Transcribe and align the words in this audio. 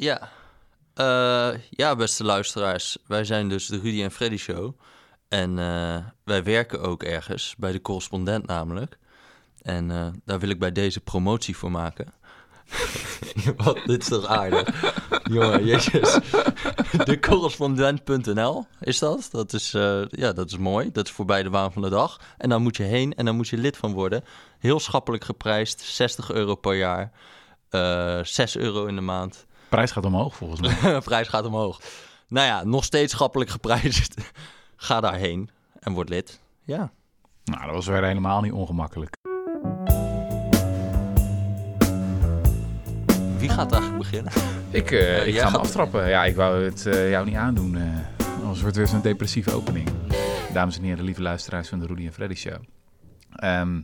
Ja. 0.00 0.28
Eh, 0.94 1.50
ja, 1.70 1.96
beste 1.96 2.24
luisteraars. 2.24 2.98
Wij 3.06 3.24
zijn 3.24 3.48
dus 3.48 3.66
de 3.66 3.78
Rudy 3.78 4.02
en 4.02 4.10
Freddy 4.10 4.36
Show. 4.36 4.72
En 5.28 5.58
eh, 5.58 5.96
wij 6.24 6.42
werken 6.44 6.80
ook 6.82 7.02
ergens, 7.02 7.54
bij 7.58 7.72
de 7.72 7.80
correspondent 7.80 8.46
namelijk. 8.46 8.98
En 9.62 9.90
eh, 9.90 10.06
daar 10.24 10.38
wil 10.38 10.48
ik 10.48 10.58
bij 10.58 10.72
deze 10.72 11.00
promotie 11.00 11.56
voor 11.56 11.70
maken. 11.70 12.12
Wat, 13.56 13.80
dit 13.86 14.02
is 14.02 14.08
toch 14.08 14.26
aardig? 14.26 14.94
Jongen, 15.32 15.64
jezus. 15.64 16.18
De 17.04 17.18
correspondent.nl 17.20 18.66
is 18.80 18.98
dat. 18.98 19.28
Dat 19.30 19.52
is, 19.52 19.70
ja, 20.08 20.32
dat 20.32 20.50
is 20.50 20.58
mooi. 20.58 20.92
Dat 20.92 21.06
is 21.06 21.12
voorbij 21.12 21.42
de 21.42 21.50
waan 21.50 21.72
van 21.72 21.82
de 21.82 21.88
dag. 21.88 22.20
En 22.36 22.48
dan 22.48 22.62
moet 22.62 22.76
je 22.76 22.82
heen 22.82 23.14
en 23.14 23.24
dan 23.24 23.36
moet 23.36 23.48
je 23.48 23.56
lid 23.56 23.76
van 23.76 23.92
worden. 23.92 24.24
Heel 24.58 24.80
schappelijk 24.80 25.24
geprijsd. 25.24 25.80
60 25.80 26.30
euro 26.30 26.54
per 26.54 26.74
jaar. 26.74 27.12
eh 27.68 28.18
6 28.22 28.56
euro 28.56 28.86
in 28.86 28.94
de 28.94 29.00
maand. 29.00 29.46
Prijs 29.68 29.90
gaat 29.90 30.04
omhoog 30.04 30.36
volgens 30.36 30.60
mij. 30.60 31.00
Prijs 31.00 31.28
gaat 31.28 31.44
omhoog. 31.44 31.80
Nou 32.28 32.46
ja, 32.46 32.64
nog 32.64 32.84
steeds 32.84 33.12
schappelijk 33.12 33.50
geprijsd. 33.50 34.14
Ga 34.76 35.00
daarheen 35.00 35.50
en 35.80 35.92
word 35.92 36.08
lid. 36.08 36.40
Ja. 36.64 36.90
nou, 37.44 37.64
dat 37.64 37.74
was 37.74 37.86
weer 37.86 38.04
helemaal 38.04 38.40
niet 38.40 38.52
ongemakkelijk. 38.52 39.16
Wie 43.38 43.48
gaat 43.48 43.72
eigenlijk 43.72 43.98
beginnen? 44.02 44.32
Ik, 44.70 44.90
eh, 44.90 45.26
ik 45.26 45.32
jij 45.32 45.42
ga 45.42 45.48
me 45.50 45.56
gaat- 45.56 45.64
aftrappen. 45.64 46.08
Ja, 46.08 46.24
ik 46.24 46.36
wou 46.36 46.64
het 46.64 46.86
eh, 46.86 47.10
jou 47.10 47.26
niet 47.26 47.34
aandoen. 47.36 47.76
eh 47.76 47.82
anders 48.42 48.60
wordt 48.60 48.76
het 48.76 48.76
weer 48.76 48.86
zo'n 48.86 49.00
depressieve 49.00 49.52
opening. 49.52 49.88
Dames 50.52 50.76
en 50.78 50.82
heren, 50.82 51.04
lieve 51.04 51.22
luisteraars 51.22 51.68
van 51.68 51.78
de 51.78 51.86
Rudy 51.86 52.06
en 52.06 52.12
Freddy 52.12 52.34
Show. 52.34 52.56
Ehm, 53.34 53.80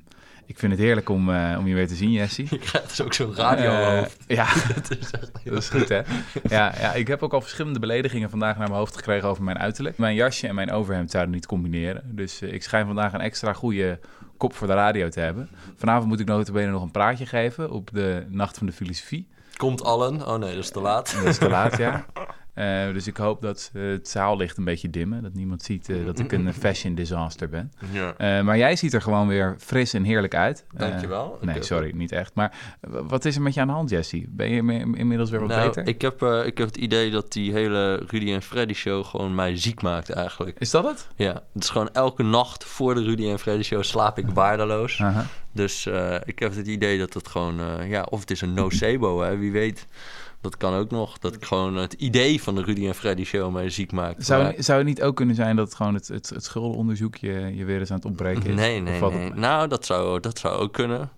ik 0.46 0.58
vind 0.58 0.72
het 0.72 0.80
heerlijk 0.80 1.08
om, 1.08 1.30
eh, 1.34 1.56
om 1.58 1.66
je 1.66 1.74
weer 1.74 1.88
te 1.88 1.94
zien, 1.94 2.10
Jessie. 2.10 2.46
Je 2.50 2.58
krijgt 2.58 2.88
dus 2.88 3.00
ook 3.02 3.12
zo'n 3.14 3.34
radiohoofd. 3.34 4.16
Eh, 4.26 4.36
ja, 4.36 4.46
Dat 4.74 4.90
is 4.90 5.10
echt 5.10 5.30
heel- 5.42 5.52
dat 5.52 5.62
is 5.62 5.68
goed, 5.68 5.88
hè? 5.88 6.00
Ja, 6.48 6.72
ja, 6.80 6.92
ik 6.92 7.06
heb 7.06 7.22
ook 7.22 7.32
al 7.32 7.40
verschillende 7.40 7.78
beledigingen 7.78 8.30
vandaag 8.30 8.56
naar 8.58 8.68
mijn 8.68 8.78
hoofd 8.78 8.96
gekregen 8.96 9.28
over 9.28 9.42
mijn 9.44 9.58
uiterlijk. 9.58 9.98
Mijn 9.98 10.14
jasje 10.14 10.48
en 10.48 10.54
mijn 10.54 10.70
overhemd 10.72 11.10
zouden 11.10 11.34
niet 11.34 11.46
combineren. 11.46 12.02
Dus 12.04 12.40
eh, 12.40 12.52
ik 12.52 12.62
schijn 12.62 12.86
vandaag 12.86 13.12
een 13.12 13.20
extra 13.20 13.52
goede 13.52 13.98
kop 14.36 14.54
voor 14.54 14.66
de 14.66 14.72
radio 14.74 15.08
te 15.08 15.20
hebben. 15.20 15.48
Vanavond 15.76 16.08
moet 16.08 16.20
ik 16.20 16.26
notabene 16.26 16.70
nog 16.70 16.82
een 16.82 16.90
praatje 16.90 17.26
geven 17.26 17.70
op 17.70 17.90
de 17.92 18.24
Nacht 18.28 18.58
van 18.58 18.66
de 18.66 18.72
Filosofie. 18.72 19.28
Komt 19.56 19.82
allen. 19.84 20.26
Oh 20.28 20.38
nee, 20.38 20.54
dat 20.54 20.64
is 20.64 20.70
te 20.70 20.80
laat. 20.80 21.14
Dat 21.16 21.24
is 21.24 21.38
te 21.38 21.48
laat, 21.48 21.76
ja. 21.76 22.04
Eh, 22.54 22.92
dus 22.92 23.06
ik 23.06 23.16
hoop 23.16 23.40
dat 23.40 23.70
eh, 23.74 23.82
het 23.82 24.08
zaallicht 24.08 24.56
een 24.56 24.64
beetje 24.64 24.90
dimmen. 24.90 25.22
Dat 25.22 25.34
niemand 25.34 25.62
ziet 25.62 25.88
eh, 25.88 26.04
dat 26.04 26.18
ik 26.18 26.32
een 26.32 26.54
fashion 26.54 26.94
disaster 26.94 27.48
ben. 27.48 27.72
Ja. 27.90 28.42
Maar 28.42 28.58
jij 28.58 28.76
ziet 28.76 28.94
er 28.94 29.02
gewoon 29.02 29.28
weer 29.28 29.54
fris 29.58 29.94
en 29.94 30.04
heerlijk 30.04 30.34
uit. 30.34 30.64
Dankjewel. 30.72 31.38
nee, 31.40 31.62
sorry, 31.62 31.90
niet 31.94 32.12
echt. 32.12 32.34
Maar 32.34 32.56
wat 32.80 33.24
is 33.24 33.36
er 33.36 33.42
met 33.42 33.54
je 33.54 33.60
aan 33.60 33.66
de 33.66 33.72
hand, 33.72 33.90
Jesse? 33.90 34.24
Ben 34.28 34.50
je 34.50 34.56
inmiddels 34.94 35.30
weer 35.30 35.40
wat 35.40 35.48
Nou, 35.48 35.66
beter? 35.66 35.86
ik 35.86 36.02
heb, 36.02 36.22
ik 36.22 36.58
heb 36.58 36.66
het 36.66 36.76
idee 36.76 37.10
dat 37.10 37.32
die 37.32 37.52
hele 37.52 37.94
Rudy 38.06 38.32
en 38.32 38.42
Freddy 38.42 38.74
show 38.74 39.04
gewoon 39.04 39.34
mij 39.34 39.56
ziek 39.56 39.82
maakt 39.82 40.10
eigenlijk. 40.10 40.58
Is 40.58 40.70
dat 40.70 40.84
het? 40.84 41.08
Ja, 41.16 41.32
het 41.52 41.62
is 41.62 41.68
gewoon 41.68 41.90
elke 41.92 42.22
nacht 42.22 42.64
voor 42.64 42.94
de 42.94 43.02
Rudy 43.02 43.28
en 43.28 43.38
Freddy 43.38 43.62
show 43.62 43.82
slaap 43.82 44.18
ik 44.18 44.28
waardeloos. 44.28 45.02
Dus 45.52 45.86
ik 46.24 46.38
heb 46.38 46.54
het 46.54 46.66
idee 46.66 46.98
dat 46.98 47.14
het 47.14 47.28
gewoon, 47.28 47.86
ja, 47.88 48.02
of 48.02 48.20
het 48.20 48.30
is 48.30 48.40
een 48.40 48.54
nocebo, 48.54 49.22
hè, 49.22 49.36
wie 49.36 49.52
weet. 49.52 49.86
Dat 50.44 50.56
kan 50.56 50.74
ook 50.74 50.90
nog. 50.90 51.18
Dat 51.18 51.34
ik 51.34 51.44
gewoon 51.44 51.76
het 51.76 51.92
idee 51.92 52.42
van 52.42 52.54
de 52.54 52.62
Rudy 52.62 52.86
en 52.86 52.94
Freddy 52.94 53.24
show 53.24 53.52
mij 53.52 53.70
ziek 53.70 53.92
maakt. 53.92 54.24
Zou, 54.26 54.42
Maar- 54.42 54.54
zou 54.58 54.78
het 54.78 54.86
niet 54.86 55.02
ook 55.02 55.16
kunnen 55.16 55.34
zijn 55.34 55.56
dat 55.56 55.66
het 55.66 55.76
gewoon 55.76 55.94
het, 55.94 56.08
het, 56.08 56.28
het 56.30 56.44
schuldenonderzoek 56.44 57.16
je, 57.16 57.32
je 57.54 57.64
weer 57.64 57.78
eens 57.78 57.90
aan 57.90 57.96
het 57.96 58.04
opbreken 58.04 58.46
is? 58.50 58.54
Nee, 58.54 58.80
nee, 58.80 59.00
nee. 59.00 59.10
het- 59.12 59.34
Nou, 59.36 59.68
dat 59.68 59.86
zou, 59.86 60.20
dat 60.20 60.38
zou 60.38 60.54
ook 60.58 60.72
kunnen. 60.72 61.10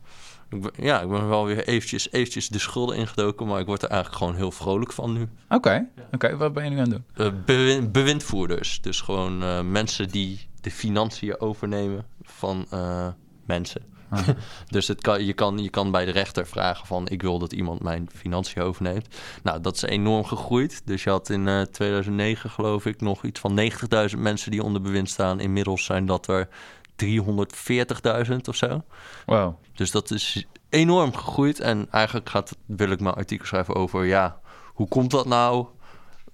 Ik 0.50 0.60
ben, 0.62 0.70
ja, 0.76 1.00
ik 1.00 1.08
ben 1.08 1.28
wel 1.28 1.46
weer 1.46 1.66
eventjes, 1.68 2.12
eventjes 2.12 2.48
de 2.48 2.58
schulden 2.58 2.96
ingedoken, 2.96 3.46
maar 3.46 3.60
ik 3.60 3.66
word 3.66 3.82
er 3.82 3.88
eigenlijk 3.88 4.18
gewoon 4.22 4.36
heel 4.36 4.50
vrolijk 4.50 4.92
van 4.92 5.12
nu. 5.12 5.28
Oké, 5.48 5.86
oké. 6.12 6.36
wat 6.36 6.52
ben 6.52 6.64
je 6.64 6.70
nu 6.70 6.76
aan 6.78 6.90
het 6.90 7.02
doen? 7.14 7.26
Eh, 7.26 7.32
bewin- 7.44 7.92
bewindvoerders, 7.92 8.80
dus 8.80 9.00
gewoon 9.00 9.42
eh, 9.42 9.60
mensen 9.62 10.08
die 10.08 10.40
de 10.60 10.70
financiën 10.70 11.40
overnemen 11.40 12.04
van 12.22 12.66
eh, 12.70 13.06
mensen. 13.46 13.82
Ah. 14.08 14.28
dus 14.68 14.88
het 14.88 15.00
kan, 15.00 15.24
je, 15.24 15.32
kan, 15.32 15.58
je 15.58 15.70
kan 15.70 15.90
bij 15.90 16.04
de 16.04 16.10
rechter 16.10 16.46
vragen 16.46 16.86
van 16.86 17.08
ik 17.08 17.22
wil 17.22 17.38
dat 17.38 17.52
iemand 17.52 17.82
mijn 17.82 18.08
financiën 18.14 18.62
overneemt. 18.62 19.08
Nou, 19.42 19.60
dat 19.60 19.74
is 19.74 19.82
enorm 19.82 20.24
gegroeid. 20.24 20.82
Dus 20.84 21.04
je 21.04 21.10
had 21.10 21.30
in 21.30 21.48
eh, 21.48 21.62
2009 21.62 22.50
geloof 22.50 22.86
ik 22.86 23.00
nog 23.00 23.24
iets 23.24 23.40
van 23.40 23.60
90.000 24.14 24.18
mensen 24.18 24.50
die 24.50 24.62
onder 24.62 24.82
bewind 24.82 25.10
staan. 25.10 25.40
Inmiddels 25.40 25.84
zijn 25.84 26.06
dat 26.06 26.28
er 26.28 26.48
340.000 27.04 28.36
of 28.48 28.56
zo. 28.56 28.84
Wow. 29.26 29.54
Dus 29.74 29.90
dat 29.90 30.10
is 30.10 30.46
enorm 30.68 31.14
gegroeid. 31.14 31.60
En 31.60 31.86
eigenlijk 31.90 32.28
gaat, 32.28 32.56
wil 32.66 32.90
ik 32.90 33.00
mijn 33.00 33.14
artikel 33.14 33.46
schrijven 33.46 33.74
over, 33.74 34.04
ja, 34.04 34.40
hoe 34.74 34.88
komt 34.88 35.10
dat 35.10 35.26
nou? 35.26 35.66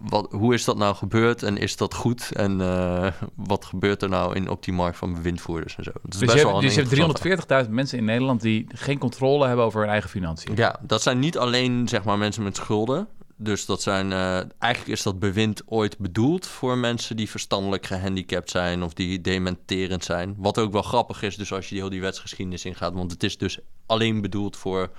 Wat, 0.08 0.26
hoe 0.30 0.54
is 0.54 0.64
dat 0.64 0.76
nou 0.76 0.94
gebeurd 0.94 1.42
en 1.42 1.56
is 1.56 1.76
dat 1.76 1.94
goed? 1.94 2.30
En 2.32 2.60
eh, 2.60 3.12
wat 3.34 3.64
gebeurt 3.64 4.02
er 4.02 4.08
nou 4.08 4.34
in, 4.34 4.48
op 4.48 4.64
die 4.64 4.74
markt 4.74 4.96
van 4.96 5.14
bewindvoerders 5.14 5.76
en 5.76 5.84
zo? 5.84 5.90
Dat 5.92 6.12
is 6.14 6.18
Dus 6.18 6.20
je, 6.20 6.26
best 6.26 6.38
hebt, 6.38 6.50
wel 6.50 6.60
dus 6.60 6.74
je 6.74 7.06
hebt 7.48 7.66
340.000 7.66 7.70
mensen 7.70 7.98
in 7.98 8.04
Nederland 8.04 8.40
die 8.40 8.66
geen 8.68 8.98
controle 8.98 9.46
hebben 9.46 9.64
over 9.64 9.80
hun 9.80 9.90
eigen 9.90 10.10
financiën. 10.10 10.56
Ja, 10.56 10.80
dat 10.82 11.02
zijn 11.02 11.18
niet 11.18 11.38
alleen 11.38 11.88
zeg 11.88 12.04
maar 12.04 12.18
mensen 12.18 12.42
met 12.42 12.56
schulden. 12.56 13.08
Dus 13.36 13.66
dat 13.66 13.82
zijn, 13.82 14.12
eh, 14.12 14.36
eigenlijk 14.58 14.86
is 14.86 15.02
dat 15.02 15.18
bewind 15.18 15.62
ooit 15.66 15.98
bedoeld 15.98 16.46
voor 16.46 16.78
mensen 16.78 17.16
die 17.16 17.30
verstandelijk 17.30 17.86
gehandicapt 17.86 18.50
zijn 18.50 18.82
of 18.82 18.94
die 18.94 19.20
dementerend 19.20 20.04
zijn. 20.04 20.34
Wat 20.38 20.58
ook 20.58 20.72
wel 20.72 20.82
grappig 20.82 21.22
is, 21.22 21.36
dus 21.36 21.52
als 21.52 21.68
je 21.68 21.74
heel 21.74 21.88
die 21.88 22.00
wetsgeschiedenis 22.00 22.64
ingaat, 22.64 22.92
want 22.92 23.10
het 23.10 23.22
is 23.22 23.38
dus 23.38 23.58
alleen 23.86 24.20
bedoeld 24.20 24.56
voor 24.56 24.90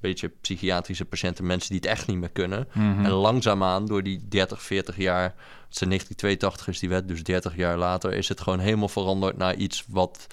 beetje 0.00 0.28
psychiatrische 0.28 1.04
patiënten, 1.04 1.46
mensen 1.46 1.70
die 1.70 1.78
het 1.78 1.88
echt 1.88 2.06
niet 2.06 2.16
meer 2.18 2.30
kunnen. 2.30 2.68
Mhm. 2.72 3.04
En 3.04 3.10
langzaamaan, 3.10 3.86
door 3.86 4.02
die 4.02 4.28
30, 4.28 4.62
40 4.62 4.96
jaar, 4.96 5.22
het 5.24 5.74
is 5.74 5.82
in 5.82 5.88
1982 5.88 6.68
is 6.68 6.78
die 6.78 6.88
wet, 6.88 7.08
dus 7.08 7.22
30 7.22 7.56
jaar 7.56 7.76
later, 7.76 8.12
is 8.12 8.28
het 8.28 8.40
gewoon 8.40 8.58
helemaal 8.58 8.88
veranderd 8.88 9.36
naar 9.36 9.54
iets 9.54 9.84
wat 9.88 10.26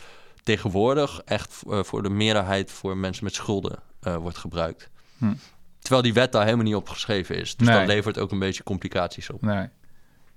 tegenwoordig 0.43 1.21
echt 1.25 1.63
eh, 1.69 1.83
voor 1.83 2.03
de 2.03 2.09
meerderheid 2.09 2.71
voor 2.71 2.97
mensen 2.97 3.23
met 3.23 3.33
schulden 3.33 3.79
eh, 3.99 4.15
wordt 4.15 4.37
gebruikt. 4.37 4.89
Hm. 5.17 5.33
Terwijl 5.79 6.01
die 6.01 6.13
wet 6.13 6.31
daar 6.31 6.43
helemaal 6.43 6.65
niet 6.65 6.75
op 6.75 6.89
geschreven 6.89 7.35
is. 7.35 7.55
Dus 7.55 7.67
Nee. 7.67 7.77
dat 7.77 7.87
levert 7.87 8.19
ook 8.19 8.31
een 8.31 8.39
beetje 8.39 8.63
complicaties 8.63 9.29
op. 9.29 9.41
Nee. 9.41 9.67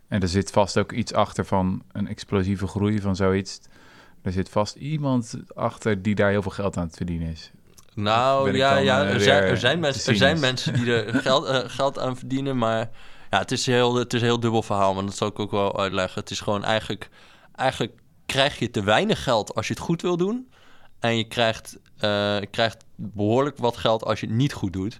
En 0.09 0.23
er 0.23 0.29
zit 0.29 0.51
vast 0.51 0.79
ook 0.79 0.93
iets 0.93 1.13
achter 1.13 1.45
van 1.47 1.83
een 1.93 2.09
explosieve 2.09 2.67
groei 2.67 3.01
van 3.01 3.17
zoiets. 3.17 3.61
Er 4.23 4.33
zit 4.33 4.49
vast 4.49 4.75
iemand 4.77 5.37
achter 5.55 6.03
die 6.03 6.15
daar 6.15 6.31
heel 6.31 6.43
veel 6.43 6.51
geld 6.51 6.77
aan 6.77 6.87
het 6.87 6.97
verdienen 6.97 7.29
is. 7.29 7.51
Nou 8.03 8.57
ja, 8.57 8.77
ja 8.77 9.05
eh, 9.05 9.15
er, 9.15 9.21
zijn, 9.21 9.43
er, 9.43 9.57
zijn 9.57 9.81
mensen, 9.81 10.13
er 10.13 10.19
zijn 10.19 10.41
mensen 10.41 10.75
die 10.75 10.93
er 10.95 11.15
geld, 11.23 11.47
eh, 11.47 11.59
geld 11.67 11.99
aan 11.99 12.17
verdienen. 12.17 12.59
Maar 12.59 12.91
ja, 13.31 13.39
het 13.39 13.51
is, 13.53 13.67
heel, 13.67 13.95
het 13.95 14.13
is 14.13 14.21
een 14.21 14.27
heel 14.27 14.41
dubbel 14.41 14.63
verhaal. 14.63 14.95
Maar 14.95 15.05
dat 15.05 15.17
zal 15.17 15.29
ik 15.29 15.39
ook 15.39 15.51
wel 15.51 15.81
uitleggen. 15.81 16.21
Het 16.21 16.31
is 16.31 16.41
gewoon 16.41 16.65
eigenlijk... 16.65 17.09
Eigenlijk 17.55 17.93
krijg 18.27 18.59
je 18.59 18.71
te 18.71 18.83
weinig 18.83 19.23
geld 19.23 19.55
als 19.55 19.67
je 19.67 19.73
het 19.73 19.83
goed 19.83 20.03
wil 20.03 20.17
doen. 20.17 20.49
En 21.01 21.17
je 21.17 21.25
krijgt, 21.25 21.79
eh, 21.99 22.37
krijgt 22.51 22.85
behoorlijk 22.97 23.59
wat 23.59 23.77
geld 23.77 24.05
als 24.05 24.21
je 24.21 24.27
het 24.27 24.35
niet 24.35 24.53
goed 24.53 24.73
doet. 24.73 24.99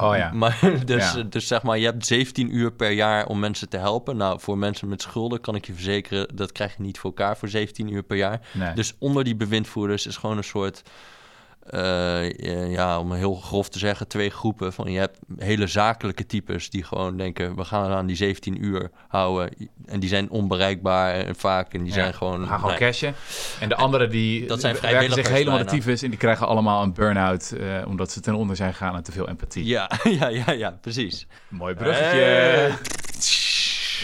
Oh 0.00 0.16
ja. 0.16 0.32
Maar, 0.32 0.58
dus, 0.84 1.12
Ja. 1.12 1.22
dus 1.22 1.46
zeg 1.46 1.62
maar, 1.62 1.78
je 1.78 1.84
hebt 1.84 2.06
17 2.06 2.56
uur 2.56 2.72
per 2.72 2.90
jaar 2.90 3.26
om 3.26 3.38
mensen 3.38 3.68
te 3.68 3.76
helpen. 3.76 4.16
Nou, 4.16 4.40
voor 4.40 4.58
mensen 4.58 4.88
met 4.88 5.02
schulden 5.02 5.40
kan 5.40 5.54
ik 5.54 5.66
je 5.66 5.72
verzekeren... 5.72 6.36
dat 6.36 6.52
krijg 6.52 6.76
je 6.76 6.82
niet 6.82 6.98
voor 6.98 7.10
elkaar 7.10 7.36
voor 7.36 7.48
17 7.48 7.92
uur 7.92 8.02
per 8.02 8.16
jaar. 8.16 8.40
Nee. 8.52 8.74
Dus 8.74 8.94
onder 8.98 9.24
die 9.24 9.36
bewindvoerders 9.36 10.06
is 10.06 10.16
gewoon 10.16 10.36
een 10.36 10.44
soort... 10.44 10.82
eh, 11.70 12.26
eh, 12.26 12.72
ja, 12.72 12.98
om 12.98 13.12
heel 13.12 13.34
grof 13.34 13.68
te 13.68 13.78
zeggen, 13.78 14.08
twee 14.08 14.30
groepen. 14.30 14.72
Van, 14.72 14.92
je 14.92 14.98
hebt 14.98 15.18
hele 15.38 15.66
zakelijke 15.66 16.26
types 16.26 16.70
die 16.70 16.84
gewoon 16.84 17.16
denken... 17.16 17.56
we 17.56 17.64
gaan 17.64 17.90
aan 17.90 18.06
die 18.06 18.16
17 18.16 18.64
uur 18.64 18.90
houden. 19.08 19.70
En 19.86 20.00
die 20.00 20.08
zijn 20.08 20.30
onbereikbaar 20.30 21.14
en 21.14 21.36
vaak. 21.36 21.74
En 21.74 21.82
die 21.82 21.92
zijn 21.92 22.14
gewoon... 22.14 22.40
We 22.40 22.46
gaan 22.46 22.58
gewoon 22.58 22.74
nee. 22.74 22.90
cashen. 22.90 23.14
En 23.60 23.68
de 23.68 23.74
anderen 23.74 24.10
die 24.10 24.46
Dat 24.46 24.60
zijn 24.60 24.76
werken 24.80 25.12
zich 25.12 25.28
helemaal 25.28 25.58
de 25.58 25.64
tyfus... 25.64 26.02
en 26.02 26.10
die 26.10 26.18
krijgen 26.18 26.46
allemaal 26.46 26.82
een 26.82 26.92
burn-out... 26.92 27.50
eh, 27.50 27.86
omdat 27.86 28.10
ze 28.10 28.20
ten 28.20 28.34
onder 28.34 28.56
zijn 28.56 28.72
gegaan 28.72 28.94
aan 28.94 29.02
te 29.02 29.12
veel 29.12 29.28
empathie. 29.28 29.64
Ja, 29.64 29.90
ja, 30.18 30.28
ja, 30.28 30.50
ja, 30.50 30.70
precies. 30.80 31.26
Mooi 31.48 31.74
bruggetje. 31.74 32.72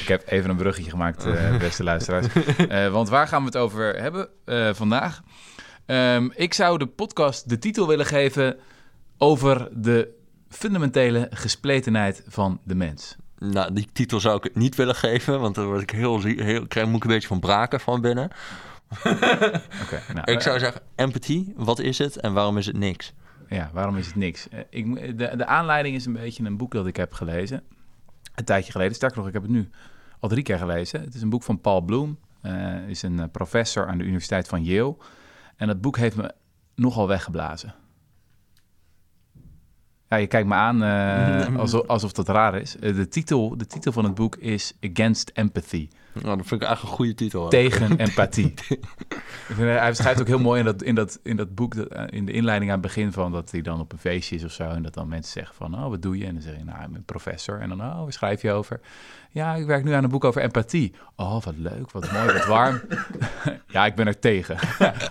Ik 0.00 0.08
heb 0.08 0.22
even 0.26 0.50
een 0.50 0.56
bruggetje 0.56 0.90
gemaakt, 0.90 1.26
beste 1.58 1.84
luisteraars. 1.84 2.26
Want 2.92 3.08
waar 3.08 3.28
gaan 3.28 3.40
we 3.40 3.46
het 3.46 3.56
over 3.56 4.00
hebben 4.00 4.28
vandaag? 4.74 5.22
Ehm, 5.86 6.28
ik 6.34 6.54
zou 6.54 6.78
de 6.78 6.86
podcast 6.86 7.48
de 7.48 7.58
titel 7.58 7.86
willen 7.86 8.06
geven 8.06 8.56
over 9.18 9.68
de 9.72 10.08
fundamentele 10.48 11.26
gespletenheid 11.30 12.22
van 12.26 12.60
de 12.64 12.74
mens. 12.74 13.16
Nou, 13.38 13.72
die 13.72 13.88
titel 13.92 14.20
zou 14.20 14.36
ik 14.36 14.44
het 14.44 14.54
niet 14.54 14.74
willen 14.74 14.94
geven, 14.94 15.40
want 15.40 15.54
dan 15.54 15.66
word 15.66 15.82
ik 15.82 15.90
heel, 15.90 16.22
heel 16.22 16.66
krijg 16.66 16.86
moet 16.86 16.96
ik 16.96 17.04
een 17.04 17.10
beetje 17.10 17.28
van 17.28 17.40
braken 17.40 17.80
van 17.80 18.00
binnen. 18.00 18.30
Nou, 20.14 20.32
Ik 20.32 20.40
zou 20.40 20.58
zeggen, 20.58 20.80
empathie, 20.94 21.52
wat 21.56 21.78
is 21.78 21.98
het 21.98 22.16
en 22.16 22.32
waarom 22.32 22.58
is 22.58 22.66
het 22.66 22.78
niks? 22.78 23.12
Ja, 23.48 23.70
waarom 23.72 23.96
is 23.96 24.06
het 24.06 24.16
niks? 24.16 24.48
Eh, 24.48 24.60
ik, 24.70 25.18
de, 25.18 25.36
de 25.36 25.46
aanleiding 25.46 25.96
is 25.96 26.06
een 26.06 26.12
beetje 26.12 26.44
een 26.44 26.56
boek 26.56 26.72
dat 26.72 26.86
ik 26.86 26.96
heb 26.96 27.12
gelezen. 27.12 27.62
Een 28.34 28.44
tijdje 28.44 28.72
geleden. 28.72 28.94
Sterker 28.94 29.18
nog, 29.18 29.26
ik 29.26 29.32
heb 29.32 29.42
het 29.42 29.50
nu 29.50 29.70
al 30.20 30.28
drie 30.28 30.42
keer 30.42 30.58
gelezen. 30.58 31.00
Het 31.00 31.14
is 31.14 31.22
een 31.22 31.30
boek 31.30 31.42
van 31.42 31.60
Paul 31.60 31.80
Bloom. 31.80 32.18
Hij 32.40 32.84
is 32.86 33.02
een 33.02 33.20
eh, 33.20 33.26
professor 33.32 33.86
aan 33.86 33.98
de 33.98 34.04
Universiteit 34.04 34.48
van 34.48 34.64
Yale. 34.64 34.96
En 35.56 35.66
dat 35.66 35.80
boek 35.80 35.96
heeft 35.96 36.16
me 36.16 36.34
nogal 36.74 37.08
weggeblazen. 37.08 37.74
Ja, 40.08 40.16
je 40.16 40.26
kijkt 40.26 40.48
me 40.48 40.54
aan 40.54 40.82
uh, 40.82 41.56
alsof, 41.60 41.86
alsof 41.86 42.12
dat 42.12 42.28
raar 42.28 42.60
is. 42.60 42.76
Uh, 42.76 42.94
de, 42.94 43.08
titel, 43.08 43.56
de 43.56 43.66
titel 43.66 43.92
van 43.92 44.04
het 44.04 44.14
boek 44.14 44.36
is 44.36 44.72
Against 44.80 45.30
Empathy. 45.34 45.88
Nou, 46.22 46.36
dat 46.36 46.46
vind 46.46 46.60
ik 46.62 46.66
eigenlijk 46.66 46.82
een 46.82 46.96
goede 46.96 47.14
titel. 47.14 47.48
Tegen 47.48 47.96
empathie. 48.06 48.54
hij 49.54 49.88
beschrijft 49.88 50.20
ook 50.20 50.26
heel 50.26 50.38
mooi 50.38 50.58
in 50.58 50.64
dat, 50.64 50.82
in 50.82 50.94
dat, 50.94 51.20
in 51.22 51.36
dat 51.36 51.54
boek, 51.54 51.76
dat, 51.76 52.10
in 52.10 52.26
de 52.26 52.32
inleiding 52.32 52.70
aan 52.70 52.78
het 52.78 52.86
begin 52.86 53.12
van 53.12 53.32
dat 53.32 53.50
hij 53.50 53.62
dan 53.62 53.80
op 53.80 53.92
een 53.92 53.98
feestje 53.98 54.36
is 54.36 54.44
of 54.44 54.52
zo. 54.52 54.68
En 54.68 54.82
dat 54.82 54.94
dan 54.94 55.08
mensen 55.08 55.32
zeggen 55.32 55.54
van, 55.54 55.74
oh, 55.74 55.88
wat 55.88 56.02
doe 56.02 56.18
je? 56.18 56.26
En 56.26 56.32
dan 56.32 56.42
zeg 56.42 56.56
je, 56.56 56.64
nou, 56.64 56.82
ik 56.82 56.92
ben 56.92 57.04
professor. 57.04 57.60
En 57.60 57.68
dan, 57.68 57.80
oh, 57.80 58.02
waar 58.02 58.12
schrijf 58.12 58.42
je 58.42 58.52
over? 58.52 58.80
Ja, 59.30 59.54
ik 59.54 59.66
werk 59.66 59.84
nu 59.84 59.92
aan 59.92 60.04
een 60.04 60.10
boek 60.10 60.24
over 60.24 60.42
empathie. 60.42 60.94
Oh, 61.16 61.42
wat 61.42 61.54
leuk, 61.56 61.90
wat 61.90 62.12
mooi, 62.12 62.32
wat 62.32 62.46
warm. 62.46 62.80
ja, 63.66 63.86
ik 63.86 63.94
ben 63.94 64.06
er 64.06 64.18
tegen. 64.18 64.56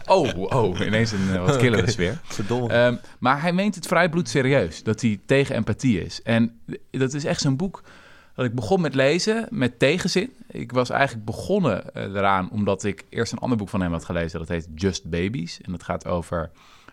oh, 0.06 0.38
oh, 0.38 0.80
ineens 0.80 1.12
een 1.12 1.28
uh, 1.32 1.46
wat 1.46 1.58
killer 1.58 1.90
sfeer. 1.90 2.20
Verdomme. 2.24 2.86
Um, 2.86 3.00
maar 3.20 3.42
hij 3.42 3.54
meent 3.54 3.76
het 3.76 3.88
vrij 3.88 4.12
serieus, 4.24 4.84
dat 4.84 5.02
hij 5.02 5.20
tegen 5.26 5.56
empathie 5.56 6.02
is. 6.02 6.22
En 6.22 6.60
dat 6.92 7.14
is 7.14 7.26
echt 7.26 7.42
zo'n 7.42 7.56
boek 7.56 7.84
dat 8.33 8.45
ik 8.45 8.56
begon 8.56 8.81
met 8.81 8.95
lezen 8.95 9.47
met 9.50 9.80
tegenzin. 9.80 10.33
Ik 10.47 10.71
was 10.71 10.89
eigenlijk 10.89 11.25
begonnen 11.25 11.83
uh, 11.94 12.03
eraan 12.03 12.50
omdat 12.51 12.83
ik 12.83 13.06
eerst 13.09 13.31
een 13.31 13.39
ander 13.39 13.57
boek 13.57 13.69
van 13.69 13.81
hem 13.81 13.91
had 13.91 14.06
gelezen. 14.06 14.39
Dat 14.39 14.47
heet 14.47 14.68
Just 14.75 15.09
Babies. 15.09 15.62
En 15.62 15.71
dat 15.71 15.83
gaat 15.83 16.07
over 16.07 16.51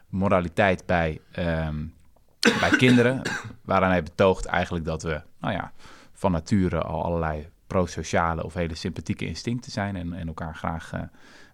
moraliteit 0.09 0.87
bij, 0.87 1.21
um, 1.39 1.95
bij 2.41 2.71
kinderen. 2.71 3.23
Waaraan 3.63 3.91
hij 3.91 4.03
betoogt 4.03 4.45
eigenlijk 4.45 4.85
dat 4.85 5.03
we, 5.03 5.21
nou 5.41 5.55
ja, 5.55 5.73
van 6.13 6.33
nature 6.33 6.81
al 6.81 7.05
allerlei 7.05 7.49
prosociale 7.67 8.45
of 8.45 8.55
hele 8.55 8.75
sympathieke 8.75 9.27
instincten 9.27 9.73
zijn. 9.73 9.97
En, 9.97 10.13
en 10.13 10.27
elkaar 10.27 10.55
graag 10.55 10.93
uh, 10.95 11.01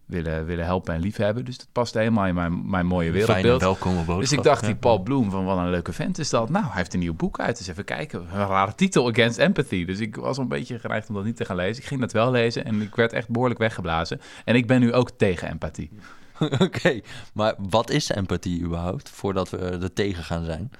willen, 0.06 0.46
willen 0.46 0.64
helpen 0.64 0.94
en 0.94 1.00
liefhebben. 1.00 1.44
Dus 1.44 1.58
dat 1.58 1.68
past 1.72 1.94
helemaal 1.94 2.26
in 2.26 2.34
mijn, 2.34 2.70
mijn 2.70 2.86
mooie 2.86 3.10
wereldbeeld. 3.10 3.60
welkome 3.60 4.18
Dus 4.18 4.32
ik 4.32 4.42
dacht, 4.42 4.64
die 4.64 4.76
Paul 4.76 5.02
Bloem, 5.02 5.30
van 5.30 5.44
wat 5.44 5.58
een 5.58 5.70
leuke 5.70 5.92
vent 5.92 6.18
is 6.18 6.30
dat. 6.30 6.48
Nou, 6.48 6.64
hij 6.64 6.76
heeft 6.76 6.94
een 6.94 7.00
nieuw 7.00 7.14
boek 7.14 7.40
uit, 7.40 7.58
dus 7.58 7.66
even 7.66 7.84
kijken. 7.84 8.20
Een 8.20 8.46
rare 8.46 8.74
titel, 8.74 9.08
Against 9.08 9.38
Empathy. 9.38 9.84
Dus 9.84 9.98
ik 9.98 10.16
was 10.16 10.38
een 10.38 10.48
beetje 10.48 10.78
geneigd 10.78 11.08
om 11.08 11.14
dat 11.14 11.24
niet 11.24 11.36
te 11.36 11.44
gaan 11.44 11.56
lezen. 11.56 11.82
Ik 11.82 11.88
ging 11.88 12.00
dat 12.00 12.12
wel 12.12 12.30
lezen 12.30 12.64
en 12.64 12.80
ik 12.80 12.94
werd 12.94 13.12
echt 13.12 13.28
behoorlijk 13.28 13.60
weggeblazen. 13.60 14.20
En 14.44 14.54
ik 14.54 14.66
ben 14.66 14.80
nu 14.80 14.92
ook 14.92 15.10
tegen 15.10 15.48
empathie. 15.48 15.90
Oké, 16.58 17.00
maar 17.32 17.54
wat 17.58 17.90
is 17.90 18.10
empathie 18.10 18.62
überhaupt, 18.62 19.10
voordat 19.10 19.50
we 19.50 19.58
er 19.58 19.92
tegen 19.92 20.24
gaan 20.24 20.44
zijn? 20.44 20.70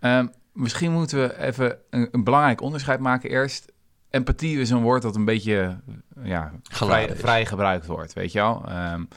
Um, 0.00 0.30
misschien 0.52 0.92
moeten 0.92 1.18
we 1.18 1.38
even 1.38 1.78
een, 1.90 2.08
een 2.12 2.24
belangrijk 2.24 2.60
onderscheid 2.60 3.00
maken 3.00 3.30
eerst 3.30 3.72
empathie 4.10 4.60
is 4.60 4.70
een 4.70 4.82
woord 4.82 5.02
dat 5.02 5.16
een 5.16 5.24
beetje 5.24 5.76
ja, 6.22 6.52
vrij, 6.62 7.16
vrij, 7.16 7.46
gebruikt 7.46 7.86
wordt, 7.86 8.12
weet 8.12 8.32
je 8.32 8.38
wel. 8.38 8.64
Um, 8.92 9.08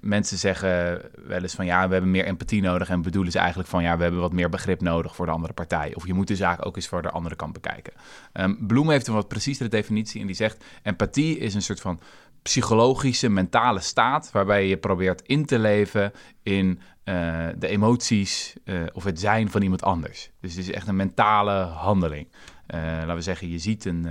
mensen 0.00 0.38
zeggen 0.38 1.02
wel 1.26 1.42
eens 1.42 1.54
van 1.54 1.66
ja, 1.66 1.86
we 1.86 1.92
hebben 1.92 2.10
meer 2.10 2.24
empathie 2.24 2.62
nodig. 2.62 2.88
En 2.88 3.02
bedoelen 3.02 3.32
ze 3.32 3.38
eigenlijk 3.38 3.68
van 3.68 3.82
ja, 3.82 3.96
we 3.96 4.02
hebben 4.02 4.20
wat 4.20 4.32
meer 4.32 4.48
begrip 4.48 4.80
nodig 4.80 5.14
voor 5.14 5.26
de 5.26 5.32
andere 5.32 5.52
partij. 5.52 5.94
Of 5.94 6.06
je 6.06 6.14
moet 6.14 6.28
de 6.28 6.36
zaak 6.36 6.66
ook 6.66 6.76
eens 6.76 6.88
voor 6.88 7.02
de 7.02 7.10
andere 7.10 7.36
kant 7.36 7.52
bekijken. 7.52 7.92
Um, 8.32 8.66
Bloem 8.66 8.90
heeft 8.90 9.06
een 9.06 9.14
wat 9.14 9.28
preciezere 9.28 9.68
definitie 9.68 10.20
en 10.20 10.26
die 10.26 10.36
zegt: 10.36 10.64
empathie 10.82 11.38
is 11.38 11.54
een 11.54 11.62
soort 11.62 11.80
van 11.80 12.00
psychologische, 12.42 13.28
mentale 13.28 13.80
staat 13.80 14.30
waarbij 14.32 14.68
je 14.68 14.76
probeert 14.76 15.22
in 15.22 15.46
te 15.46 15.58
leven 15.58 16.12
in 16.42 16.80
uh, 17.04 17.46
de 17.56 17.68
emoties 17.68 18.54
uh, 18.64 18.80
of 18.92 19.04
het 19.04 19.20
zijn 19.20 19.50
van 19.50 19.62
iemand 19.62 19.82
anders. 19.82 20.30
Dus 20.40 20.54
het 20.54 20.68
is 20.68 20.72
echt 20.72 20.88
een 20.88 20.96
mentale 20.96 21.52
handeling. 21.62 22.28
Uh, 22.74 22.80
laten 22.80 23.14
we 23.14 23.20
zeggen, 23.20 23.48
je 23.48 23.58
ziet 23.58 23.84
een, 23.84 24.08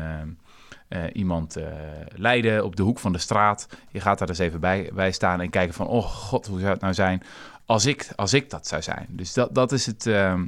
iemand 1.13 1.57
lijden 2.15 2.65
op 2.65 2.75
de 2.75 2.83
hoek 2.83 2.99
van 2.99 3.11
de 3.11 3.17
straat. 3.17 3.67
Je 3.89 3.99
gaat 3.99 4.17
daar 4.17 4.27
dus 4.27 4.39
even 4.39 4.59
bij, 4.59 5.11
staan 5.11 5.41
en 5.41 5.49
kijken 5.49 5.73
van, 5.73 5.87
oh 5.87 6.05
god, 6.05 6.47
hoe 6.47 6.59
zou 6.59 6.71
het 6.71 6.81
nou 6.81 6.93
zijn 6.93 7.23
als 7.65 7.85
ik, 7.85 8.11
als 8.15 8.33
ik 8.33 8.49
dat 8.49 8.67
zou 8.67 8.81
zijn? 8.81 9.05
Dus 9.09 9.33
dat, 9.33 9.55
dat, 9.55 9.71
is, 9.71 9.85
het, 9.85 10.05
ehm, 10.05 10.45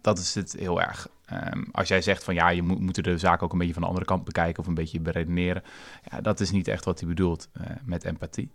dat 0.00 0.18
is 0.18 0.34
het 0.34 0.56
heel 0.58 0.82
erg. 0.82 1.08
Um, 1.32 1.68
als 1.72 1.88
jij 1.88 2.02
zegt 2.02 2.24
van 2.24 2.34
ja, 2.34 2.48
je 2.48 2.62
moet, 2.62 2.80
moet 2.80 3.04
de 3.04 3.18
zaak 3.18 3.42
ook 3.42 3.52
een 3.52 3.58
beetje 3.58 3.72
van 3.72 3.82
de 3.82 3.88
andere 3.88 4.06
kant 4.06 4.24
bekijken 4.24 4.62
of 4.62 4.66
een 4.66 4.74
beetje 4.74 5.00
beredeneren. 5.00 5.62
Ja, 6.10 6.20
dat 6.20 6.40
is 6.40 6.50
niet 6.50 6.68
echt 6.68 6.84
wat 6.84 6.98
hij 6.98 7.08
bedoelt 7.08 7.48
met 7.84 8.04
empathie. 8.04 8.50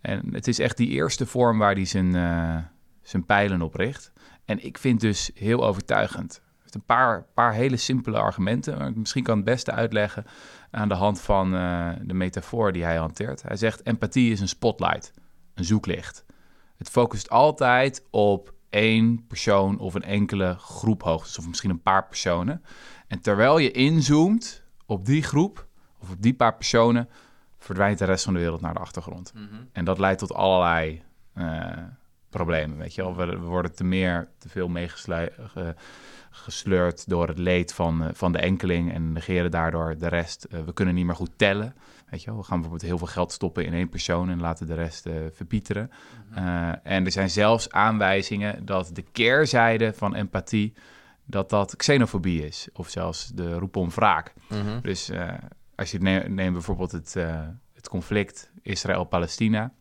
En 0.00 0.34
het 0.34 0.48
is 0.48 0.58
echt 0.58 0.76
die 0.76 0.88
eerste 0.88 1.26
vorm 1.26 1.58
waar 1.58 1.74
hij 1.74 1.84
zijn, 1.84 2.12
zijn 3.02 3.26
pijlen 3.26 3.62
op 3.62 3.74
richt. 3.74 4.12
En 4.44 4.64
ik 4.64 4.78
vind 4.78 5.00
dus 5.00 5.30
heel 5.34 5.64
overtuigend. 5.64 6.42
Een 6.74 6.84
paar, 6.84 7.26
paar 7.34 7.52
hele 7.52 7.76
simpele 7.76 8.18
argumenten. 8.18 8.78
Maar 8.78 8.92
misschien 8.94 9.22
kan 9.22 9.36
het 9.36 9.44
beste 9.44 9.70
uitleggen 9.70 10.24
aan 10.70 10.88
de 10.88 10.94
hand 10.94 11.20
van 11.20 11.54
uh, 11.54 11.90
de 12.02 12.14
metafoor 12.14 12.72
die 12.72 12.84
hij 12.84 12.96
hanteert. 12.96 13.42
Hij 13.42 13.56
zegt: 13.56 13.82
empathie 13.82 14.32
is 14.32 14.40
een 14.40 14.48
spotlight, 14.48 15.12
een 15.54 15.64
zoeklicht. 15.64 16.24
Het 16.76 16.90
focust 16.90 17.30
altijd 17.30 18.06
op 18.10 18.54
één 18.70 19.26
persoon 19.26 19.78
of 19.78 19.94
een 19.94 20.02
enkele 20.02 20.54
groep 20.58 21.02
hoogtes, 21.02 21.38
of 21.38 21.48
misschien 21.48 21.70
een 21.70 21.82
paar 21.82 22.06
personen. 22.06 22.62
En 23.06 23.20
terwijl 23.20 23.58
je 23.58 23.70
inzoomt 23.70 24.62
op 24.86 25.06
die 25.06 25.22
groep 25.22 25.66
of 25.98 26.10
op 26.10 26.22
die 26.22 26.34
paar 26.34 26.54
personen, 26.54 27.08
verdwijnt 27.58 27.98
de 27.98 28.04
rest 28.04 28.24
van 28.24 28.32
de 28.32 28.40
wereld 28.40 28.60
naar 28.60 28.74
de 28.74 28.80
achtergrond. 28.80 29.32
Mhm. 29.34 29.44
En 29.72 29.84
dat 29.84 29.98
leidt 29.98 30.18
tot 30.18 30.34
allerlei 30.34 31.02
uh, 31.34 31.76
problemen. 32.30 32.78
Weet 32.78 32.94
je 32.94 33.02
wel, 33.02 33.16
we, 33.16 33.26
we, 33.26 33.36
worden 33.36 33.74
te 33.74 33.84
meer, 33.84 34.28
te 34.38 34.48
veel 34.48 34.68
meegesleurd 36.32 37.08
door 37.08 37.28
het 37.28 37.38
leed 37.38 37.74
van, 37.74 38.02
uh, 38.02 38.08
van 38.12 38.32
de 38.32 38.38
enkeling 38.38 38.92
en 38.92 39.12
negeren 39.12 39.50
daardoor 39.50 39.98
de 39.98 40.08
rest. 40.08 40.46
Uh, 40.50 40.60
we 40.60 40.72
kunnen 40.72 40.94
niet 40.94 41.04
meer 41.04 41.14
goed 41.14 41.30
tellen. 41.36 41.74
Weet 42.10 42.22
je 42.22 42.30
wel, 42.30 42.38
we 42.38 42.44
gaan 42.44 42.60
bijvoorbeeld 42.60 42.88
heel 42.88 42.98
veel 42.98 43.06
geld 43.06 43.32
stoppen 43.32 43.64
in 43.64 43.72
één 43.72 43.88
persoon 43.88 44.30
en 44.30 44.40
laten 44.40 44.66
de 44.66 44.74
rest 44.74 45.06
uh, 45.06 45.14
verpieteren. 45.32 45.90
Mhm. 46.30 46.74
en 46.82 47.04
er 47.04 47.12
zijn 47.12 47.30
zelfs 47.30 47.70
aanwijzingen 47.70 48.64
dat 48.64 48.90
de 48.92 49.02
keerzijde 49.12 49.92
van 49.92 50.14
empathie, 50.14 50.72
dat 51.24 51.50
dat 51.50 51.76
xenofobie 51.76 52.46
is. 52.46 52.68
Of 52.72 52.88
zelfs 52.88 53.26
de 53.26 53.54
roep 53.54 53.76
om 53.76 53.90
wraak. 53.90 54.32
Mm 54.48 54.80
Dus 54.82 55.10
uh, 55.10 55.32
als 55.74 55.90
je 55.90 55.98
neemt 55.98 56.28
neem 56.28 56.52
bijvoorbeeld 56.52 56.92
het, 56.92 57.14
het 57.72 57.88
conflict 57.88 58.50
Israël-Palestina. 58.62 59.72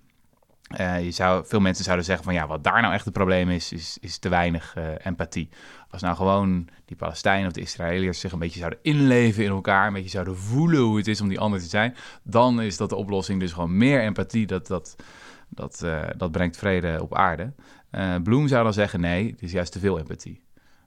Uh, 0.79 1.03
je 1.03 1.11
zou, 1.11 1.45
veel 1.45 1.59
mensen 1.59 1.83
zouden 1.83 2.05
zeggen 2.05 2.23
van 2.23 2.33
ja, 2.33 2.47
wat 2.47 2.63
daar 2.63 2.81
nou 2.81 2.93
echt 2.93 3.05
het 3.05 3.13
probleem 3.13 3.49
is, 3.49 3.71
is, 3.71 3.97
is 4.01 4.17
te 4.17 4.29
weinig 4.29 4.75
uh, 4.77 4.83
empathie. 5.03 5.49
Als 5.89 6.01
nou 6.01 6.15
gewoon 6.15 6.67
die 6.85 6.97
Palestijnen 6.97 7.47
of 7.47 7.53
de 7.53 7.61
Israëliërs 7.61 8.19
zich 8.19 8.31
een 8.31 8.39
beetje 8.39 8.59
zouden 8.59 8.79
inleven 8.81 9.43
in 9.43 9.49
elkaar, 9.49 9.87
een 9.87 9.93
beetje 9.93 10.09
zouden 10.09 10.37
voelen 10.37 10.79
hoe 10.79 10.97
het 10.97 11.07
is 11.07 11.21
om 11.21 11.27
die 11.27 11.39
ander 11.39 11.59
te 11.59 11.65
zijn, 11.65 11.95
dan 12.23 12.61
is 12.61 12.77
dat 12.77 12.89
de 12.89 12.95
oplossing 12.95 13.39
dus 13.39 13.51
gewoon 13.53 13.77
meer 13.77 14.01
empathie. 14.01 14.47
Dat, 14.47 14.67
dat, 14.67 14.95
dat, 15.49 15.81
uh, 15.85 16.01
dat 16.17 16.31
brengt 16.31 16.57
vrede 16.57 16.97
op 17.01 17.15
aarde. 17.15 17.53
Bloem 18.23 18.47
zou 18.47 18.63
dan 18.63 18.73
zeggen 18.73 18.99
nee, 18.99 19.31
het 19.31 19.41
is 19.41 19.51
juist 19.51 19.71
te 19.71 19.79
veel 19.79 19.99
empathie. 19.99 20.43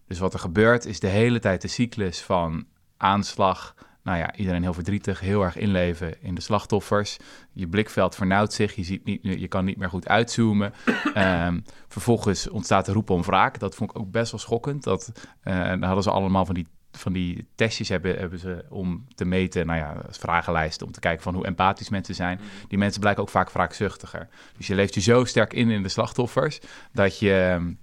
Dus 0.06 0.18
wat 0.18 0.32
er 0.32 0.38
gebeurt 0.38 0.84
is 0.84 1.00
de 1.00 1.06
hele 1.06 1.38
tijd 1.38 1.62
de 1.62 1.68
cyclus 1.68 2.22
van 2.22 2.66
aanslag, 2.96 3.74
nou 4.04 4.18
ja, 4.18 4.34
iedereen 4.36 4.62
heel 4.62 4.74
verdrietig, 4.74 5.20
heel 5.20 5.42
erg 5.42 5.56
inleven 5.56 6.22
in 6.22 6.34
de 6.34 6.40
slachtoffers. 6.40 7.16
Je 7.52 7.66
blikveld 7.66 8.14
vernauwt 8.14 8.52
zich, 8.52 8.74
je, 8.74 8.84
ziet 8.84 9.04
niet, 9.04 9.20
je 9.22 9.48
kan 9.48 9.64
niet 9.64 9.76
meer 9.76 9.88
goed 9.88 10.08
uitzoomen. 10.08 10.72
Um, 11.16 11.64
vervolgens 11.88 12.48
ontstaat 12.48 12.86
de 12.86 12.92
roep 12.92 13.10
om 13.10 13.22
wraak. 13.22 13.58
Dat 13.58 13.74
vond 13.74 13.90
ik 13.90 13.98
ook 13.98 14.10
best 14.10 14.30
wel 14.30 14.40
schokkend. 14.40 14.82
Dat, 14.82 15.12
uh, 15.44 15.68
dan 15.68 15.82
hadden 15.82 16.02
ze 16.02 16.10
allemaal 16.10 16.44
van 16.46 16.54
die, 16.54 16.66
van 16.92 17.12
die 17.12 17.46
testjes 17.54 17.88
hebben, 17.88 18.18
hebben 18.18 18.38
ze 18.38 18.64
om 18.68 19.06
te 19.14 19.24
meten, 19.24 19.66
nou 19.66 19.78
ja, 19.78 19.96
vragenlijsten, 20.10 20.86
om 20.86 20.92
te 20.92 21.00
kijken 21.00 21.22
van 21.22 21.34
hoe 21.34 21.46
empathisch 21.46 21.88
mensen 21.88 22.14
zijn. 22.14 22.40
Die 22.68 22.78
mensen 22.78 23.00
blijken 23.00 23.22
ook 23.22 23.28
vaak 23.28 23.50
wraakzuchtiger. 23.50 24.28
Dus 24.56 24.66
je 24.66 24.74
leeft 24.74 24.94
je 24.94 25.00
zo 25.00 25.24
sterk 25.24 25.52
in 25.52 25.70
in 25.70 25.82
de 25.82 25.88
slachtoffers, 25.88 26.60
dat 26.92 27.18
je... 27.18 27.74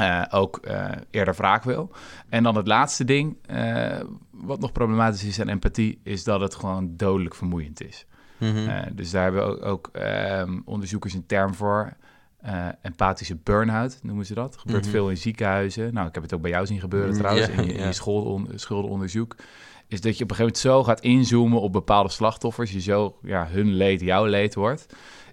Uh, 0.00 0.24
ook 0.30 0.60
uh, 0.62 0.90
eerder 1.10 1.34
wraak 1.34 1.64
wil. 1.64 1.90
En 2.28 2.42
dan 2.42 2.56
het 2.56 2.66
laatste 2.66 3.04
ding, 3.04 3.36
uh, 3.50 4.00
wat 4.30 4.60
nog 4.60 4.72
problematisch 4.72 5.24
is 5.24 5.40
aan 5.40 5.48
empathie, 5.48 6.00
is 6.02 6.24
dat 6.24 6.40
het 6.40 6.54
gewoon 6.54 6.96
dodelijk 6.96 7.34
vermoeiend 7.34 7.84
is. 7.84 8.06
Mm 8.38 8.54
-hmm. 8.54 8.68
dus 8.92 9.10
daar 9.10 9.22
hebben 9.22 9.44
ook, 9.44 9.64
ook 9.64 9.90
um, 10.40 10.62
onderzoekers 10.64 11.14
een 11.14 11.26
term 11.26 11.54
voor. 11.54 11.96
empathische 12.82 13.36
burn-out 13.36 13.98
noemen 14.02 14.26
ze 14.26 14.34
dat. 14.34 14.56
Gebeurt 14.56 14.78
mm 14.78 14.82
-hmm. 14.82 14.92
veel 14.92 15.10
in 15.10 15.16
ziekenhuizen. 15.16 15.94
Nou, 15.94 16.08
ik 16.08 16.14
heb 16.14 16.22
het 16.22 16.34
ook 16.34 16.40
bij 16.42 16.50
jou 16.50 16.66
zien 16.66 16.80
gebeuren 16.80 17.14
trouwens, 17.14 17.46
ja, 17.46 17.52
in 17.52 17.64
je, 17.64 17.72
in 17.72 17.86
je 17.86 17.92
schoolon, 17.92 18.48
schuldenonderzoek. 18.54 19.36
Is 19.88 20.00
dat 20.00 20.18
je 20.18 20.24
op 20.24 20.30
een 20.30 20.36
gegeven 20.36 20.38
moment 20.38 20.58
zo 20.58 20.84
gaat 20.84 21.00
inzoomen 21.00 21.60
op 21.60 21.72
bepaalde 21.72 22.08
slachtoffers. 22.08 22.72
Je 22.72 22.80
zo, 22.80 23.18
ja, 23.22 23.46
hun 23.50 23.74
leed 23.74 24.00
jouw 24.00 24.24
leed 24.24 24.54
wordt 24.54 24.86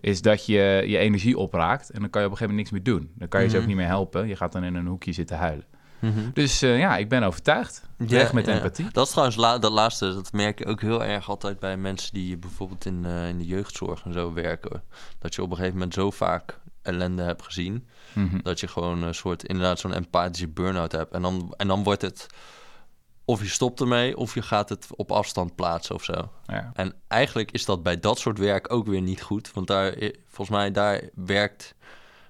is 0.05 0.21
dat 0.21 0.45
je 0.45 0.83
je 0.85 0.97
energie 0.97 1.37
opraakt 1.37 1.89
en 1.89 1.99
dan 1.99 2.09
kan 2.09 2.21
je 2.21 2.27
op 2.27 2.33
een 2.33 2.37
gegeven 2.37 2.55
moment 2.55 2.57
niks 2.57 2.71
meer 2.71 2.83
doen. 2.83 3.11
Dan 3.15 3.27
kan 3.27 3.39
je 3.39 3.45
mm 3.45 3.51
-hmm. 3.51 3.61
ze 3.61 3.61
ook 3.61 3.67
niet 3.67 3.85
meer 3.85 3.95
helpen. 3.95 4.27
Je 4.27 4.35
gaat 4.35 4.51
dan 4.51 4.63
in 4.63 4.75
een 4.75 4.87
hoekje 4.87 5.11
zitten 5.11 5.37
huilen. 5.37 5.65
Mm 5.99 6.13
-hmm. 6.13 6.31
Dus 6.33 6.63
uh, 6.63 6.79
ja, 6.79 6.97
ik 6.97 7.09
ben 7.09 7.23
overtuigd. 7.23 7.89
Weg 7.97 8.33
met 8.33 8.45
ja. 8.45 8.53
empathie. 8.53 8.87
Dat 8.91 9.05
is 9.05 9.11
trouwens 9.11 9.37
la 9.37 9.57
dat 9.57 9.71
laatste. 9.71 10.13
Dat 10.13 10.33
merk 10.33 10.59
je 10.59 10.65
ook 10.65 10.81
heel 10.81 11.03
erg 11.03 11.29
altijd 11.29 11.59
bij 11.59 11.77
mensen 11.77 12.13
die 12.13 12.37
bijvoorbeeld 12.37 12.85
in, 12.85 13.03
uh, 13.05 13.27
in 13.27 13.37
de 13.37 13.45
jeugdzorg 13.45 14.05
en 14.05 14.13
zo 14.13 14.33
werken. 14.33 14.83
Dat 15.19 15.35
je 15.35 15.41
op 15.41 15.49
een 15.49 15.55
gegeven 15.55 15.77
moment 15.77 15.93
zo 15.93 16.11
vaak 16.11 16.59
ellende 16.81 17.23
hebt 17.23 17.43
gezien. 17.43 17.87
Mm 18.13 18.29
-hmm. 18.29 18.41
Dat 18.43 18.59
je 18.59 18.67
gewoon 18.67 19.03
een 19.03 19.15
soort 19.15 19.43
inderdaad 19.43 19.79
zo'n 19.79 19.93
empathische 19.93 20.47
burn-out 20.47 20.91
hebt. 20.91 21.13
En 21.13 21.21
dan, 21.21 21.53
en 21.57 21.67
dan 21.67 21.83
wordt 21.83 22.01
het 22.01 22.27
of 23.25 23.41
je 23.41 23.47
stopt 23.47 23.79
ermee 23.79 24.17
of 24.17 24.33
je 24.33 24.41
gaat 24.41 24.69
het 24.69 24.87
op 24.95 25.11
afstand 25.11 25.55
plaatsen 25.55 25.95
of 25.95 26.03
zo. 26.03 26.31
Ja. 26.45 26.71
En 26.73 26.93
eigenlijk 27.07 27.51
is 27.51 27.65
dat 27.65 27.83
bij 27.83 27.99
dat 27.99 28.19
soort 28.19 28.37
werk 28.37 28.73
ook 28.73 28.85
weer 28.87 29.01
niet 29.01 29.21
goed. 29.21 29.51
Want 29.51 29.67
daar, 29.67 29.95
volgens 30.27 30.57
mij, 30.57 30.71
daar 30.71 31.01
werkt 31.13 31.75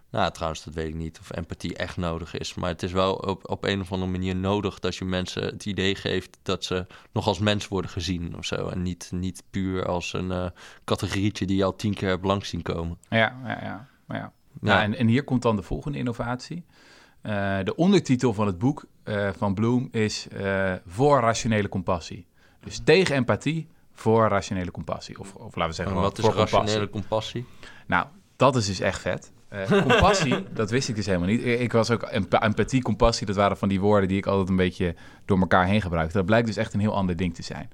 Nou, 0.10 0.32
trouwens, 0.32 0.64
dat 0.64 0.74
weet 0.74 0.88
ik 0.88 0.96
niet 0.96 1.20
of 1.20 1.36
empathie 1.36 1.76
echt 1.76 1.98
nodig 1.98 2.38
is. 2.38 2.54
Maar 2.54 2.70
het 2.70 2.84
is 2.84 2.92
wel 2.92 3.14
op, 3.14 3.50
op 3.50 3.64
een 3.64 3.82
of 3.82 3.92
andere 3.92 4.12
manier 4.12 4.36
nodig 4.36 4.80
dat 4.80 4.96
je 4.96 5.06
mensen 5.06 5.44
het 5.44 5.66
idee 5.66 5.96
geeft 5.96 6.38
dat 6.42 6.64
ze 6.64 6.86
nog 7.12 7.28
als 7.28 7.40
mens 7.40 7.68
worden 7.68 7.92
gezien 7.92 8.38
of 8.38 8.46
zo. 8.46 8.68
En 8.68 8.82
niet, 8.82 9.10
niet 9.12 9.44
puur 9.50 9.86
als 9.86 10.14
een 10.14 10.32
uh, 10.32 10.46
categorietje 10.84 11.46
die 11.46 11.58
je 11.58 11.64
al 11.64 11.76
tien 11.76 11.94
keer 11.94 12.10
hebt 12.10 12.26
langs 12.26 12.50
zien 12.50 12.62
komen. 12.62 12.98
Ja, 13.10 13.40
ja, 13.44 13.60
ja. 13.62 13.88
Ja. 14.08 14.34
ja. 14.62 14.82
en, 14.84 14.96
en 14.96 15.08
hier 15.08 15.24
komt 15.24 15.42
dan 15.42 15.56
de 15.56 15.64
volgende 15.64 15.98
innovatie. 15.98 16.66
Uh, 17.26 17.58
de 17.64 17.76
ondertitel 17.76 18.34
van 18.34 18.48
het 18.48 18.58
boek 18.58 18.86
uh, 19.06 19.30
van 19.38 19.54
Bloom 19.54 19.88
is 19.92 20.28
Voor 20.88 21.20
rationele 21.20 21.70
compassie. 21.70 22.28
Dus 22.60 22.82
tegen 22.84 23.16
empathie, 23.16 23.68
voor 23.94 24.28
rationele 24.28 24.72
compassie. 24.72 25.20
Of, 25.20 25.36
of 25.36 25.56
laten 25.56 25.70
we 25.70 25.74
zeggen, 25.74 25.96
en 25.96 26.02
wat 26.02 26.18
is 26.18 26.26
rationele 26.26 26.90
compassie? 26.90 27.46
Nou, 27.88 28.06
dat 28.36 28.56
is 28.56 28.66
dus 28.66 28.80
echt 28.80 29.02
vet. 29.02 29.34
Compassie, 29.70 30.44
dat 30.54 30.70
wist 30.70 30.90
ik 30.90 30.96
dus 30.96 31.06
helemaal 31.06 31.28
niet. 31.28 31.46
Ik 31.46 31.72
was 31.72 31.92
ook 31.92 32.04
empathie, 32.40 32.82
compassie, 32.82 33.28
dat 33.28 33.36
waren 33.36 33.58
van 33.58 33.70
die 33.70 33.80
woorden 33.80 34.08
die 34.08 34.18
ik 34.18 34.26
altijd 34.26 34.50
een 34.50 34.56
beetje 34.56 34.96
door 35.26 35.40
elkaar 35.40 35.66
heen 35.66 35.82
gebruikte. 35.82 36.18
Dat 36.18 36.26
blijkt 36.26 36.48
dus 36.48 36.58
echt 36.58 36.74
een 36.74 36.80
heel 36.80 36.96
ander 36.96 37.16
ding 37.16 37.36
te 37.36 37.44
zijn. 37.44 37.70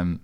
Um, 0.00 0.20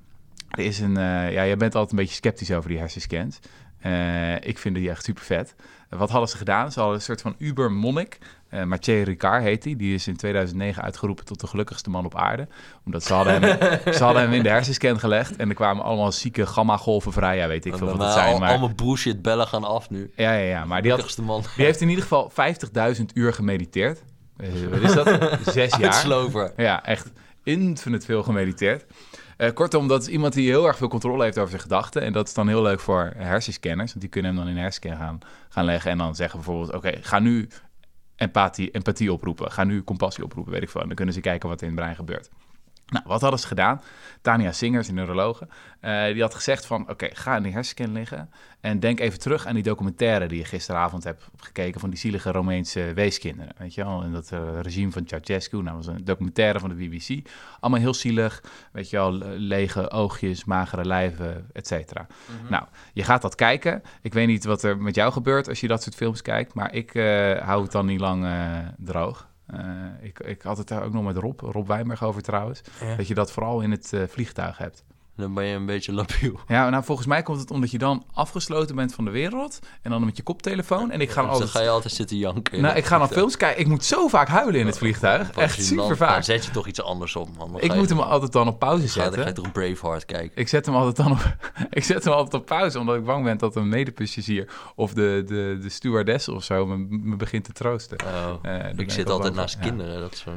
er 0.50 0.64
is 0.64 0.80
een, 0.80 0.94
ja, 0.94 1.30
jij 1.30 1.56
bent 1.56 1.74
altijd 1.74 1.92
een 1.92 1.98
beetje 1.98 2.14
sceptisch 2.14 2.52
over 2.52 2.68
die 2.68 2.78
hersenscans. 2.78 3.38
Uh, 3.86 4.34
ik 4.34 4.58
vind 4.58 4.74
die 4.74 4.90
echt 4.90 5.04
super 5.04 5.22
vet. 5.22 5.54
wat 5.88 6.10
hadden 6.10 6.28
ze 6.28 6.36
gedaan? 6.36 6.72
Ze 6.72 6.78
hadden 6.78 6.96
een 6.96 7.02
soort 7.02 7.20
van 7.20 7.34
Uber 7.38 7.72
monnik 7.72 8.18
uh, 8.54 8.62
Mathieu 8.64 9.02
Ricard 9.02 9.42
heet 9.42 9.64
hij. 9.64 9.72
Die. 9.72 9.76
die 9.76 9.94
is 9.94 10.06
in 10.06 10.16
2009 10.16 10.82
uitgeroepen 10.82 11.24
tot 11.24 11.40
de 11.40 11.46
gelukkigste 11.46 11.90
man 11.90 12.04
op 12.04 12.16
aarde. 12.16 12.48
Omdat 12.84 13.04
ze 13.04 13.14
hadden 13.14 13.42
hem, 13.42 13.58
ze 13.94 14.04
hadden 14.04 14.22
hem 14.22 14.32
in 14.32 14.42
de 14.42 14.48
hersenscan 14.48 14.98
gelegd. 14.98 15.36
En 15.36 15.48
er 15.48 15.54
kwamen 15.54 15.84
allemaal 15.84 16.12
zieke 16.12 16.46
gamma-golven 16.46 17.12
vrij. 17.12 17.36
Ja, 17.36 17.48
weet 17.48 17.64
ik 17.64 17.76
veel 17.76 17.86
wat 17.86 17.98
het 17.98 18.12
zijn. 18.12 18.38
Maar... 18.38 18.48
Allemaal 18.48 18.72
bullshit 18.74 19.22
bellen 19.22 19.46
gaan 19.46 19.64
af 19.64 19.90
nu. 19.90 20.10
Ja, 20.16 20.32
ja, 20.32 20.48
ja. 20.48 20.64
Maar 20.64 20.82
die, 20.82 20.90
had, 20.90 21.18
man. 21.22 21.42
die 21.56 21.64
heeft 21.64 21.80
in 21.80 21.88
ieder 21.88 22.02
geval 22.02 22.32
50.000 22.96 23.04
uur 23.14 23.32
gemediteerd. 23.32 24.02
Uh, 24.36 24.68
wat 24.70 24.80
is 24.80 24.92
dat? 24.92 25.38
Zes 25.54 25.76
jaar. 25.76 25.94
Slover. 25.94 26.52
Ja, 26.56 26.84
echt 26.84 27.12
infinite 27.42 28.06
veel 28.06 28.22
gemediteerd. 28.22 28.84
Uh, 29.38 29.50
kortom, 29.50 29.88
dat 29.88 30.02
is 30.02 30.08
iemand 30.08 30.32
die 30.32 30.48
heel 30.48 30.66
erg 30.66 30.76
veel 30.76 30.88
controle 30.88 31.24
heeft 31.24 31.38
over 31.38 31.50
zijn 31.50 31.62
gedachten. 31.62 32.02
En 32.02 32.12
dat 32.12 32.26
is 32.26 32.34
dan 32.34 32.48
heel 32.48 32.62
leuk 32.62 32.80
voor 32.80 33.12
hersenscanners. 33.16 33.88
Want 33.90 34.00
die 34.00 34.08
kunnen 34.08 34.34
hem 34.34 34.44
dan 34.44 34.50
in 34.50 34.60
hersenscan 34.60 34.96
gaan, 34.96 35.18
gaan 35.48 35.64
leggen. 35.64 35.90
En 35.90 35.98
dan 35.98 36.14
zeggen 36.14 36.38
bijvoorbeeld, 36.38 36.74
oké, 36.74 36.92
ga 37.00 37.18
nu 37.18 37.48
empathie, 38.16 38.70
empathie 38.70 39.12
oproepen. 39.12 39.52
Ga 39.52 39.64
nu 39.64 39.84
compassie 39.84 40.24
oproepen, 40.24 40.52
weet 40.52 40.62
ik 40.62 40.70
veel. 40.70 40.80
En 40.80 40.86
dan 40.86 40.96
kunnen 40.96 41.14
ze 41.14 41.20
kijken 41.20 41.48
wat 41.48 41.60
er 41.60 41.66
in 41.66 41.72
het 41.72 41.80
brein 41.80 41.96
gebeurt. 41.96 42.30
Nou, 42.92 43.04
wat 43.06 43.20
hadden 43.20 43.40
ze 43.40 43.46
gedaan? 43.46 43.80
Tania 44.20 44.52
Singers, 44.52 44.88
een 44.88 44.94
neurologe, 44.94 45.48
uh, 45.80 46.04
die 46.04 46.22
had 46.22 46.34
gezegd 46.34 46.66
van... 46.66 46.90
oké, 46.90 47.08
ga 47.12 47.36
in 47.36 47.42
die 47.42 47.52
hersenscan 47.52 47.92
liggen 47.92 48.30
en 48.60 48.80
denk 48.80 49.00
even 49.00 49.18
terug 49.18 49.46
aan 49.46 49.54
die 49.54 49.62
documentaire... 49.62 50.26
die 50.26 50.38
je 50.38 50.44
gisteravond 50.44 51.04
hebt 51.04 51.28
gekeken 51.36 51.80
van 51.80 51.90
die 51.90 51.98
zielige 51.98 52.30
Romeinse 52.30 52.92
weeskinderen. 52.94 53.54
Weet 53.58 53.74
je 53.74 53.84
wel, 53.84 54.02
in 54.02 54.12
dat 54.12 54.30
uh, 54.34 54.60
regime 54.60 54.92
van 54.92 55.06
Ceausescu. 55.06 55.62
Nou, 55.62 55.76
dat 55.76 55.86
was 55.86 55.94
een 55.94 56.04
documentaire 56.04 56.58
van 56.58 56.68
de 56.68 56.74
BBC. 56.74 57.28
Allemaal 57.60 57.80
heel 57.80 57.94
zielig, 57.94 58.42
weet 58.72 58.90
je 58.90 58.96
wel, 58.96 59.12
lege 59.36 59.90
oogjes, 59.90 60.44
magere 60.44 60.84
lijven, 60.84 61.46
et 61.52 61.66
cetera. 61.66 62.06
Mhm. 62.40 62.50
Nou, 62.50 62.64
je 62.92 63.04
gaat 63.04 63.22
dat 63.22 63.34
kijken. 63.34 63.82
Ik 64.02 64.12
weet 64.12 64.26
niet 64.26 64.44
wat 64.44 64.62
er 64.62 64.78
met 64.78 64.94
jou 64.94 65.12
gebeurt 65.12 65.48
als 65.48 65.60
je 65.60 65.68
dat 65.68 65.82
soort 65.82 65.94
films 65.94 66.22
kijkt... 66.22 66.54
maar 66.54 66.74
ik 66.74 66.94
uh, 66.94 67.38
hou 67.38 67.62
het 67.62 67.72
dan 67.72 67.86
niet 67.86 68.00
lang 68.00 68.26
droog. 68.76 69.30
Uh, 69.54 69.60
ik, 70.00 70.18
ik 70.20 70.42
had 70.42 70.58
het 70.58 70.68
daar 70.68 70.82
ook 70.82 70.92
nog 70.92 71.04
met 71.04 71.16
Rob, 71.16 71.40
Rob 71.40 71.66
Wijnberg 71.66 72.02
over 72.04 72.22
trouwens. 72.22 72.62
Dat 72.96 73.08
je 73.08 73.14
dat 73.14 73.32
vooral 73.32 73.60
in 73.60 73.70
het 73.70 73.92
uh, 73.92 74.02
vliegtuig 74.06 74.58
hebt. 74.58 74.84
Dan 75.16 75.34
ben 75.34 75.44
je 75.44 75.54
een 75.54 75.66
beetje 75.66 75.92
labiel. 75.92 76.40
Ja, 76.48 76.70
nou 76.70 76.84
volgens 76.84 77.06
mij 77.06 77.22
komt 77.22 77.40
het 77.40 77.50
omdat 77.50 77.70
je 77.70 77.78
dan 77.78 78.04
afgesloten 78.12 78.76
bent 78.76 78.94
van 78.94 79.04
de 79.04 79.10
wereld. 79.10 79.58
En 79.82 79.90
dan 79.90 80.04
met 80.04 80.16
je 80.16 80.22
koptelefoon. 80.22 80.90
En 80.90 81.00
ik 81.00 81.10
ga 81.10 81.20
altijd... 81.20 81.40
Dan 81.40 81.48
ga 81.48 81.60
je 81.60 81.68
altijd 81.68 81.94
zitten 81.94 82.16
janken. 82.16 82.60
Nou, 82.60 82.76
ik 82.76 82.84
ga 82.84 82.98
dan 82.98 83.08
films 83.08 83.36
kijken. 83.36 83.60
Ik 83.60 83.66
moet 83.66 83.84
zo 83.84 84.08
vaak 84.08 84.28
huilen 84.28 84.60
in 84.60 84.66
het 84.66 84.78
vliegtuig. 84.78 85.30
Echt 85.30 85.64
super 85.64 85.96
vaak. 85.96 86.14
Dan 86.14 86.24
zet 86.24 86.44
je 86.44 86.50
toch 86.50 86.66
iets 86.66 86.82
anders 86.82 87.16
op, 87.16 87.28
man. 87.36 87.60
ik 87.60 87.74
moet 87.74 87.88
hem 87.88 87.98
altijd 87.98 88.32
dan 88.32 88.48
op 88.48 88.58
pauze 88.58 88.86
zetten. 88.86 89.12
dan 89.12 89.22
ga 89.22 89.28
je 89.28 89.34
toch 89.34 89.52
Braveheart 89.52 90.04
kijken. 90.04 90.40
Ik 90.40 90.48
zet 90.48 90.66
hem 90.66 90.74
altijd 90.74 90.96
dan 90.96 91.12
op, 91.12 91.36
ik 91.70 91.84
zet 91.84 92.04
hem 92.04 92.12
altijd 92.12 92.34
op 92.42 92.46
pauze. 92.46 92.78
Omdat 92.78 92.96
ik 92.96 93.04
bang 93.04 93.24
ben 93.24 93.38
dat 93.38 93.56
een 93.56 93.68
medepassagier 93.68 94.48
of 94.74 94.94
de, 94.94 95.22
de, 95.26 95.58
de 95.62 95.68
stewardess 95.68 96.28
of 96.28 96.44
zo 96.44 96.66
me, 96.66 96.76
me 96.88 97.16
begint 97.16 97.44
te 97.44 97.52
troosten. 97.52 97.98
Oh, 98.04 98.34
uh, 98.42 98.78
ik 98.78 98.90
zit 98.90 99.10
altijd 99.10 99.34
naast 99.34 99.58
kinderen. 99.58 100.00
Dat 100.00 100.12
is 100.12 100.20
zo... 100.20 100.30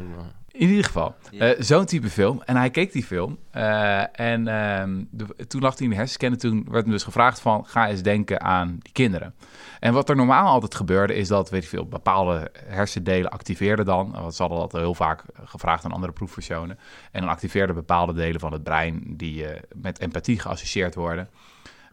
In 0.57 0.69
ieder 0.69 0.85
geval, 0.85 1.15
uh, 1.31 1.49
zo'n 1.59 1.85
type 1.85 2.09
film. 2.09 2.41
En 2.45 2.55
hij 2.55 2.69
keek 2.69 2.91
die 2.91 3.03
film. 3.03 3.37
Uh, 3.55 4.19
en 4.19 4.39
uh, 4.39 5.05
de, 5.11 5.45
toen 5.47 5.61
lag 5.61 5.73
hij 5.73 5.83
in 5.83 5.89
de 5.89 5.95
hersenscan. 5.95 6.31
En 6.31 6.37
toen 6.37 6.65
werd 6.69 6.83
hem 6.83 6.93
dus 6.93 7.03
gevraagd 7.03 7.39
van... 7.39 7.65
ga 7.65 7.87
eens 7.89 8.01
denken 8.01 8.41
aan 8.41 8.77
die 8.81 8.91
kinderen. 8.93 9.33
En 9.79 9.93
wat 9.93 10.09
er 10.09 10.15
normaal 10.15 10.47
altijd 10.47 10.75
gebeurde... 10.75 11.15
is 11.15 11.27
dat, 11.27 11.49
weet 11.49 11.63
je 11.63 11.69
veel, 11.69 11.87
bepaalde 11.87 12.51
hersendelen 12.65 13.31
activeerden 13.31 13.85
dan. 13.85 14.11
Want 14.11 14.35
ze 14.35 14.41
hadden 14.41 14.59
dat 14.59 14.71
heel 14.71 14.93
vaak 14.93 15.23
gevraagd 15.43 15.85
aan 15.85 15.91
andere 15.91 16.13
proefpersonen. 16.13 16.79
En 17.11 17.21
dan 17.21 17.29
activeerden 17.29 17.75
bepaalde 17.75 18.13
delen 18.13 18.39
van 18.39 18.53
het 18.53 18.63
brein... 18.63 19.03
die 19.07 19.45
met 19.75 19.99
empathie 19.99 20.39
geassocieerd 20.39 20.95
worden. 20.95 21.29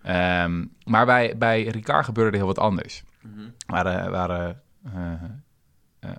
Um, 0.06 0.72
maar 0.84 1.06
bij, 1.06 1.34
bij 1.38 1.62
Ricard 1.62 2.04
gebeurde 2.04 2.36
heel 2.36 2.46
wat 2.46 2.58
anders. 2.58 3.04
Mm 3.22 3.34
-hmm. 3.34 3.52
waren... 3.66 4.10
waren 4.10 4.62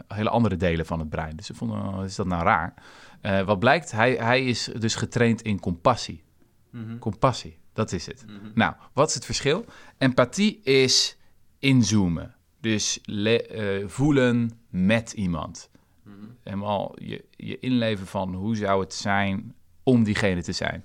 hele 0.08 0.30
andere 0.30 0.58
delen 0.58 0.86
van 0.86 1.00
het 1.00 1.10
brein. 1.10 1.36
Dus 1.36 1.46
ze 1.46 1.54
vonden, 1.54 1.92
wat 1.96 2.06
is 2.06 2.16
dat 2.16 2.28
nou 2.28 2.44
raar? 2.44 2.74
Uh, 3.22 3.42
wat 3.42 3.60
blijkt, 3.60 3.92
hij, 3.92 4.14
hij 4.14 4.46
is 4.46 4.70
dus 4.80 4.96
getraind 4.96 5.42
in 5.42 5.60
compassie. 5.60 6.24
Mm 6.70 6.86
-hmm. 6.86 7.00
Compassie, 7.00 7.58
dat 7.74 7.92
is 7.92 8.06
het. 8.06 8.26
Mm 8.28 8.38
-hmm. 8.38 8.52
Nou, 8.54 8.74
wat 8.94 9.08
is 9.08 9.14
het 9.14 9.26
verschil? 9.26 9.66
Empathie 9.98 10.62
is 10.64 11.18
inzoomen. 11.60 12.36
Dus 12.60 13.00
uh, 13.06 13.88
voelen 13.88 14.52
met 14.70 15.12
iemand. 15.12 15.70
Mm 16.04 16.14
-hmm. 16.14 16.38
Helemaal 16.44 16.96
je, 17.02 17.26
je 17.30 17.60
inleven 17.60 18.08
van 18.08 18.34
hoe 18.34 18.56
zou 18.56 18.82
het 18.82 18.94
zijn 18.94 19.56
om 19.84 20.04
diegene 20.04 20.44
te 20.44 20.52
zijn. 20.52 20.84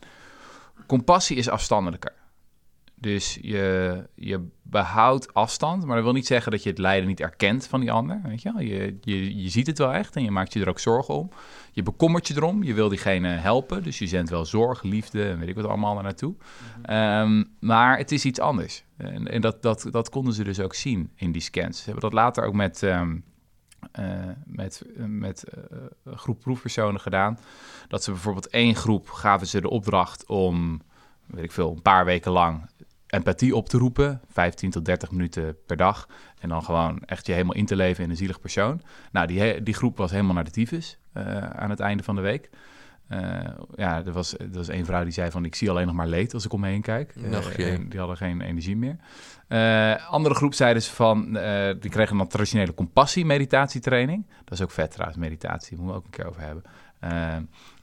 Compassie 0.86 1.36
is 1.36 1.48
afstandelijker. 1.48 2.14
Dus 3.00 3.38
je, 3.40 4.04
je 4.14 4.46
behoudt 4.62 5.34
afstand, 5.34 5.84
maar 5.84 5.94
dat 5.94 6.04
wil 6.04 6.12
niet 6.12 6.26
zeggen 6.26 6.52
dat 6.52 6.62
je 6.62 6.68
het 6.68 6.78
lijden 6.78 7.08
niet 7.08 7.20
erkent 7.20 7.66
van 7.66 7.80
die 7.80 7.92
ander. 7.92 8.20
Weet 8.24 8.42
je, 8.42 8.52
je, 8.56 8.98
je, 9.00 9.42
je 9.42 9.48
ziet 9.48 9.66
het 9.66 9.78
wel 9.78 9.92
echt 9.92 10.16
en 10.16 10.22
je 10.22 10.30
maakt 10.30 10.52
je 10.52 10.60
er 10.60 10.68
ook 10.68 10.78
zorgen 10.78 11.14
om. 11.14 11.30
Je 11.72 11.82
bekommert 11.82 12.28
je 12.28 12.34
erom, 12.36 12.62
je 12.62 12.74
wil 12.74 12.88
diegene 12.88 13.28
helpen, 13.28 13.82
dus 13.82 13.98
je 13.98 14.06
zendt 14.06 14.30
wel 14.30 14.44
zorg, 14.44 14.82
liefde 14.82 15.28
en 15.28 15.38
weet 15.38 15.48
ik 15.48 15.54
wat 15.54 15.64
allemaal 15.64 15.94
naar 15.94 16.02
naartoe. 16.02 16.34
Mm-hmm. 16.76 17.38
um, 17.38 17.50
maar 17.60 17.98
het 17.98 18.12
is 18.12 18.24
iets 18.24 18.40
anders. 18.40 18.84
En, 18.96 19.28
en, 19.28 19.40
dat, 19.40 19.62
dat, 19.62 19.86
dat 19.90 20.08
konden 20.08 20.32
ze 20.32 20.44
dus 20.44 20.60
ook 20.60 20.74
zien 20.74 21.10
in 21.14 21.32
die 21.32 21.42
scans. 21.42 21.78
Ze 21.78 21.84
hebben 21.84 22.02
dat 22.02 22.12
later 22.12 22.44
ook 22.44 22.54
met, 22.54 22.82
um, 22.82 23.24
uh, 23.98 24.06
met, 24.44 24.82
met 24.96 25.44
uh, 25.54 25.80
een 26.04 26.18
groep 26.18 26.40
proefpersonen 26.40 27.00
gedaan. 27.00 27.38
Dat 27.88 28.04
ze 28.04 28.10
bijvoorbeeld 28.10 28.48
één 28.48 28.74
groep 28.74 29.08
gaven 29.08 29.46
ze 29.46 29.60
de 29.60 29.70
opdracht 29.70 30.26
om, 30.26 30.82
weet 31.26 31.44
ik 31.44 31.52
veel, 31.52 31.70
een 31.70 31.82
paar 31.82 32.04
weken 32.04 32.32
lang 32.32 32.68
empathie 33.08 33.56
op 33.56 33.68
te 33.68 33.78
roepen, 33.78 34.20
15 34.28 34.70
tot 34.70 34.84
30 34.84 35.10
minuten 35.10 35.56
per 35.66 35.76
dag. 35.76 36.08
En 36.40 36.48
dan 36.48 36.62
gewoon 36.62 37.02
echt 37.06 37.26
je 37.26 37.32
helemaal 37.32 37.54
in 37.54 37.66
te 37.66 37.76
leven 37.76 38.04
in 38.04 38.10
een 38.10 38.16
zielig 38.16 38.40
persoon. 38.40 38.80
Nou, 39.12 39.26
die, 39.26 39.62
die 39.62 39.74
groep 39.74 39.96
was 39.96 40.10
helemaal 40.10 40.34
naar 40.34 40.44
de 40.44 40.50
tyfus 40.50 40.98
uh, 41.14 41.38
aan 41.38 41.70
het 41.70 41.80
einde 41.80 42.02
van 42.02 42.14
de 42.14 42.20
week. 42.20 42.50
Uh, 43.10 43.20
ja, 43.76 44.04
er 44.04 44.12
was, 44.12 44.38
er 44.38 44.50
was 44.52 44.68
een 44.68 44.84
vrouw 44.84 45.02
die 45.02 45.12
zei 45.12 45.30
van... 45.30 45.44
ik 45.44 45.54
zie 45.54 45.70
alleen 45.70 45.86
nog 45.86 45.94
maar 45.94 46.06
leed 46.06 46.34
als 46.34 46.44
ik 46.44 46.52
om 46.52 46.60
me 46.60 46.68
heen 46.68 46.82
kijk. 46.82 47.14
Uh, 47.16 47.22
die 47.88 47.98
hadden 47.98 48.16
geen 48.16 48.40
energie 48.40 48.76
meer. 48.76 48.96
andere 50.08 50.34
groep 50.34 50.54
zeiden 50.54 50.82
ze 50.82 50.94
van... 50.94 51.32
die 51.80 51.90
kregen 51.90 52.16
dan 52.16 52.28
traditionele 52.28 52.74
compassie-meditatietraining. 52.74 54.26
Dat 54.44 54.52
is 54.58 54.62
ook 54.62 54.70
vet 54.70 54.90
trouwens, 54.90 55.18
meditatie. 55.18 55.76
Daar 55.76 55.84
moeten 55.84 56.02
we 56.02 56.06
ook 56.06 56.14
een 56.14 56.22
keer 56.22 56.28
over 56.28 56.42
hebben. 56.42 56.64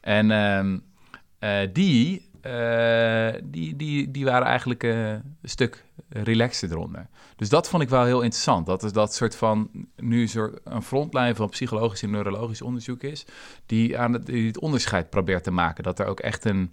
en 0.01 0.31
ehm, 0.31 1.73
die 1.73 2.29
uh, 2.45 3.41
die, 3.43 3.75
die, 3.75 4.11
die 4.11 4.25
waren 4.25 4.47
eigenlijk 4.47 4.83
uh, 4.83 5.09
een 5.09 5.23
stuk 5.43 5.85
relaxter 6.09 6.71
eronder. 6.71 7.07
Dus 7.35 7.49
dat 7.49 7.69
vond 7.69 7.83
ik 7.83 7.89
wel 7.89 8.03
heel 8.03 8.21
interessant. 8.21 8.65
Dat 8.65 8.83
is 8.83 8.91
dat 8.91 9.13
soort 9.13 9.35
van, 9.35 9.69
nu 9.95 10.29
een 10.63 10.83
frontlijn 10.83 11.35
van 11.35 11.49
psychologisch 11.49 12.03
en 12.03 12.09
neurologisch 12.09 12.61
onderzoek 12.61 13.03
is, 13.03 13.25
die, 13.65 13.99
aan 13.99 14.13
het, 14.13 14.25
die 14.25 14.47
het 14.47 14.59
onderscheid 14.59 15.09
probeert 15.09 15.43
te 15.43 15.51
maken. 15.51 15.83
Dat 15.83 15.99
er 15.99 16.05
ook 16.05 16.19
echt 16.19 16.45
een, 16.45 16.71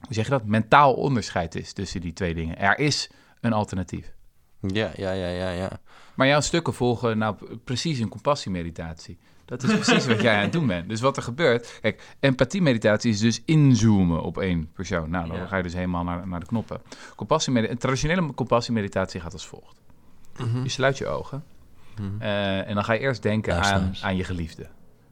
hoe 0.00 0.14
zeg 0.14 0.24
je 0.24 0.30
dat, 0.30 0.44
mentaal 0.44 0.94
onderscheid 0.94 1.54
is 1.54 1.72
tussen 1.72 2.00
die 2.00 2.12
twee 2.12 2.34
dingen. 2.34 2.58
Er 2.58 2.78
is 2.78 3.10
een 3.40 3.52
alternatief. 3.52 4.12
Ja, 4.60 4.90
ja, 4.96 5.12
ja, 5.12 5.28
ja, 5.28 5.50
ja. 5.50 5.80
Maar 6.14 6.26
jouw 6.26 6.40
stukken 6.40 6.74
volgen 6.74 7.18
nou 7.18 7.36
precies 7.64 7.98
een 7.98 8.08
compassiemeditatie. 8.08 9.18
Dat 9.44 9.62
is 9.62 9.74
precies 9.74 10.06
wat 10.06 10.20
jij 10.20 10.36
aan 10.36 10.42
het 10.42 10.52
doen 10.52 10.66
bent. 10.66 10.88
Dus 10.88 11.00
wat 11.00 11.16
er 11.16 11.22
gebeurt... 11.22 11.78
Kijk, 11.80 12.16
empathie-meditatie 12.20 13.10
is 13.10 13.20
dus 13.20 13.42
inzoomen 13.44 14.22
op 14.22 14.38
één 14.38 14.70
persoon. 14.72 15.10
Nou, 15.10 15.28
dan 15.28 15.36
ja. 15.36 15.46
ga 15.46 15.56
je 15.56 15.62
dus 15.62 15.72
helemaal 15.72 16.04
naar, 16.04 16.28
naar 16.28 16.40
de 16.40 16.46
knoppen. 16.46 16.80
Compassie 17.16 17.76
traditionele 17.76 18.34
compassiemeditatie 18.34 19.20
gaat 19.20 19.32
als 19.32 19.46
volgt. 19.46 19.80
Mm 20.36 20.52
-hmm. 20.52 20.62
Je 20.62 20.68
sluit 20.68 20.98
je 20.98 21.06
ogen. 21.06 21.44
Mm 21.98 22.06
-hmm. 22.06 22.22
uh, 22.22 22.68
en 22.68 22.74
dan 22.74 22.84
ga 22.84 22.92
je 22.92 23.00
eerst 23.00 23.22
denken 23.22 23.54
ja, 23.54 23.60
aan, 23.60 23.94
aan 24.00 24.16
je 24.16 24.24
geliefde. 24.24 24.66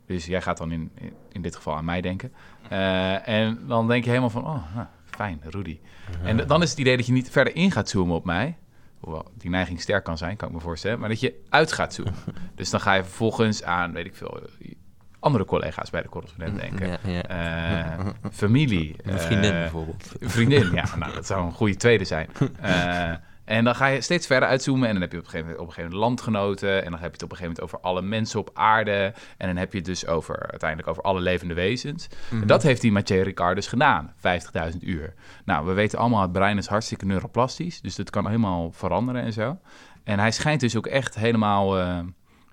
Dus 0.06 0.26
jij 0.26 0.42
gaat 0.42 0.58
dan 0.58 0.72
in, 0.72 0.90
in 1.32 1.42
dit 1.42 1.56
geval 1.56 1.76
aan 1.76 1.84
mij 1.84 2.00
denken. 2.00 2.32
Uh, 2.72 3.28
en 3.28 3.58
dan 3.66 3.88
denk 3.88 4.04
je 4.04 4.08
helemaal 4.08 4.30
van... 4.30 4.46
Oh, 4.46 4.74
nou, 4.74 4.86
fijn, 5.04 5.40
Rudy. 5.42 5.78
En 6.22 6.46
dan 6.46 6.62
is 6.62 6.70
het 6.70 6.78
idee 6.78 6.96
dat 6.96 7.06
je 7.06 7.12
niet 7.12 7.30
verder 7.30 7.54
in 7.54 7.70
gaat 7.70 7.88
zoomen 7.88 8.16
op 8.16 8.24
mij... 8.24 8.56
hoewel 9.00 9.30
die 9.34 9.50
neiging 9.50 9.80
sterk 9.80 10.04
kan 10.04 10.18
zijn, 10.18 10.36
kan 10.36 10.48
ik 10.48 10.54
me 10.54 10.60
voorstellen, 10.60 10.98
maar 10.98 11.08
dat 11.08 11.20
je 11.20 11.44
uit 11.48 11.72
gaat 11.72 11.94
zoomen. 11.94 12.14
dus 12.54 12.70
dan 12.70 12.80
ga 12.80 12.94
je 12.94 13.04
vervolgens 13.04 13.62
aan, 13.62 13.92
weet 13.92 14.06
ik 14.06 14.16
veel, 14.16 14.40
andere 15.18 15.44
collega's 15.44 15.90
bij 15.90 16.02
de 16.02 16.08
correspondent 16.08 16.60
denken. 16.60 16.88
Ja, 16.88 16.98
ja. 17.04 17.22
Eh, 17.22 18.06
familie. 18.32 18.96
Een 19.02 19.18
vriendin 19.18 19.52
eh, 19.52 19.58
bijvoorbeeld. 19.58 20.14
een 20.20 20.30
vriendin, 20.30 20.72
ja, 20.72 20.84
nou, 20.96 21.14
dat 21.14 21.26
zou 21.26 21.44
een 21.46 21.52
goede 21.52 21.76
tweede 21.76 22.04
zijn. 22.04 22.28
Eh, 22.60 23.14
en 23.48 23.64
dan 23.64 23.74
ga 23.74 23.86
je 23.86 24.00
steeds 24.00 24.26
verder 24.26 24.48
uitzoomen 24.48 24.86
en 24.86 24.92
dan 24.92 25.02
heb 25.02 25.12
je 25.12 25.18
op 25.18 25.24
een 25.24 25.30
gegeven 25.30 25.50
moment, 25.50 25.68
op 25.68 25.68
een 25.68 25.74
gegeven 25.74 25.98
moment 25.98 26.10
landgenoten 26.10 26.84
en 26.84 26.90
dan 26.90 27.00
heb 27.00 27.08
je 27.08 27.12
het 27.12 27.22
op 27.22 27.30
een 27.30 27.36
gegeven 27.36 27.54
moment 27.60 27.60
over 27.60 27.80
alle 27.80 28.02
mensen 28.02 28.40
op 28.40 28.50
aarde 28.54 29.14
en 29.36 29.46
dan 29.46 29.56
heb 29.56 29.72
je 29.72 29.78
het 29.78 29.86
dus 29.86 30.06
over 30.06 30.50
uiteindelijk 30.50 30.88
over 30.88 31.02
alle 31.02 31.20
levende 31.20 31.54
wezens. 31.54 32.08
En 32.30 32.46
dat 32.46 32.62
heeft 32.62 32.80
die 32.80 32.92
Mathieu 32.92 33.22
Ricard 33.22 33.54
dus 33.54 33.66
gedaan, 33.66 34.12
50.000 34.72 34.78
uur. 34.80 35.14
Nou, 35.44 35.66
we 35.66 35.72
weten 35.72 35.98
allemaal, 35.98 36.22
het 36.22 36.32
brein 36.32 36.58
is 36.58 36.66
hartstikke 36.66 37.06
neuroplastisch, 37.06 37.80
dus 37.80 37.94
dat 37.94 38.10
kan 38.10 38.26
helemaal 38.26 38.72
veranderen 38.72 39.22
en 39.22 39.32
zo. 39.32 39.58
En 40.04 40.18
hij 40.18 40.32
schijnt 40.32 40.60
dus 40.60 40.76
ook 40.76 40.86
echt 40.86 41.14
helemaal 41.14 41.78
eh, 41.78 41.98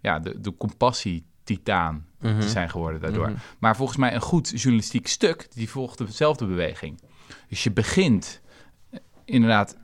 ja, 0.02 0.20
de, 0.20 0.42
de 0.42 0.58
compassie-titaan 0.58 2.06
Mhm. 2.32 2.40
te 2.40 2.50
zijn 2.50 2.70
geworden 2.70 3.02
daardoor. 3.02 3.30
Mhm. 3.30 3.38
Maar 3.60 3.76
volgens 3.76 3.98
mij 3.98 4.14
een 4.14 4.22
goed 4.22 4.50
journalistiek 4.50 5.08
stuk, 5.08 5.48
die 5.54 5.70
volgt 5.70 5.98
dezelfde 5.98 6.46
beweging. 6.46 7.02
Dus 7.50 7.64
je 7.64 7.72
begint 7.72 8.42
eh, 8.90 9.00
inderdaad, 9.26 9.78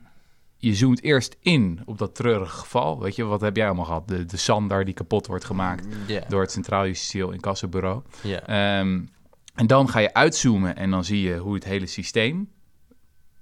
je 0.68 0.74
zoomt 0.74 1.02
eerst 1.02 1.36
in 1.40 1.80
op 1.84 1.98
dat 1.98 2.14
treurige 2.14 2.56
geval. 2.58 3.00
Weet 3.00 3.16
je, 3.16 3.24
wat 3.24 3.40
heb 3.40 3.56
jij 3.56 3.66
allemaal 3.66 3.84
gehad? 3.84 4.08
De, 4.08 4.24
de 4.24 4.36
Sander 4.36 4.84
die 4.84 4.94
kapot 4.94 5.26
wordt 5.26 5.44
gemaakt 5.44 5.86
Ja, 6.06 6.24
door 6.28 6.40
het 6.40 6.50
Centraal 6.52 6.86
Justitieel 6.86 7.30
Incassobureau. 7.30 8.02
Ehm, 8.22 9.00
en 9.54 9.66
dan 9.66 9.88
ga 9.88 9.98
je 9.98 10.14
uitzoomen 10.14 10.76
en 10.76 10.90
dan 10.90 11.04
zie 11.04 11.20
je 11.22 11.36
hoe 11.36 11.54
het 11.54 11.64
hele 11.64 11.86
systeem 11.86 12.50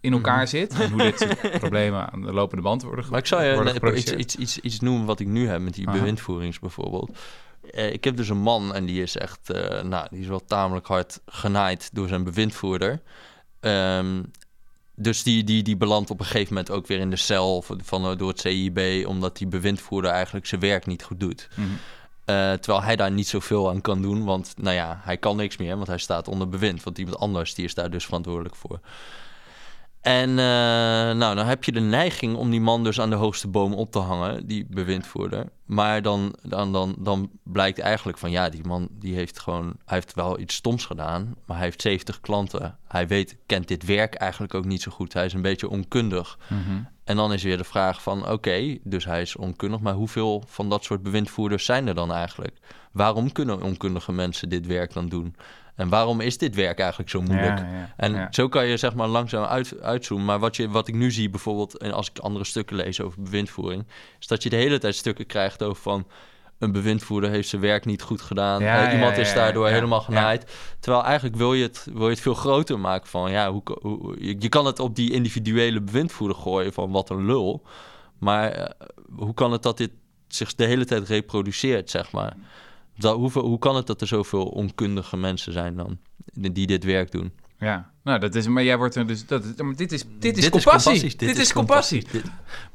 in 0.00 0.12
elkaar 0.12 0.37
Mhm. 0.39 0.47
zit. 0.47 0.73
En 0.81 0.91
hoe 0.91 1.03
dit 1.03 1.19
soort 1.19 1.59
problemen 1.59 2.12
aan 2.12 2.23
de 2.23 2.33
lopende 2.33 2.62
band 2.62 2.83
worden, 2.83 3.05
Maar 3.11 3.19
ik 3.19 3.27
zou 3.27 3.43
je 3.43 3.97
iets, 3.97 4.12
iets, 4.12 4.37
iets, 4.37 4.59
iets 4.59 4.81
noemen 4.81 5.07
wat 5.07 5.21
ik 5.21 5.27
nu 5.27 5.49
heb 5.49 5.61
met 5.61 5.75
die 5.75 5.89
Aha. 5.89 5.99
bewindvoerings 5.99 6.59
bijvoorbeeld. 6.59 7.19
Eh, 7.71 7.93
ik 7.93 8.05
heb 8.05 8.17
dus 8.17 8.29
een 8.29 8.41
man 8.43 8.75
en 8.75 8.85
die 8.85 9.03
is 9.03 9.17
echt, 9.17 9.50
eh, 9.50 9.83
nou, 9.83 10.07
die 10.11 10.21
is 10.21 10.27
wel 10.27 10.45
tamelijk 10.45 10.87
hard 10.87 11.21
genaaid 11.27 11.91
door 11.93 12.09
zijn 12.09 12.25
bewindvoerder. 12.25 13.00
Ehm, 13.61 14.23
dus 15.00 15.23
die, 15.23 15.45
die, 15.45 15.62
die 15.62 15.76
belandt 15.76 16.11
op 16.11 16.21
een 16.21 16.26
gegeven 16.26 16.54
moment 16.54 16.71
ook 16.71 16.87
weer 16.87 16.99
in 16.99 17.11
de 17.11 17.16
cel 17.16 17.62
van, 17.62 17.80
van, 17.85 18.16
door 18.16 18.28
het 18.28 18.40
CIB, 18.40 19.07
omdat 19.07 19.37
die 19.37 19.47
bewindvoerder 19.47 20.11
eigenlijk 20.11 20.47
zijn 20.47 20.61
werk 20.61 20.87
niet 20.87 21.02
goed 21.02 21.21
doet. 21.21 21.49
Mhm. 21.54 21.69
Eh, 22.25 22.52
terwijl 22.52 22.83
hij 22.83 22.97
daar 22.97 23.11
niet 23.11 23.28
zoveel 23.28 23.69
aan 23.69 23.80
kan 23.80 24.02
doen, 24.02 24.25
want 24.25 24.54
nou 24.57 24.75
ja, 24.75 25.00
hij 25.02 25.16
kan 25.16 25.37
niks 25.37 25.57
meer, 25.57 25.76
want 25.76 25.87
hij 25.87 25.99
staat 25.99 26.28
onder 26.28 26.49
bewind. 26.49 26.83
Want 26.83 26.99
iemand 26.99 27.19
anders 27.19 27.54
die 27.54 27.64
is 27.64 27.75
daar 27.75 27.90
dus 27.90 28.04
verantwoordelijk 28.04 28.57
voor. 28.57 28.80
En 30.00 30.28
eh, 30.28 30.37
nou, 31.16 31.35
dan 31.35 31.47
heb 31.47 31.64
je 31.64 31.73
de 31.73 31.80
neiging 31.80 32.37
om 32.37 32.50
die 32.50 32.61
man 32.61 32.85
dus 32.85 33.00
aan 33.00 33.11
de 33.11 33.16
hoogste 33.16 33.49
boom 33.49 33.75
op 33.75 33.92
te 33.92 33.99
hangen, 33.99 34.47
die 34.47 34.66
bewindvoerder. 34.69 35.47
Maar 35.64 36.02
dan, 36.02 36.35
dan, 36.42 36.73
dan, 36.73 36.95
dan 36.99 37.30
blijkt 37.42 37.78
eigenlijk 37.78 38.19
van 38.19 38.30
ja, 38.30 38.49
die 38.49 38.66
man 38.66 38.88
die 38.90 39.14
heeft 39.14 39.38
gewoon, 39.38 39.64
hij 39.64 39.97
heeft 39.97 40.14
wel 40.14 40.38
iets 40.38 40.54
stoms 40.54 40.87
gedaan, 40.87 41.35
maar 41.47 41.57
hij 41.57 41.66
heeft 41.66 41.83
70 41.83 42.21
klanten. 42.21 42.78
Hij 42.88 43.07
weet, 43.07 43.37
kent 43.47 43.69
dit 43.69 43.85
werk 43.85 44.14
eigenlijk 44.14 44.54
ook 44.54 44.64
niet 44.64 44.83
zo 44.83 44.90
goed. 44.90 45.12
Hij 45.12 45.25
is 45.25 45.33
een 45.33 45.42
beetje 45.42 45.69
onkundig. 45.69 46.38
Mhm. 46.49 46.83
En 47.04 47.16
dan 47.16 47.33
is 47.33 47.42
weer 47.42 47.57
de 47.57 47.64
vraag 47.64 48.02
van, 48.02 48.28
oké, 48.28 48.78
dus 48.85 49.04
hij 49.04 49.21
is 49.21 49.37
onkundig, 49.37 49.80
maar 49.80 49.95
hoeveel 49.95 50.45
van 50.47 50.69
dat 50.69 50.85
soort 50.85 51.02
bewindvoerders 51.02 51.64
zijn 51.64 51.87
er 51.87 51.95
dan 51.95 52.12
eigenlijk? 52.12 52.57
Waarom 52.92 53.33
kunnen 53.33 53.62
onkundige 53.62 54.12
mensen 54.12 54.49
dit 54.49 54.66
werk 54.66 54.92
dan 54.92 55.09
doen? 55.09 55.35
En 55.81 55.89
waarom 55.89 56.21
is 56.21 56.39
dit 56.39 56.55
werk 56.55 56.79
eigenlijk 56.79 57.11
zo 57.11 57.23
moeilijk? 57.23 57.59
Ja, 57.59 57.65
ja, 57.65 57.95
En 57.97 58.13
ja. 58.13 58.29
zo 58.31 58.49
kan 58.49 58.67
je 58.67 58.77
zeg 58.77 58.95
maar 58.95 59.09
langzaam 59.09 59.45
uit, 59.45 59.81
uitzoomen. 59.83 60.27
Maar 60.27 60.39
wat, 60.39 60.57
je, 60.57 60.69
wat 60.69 60.89
ik 60.89 60.95
nu 60.95 61.11
zie 61.11 61.31
bijvoorbeeld, 61.31 61.79
en 61.79 61.93
als 61.93 62.11
ik 62.11 62.19
andere 62.19 62.45
stukken 62.45 62.77
lees 62.77 63.01
over 63.01 63.23
bewindvoering, 63.23 63.87
is 64.21 64.27
dat 64.27 64.43
je 64.43 64.49
de 64.49 64.57
hele 64.57 64.79
tijd 64.79 64.95
stukken 64.95 65.27
krijgt 65.27 65.63
over 65.63 65.83
van 65.83 66.07
een 66.59 66.73
bewindvoerder 66.73 67.31
heeft 67.31 67.49
zijn 67.49 67.63
werk 67.63 67.85
niet 67.85 68.03
goed 68.03 68.21
gedaan. 68.21 68.63
Eh, 68.63 68.93
iemand 68.93 69.17
is 69.17 69.35
daardoor 69.35 69.69
helemaal 69.69 70.01
genaaid. 70.01 70.53
Terwijl 70.81 71.05
eigenlijk 71.05 71.37
wil 71.37 71.55
je, 71.55 71.63
het, 71.63 71.87
wil 71.93 72.05
je 72.05 72.11
het 72.13 72.21
veel 72.21 72.35
groter 72.35 72.79
maken 72.79 73.09
van 73.09 73.31
ja, 73.31 73.51
hoe, 73.51 73.63
hoe, 73.81 74.17
je, 74.25 74.37
je 74.39 74.49
kan 74.49 74.67
het 74.67 74.79
op 74.79 74.97
die 74.97 75.13
individuele 75.13 75.81
bewindvoerder 75.81 76.37
gooien 76.37 76.73
van 76.73 76.90
wat 76.90 77.11
een 77.11 77.27
lul. 77.27 77.62
Maar 78.19 78.51
eh, 78.51 78.71
hoe 79.16 79.35
kan 79.35 79.53
het 79.53 79.62
dat 79.62 79.77
dit 79.77 79.90
zich 80.29 80.55
de 80.55 80.64
hele 80.64 80.85
tijd 80.85 81.09
reproduceert, 81.09 81.90
zeg 81.90 82.12
maar? 82.12 82.37
Dat, 83.01 83.17
hoeveel, 83.17 83.43
hoe 83.47 83.59
kan 83.59 83.77
het 83.77 83.87
dat 83.87 84.01
er 84.01 84.07
zoveel 84.07 84.45
onkundige 84.47 85.17
mensen 85.17 85.53
zijn 85.53 85.77
dan, 85.77 85.99
die 86.53 86.67
dit 86.67 86.85
werk 86.85 87.11
doen? 87.11 87.33
Ja, 87.59 87.91
nou, 88.03 88.19
dat 88.19 88.35
is, 88.35 88.47
maar 88.47 88.63
jij 88.65 88.77
wordt 88.77 88.95
er 88.95 89.07
dus, 89.07 89.27
dat, 89.27 89.57
maar 89.57 89.77
dit 89.77 89.93
is, 89.93 90.05
dit 90.19 90.39
is 90.39 90.49
compassie. 90.49 91.17
Dit, 91.17 91.39
is 91.39 91.53
compassie. 91.53 92.07
Dit- 92.13 92.25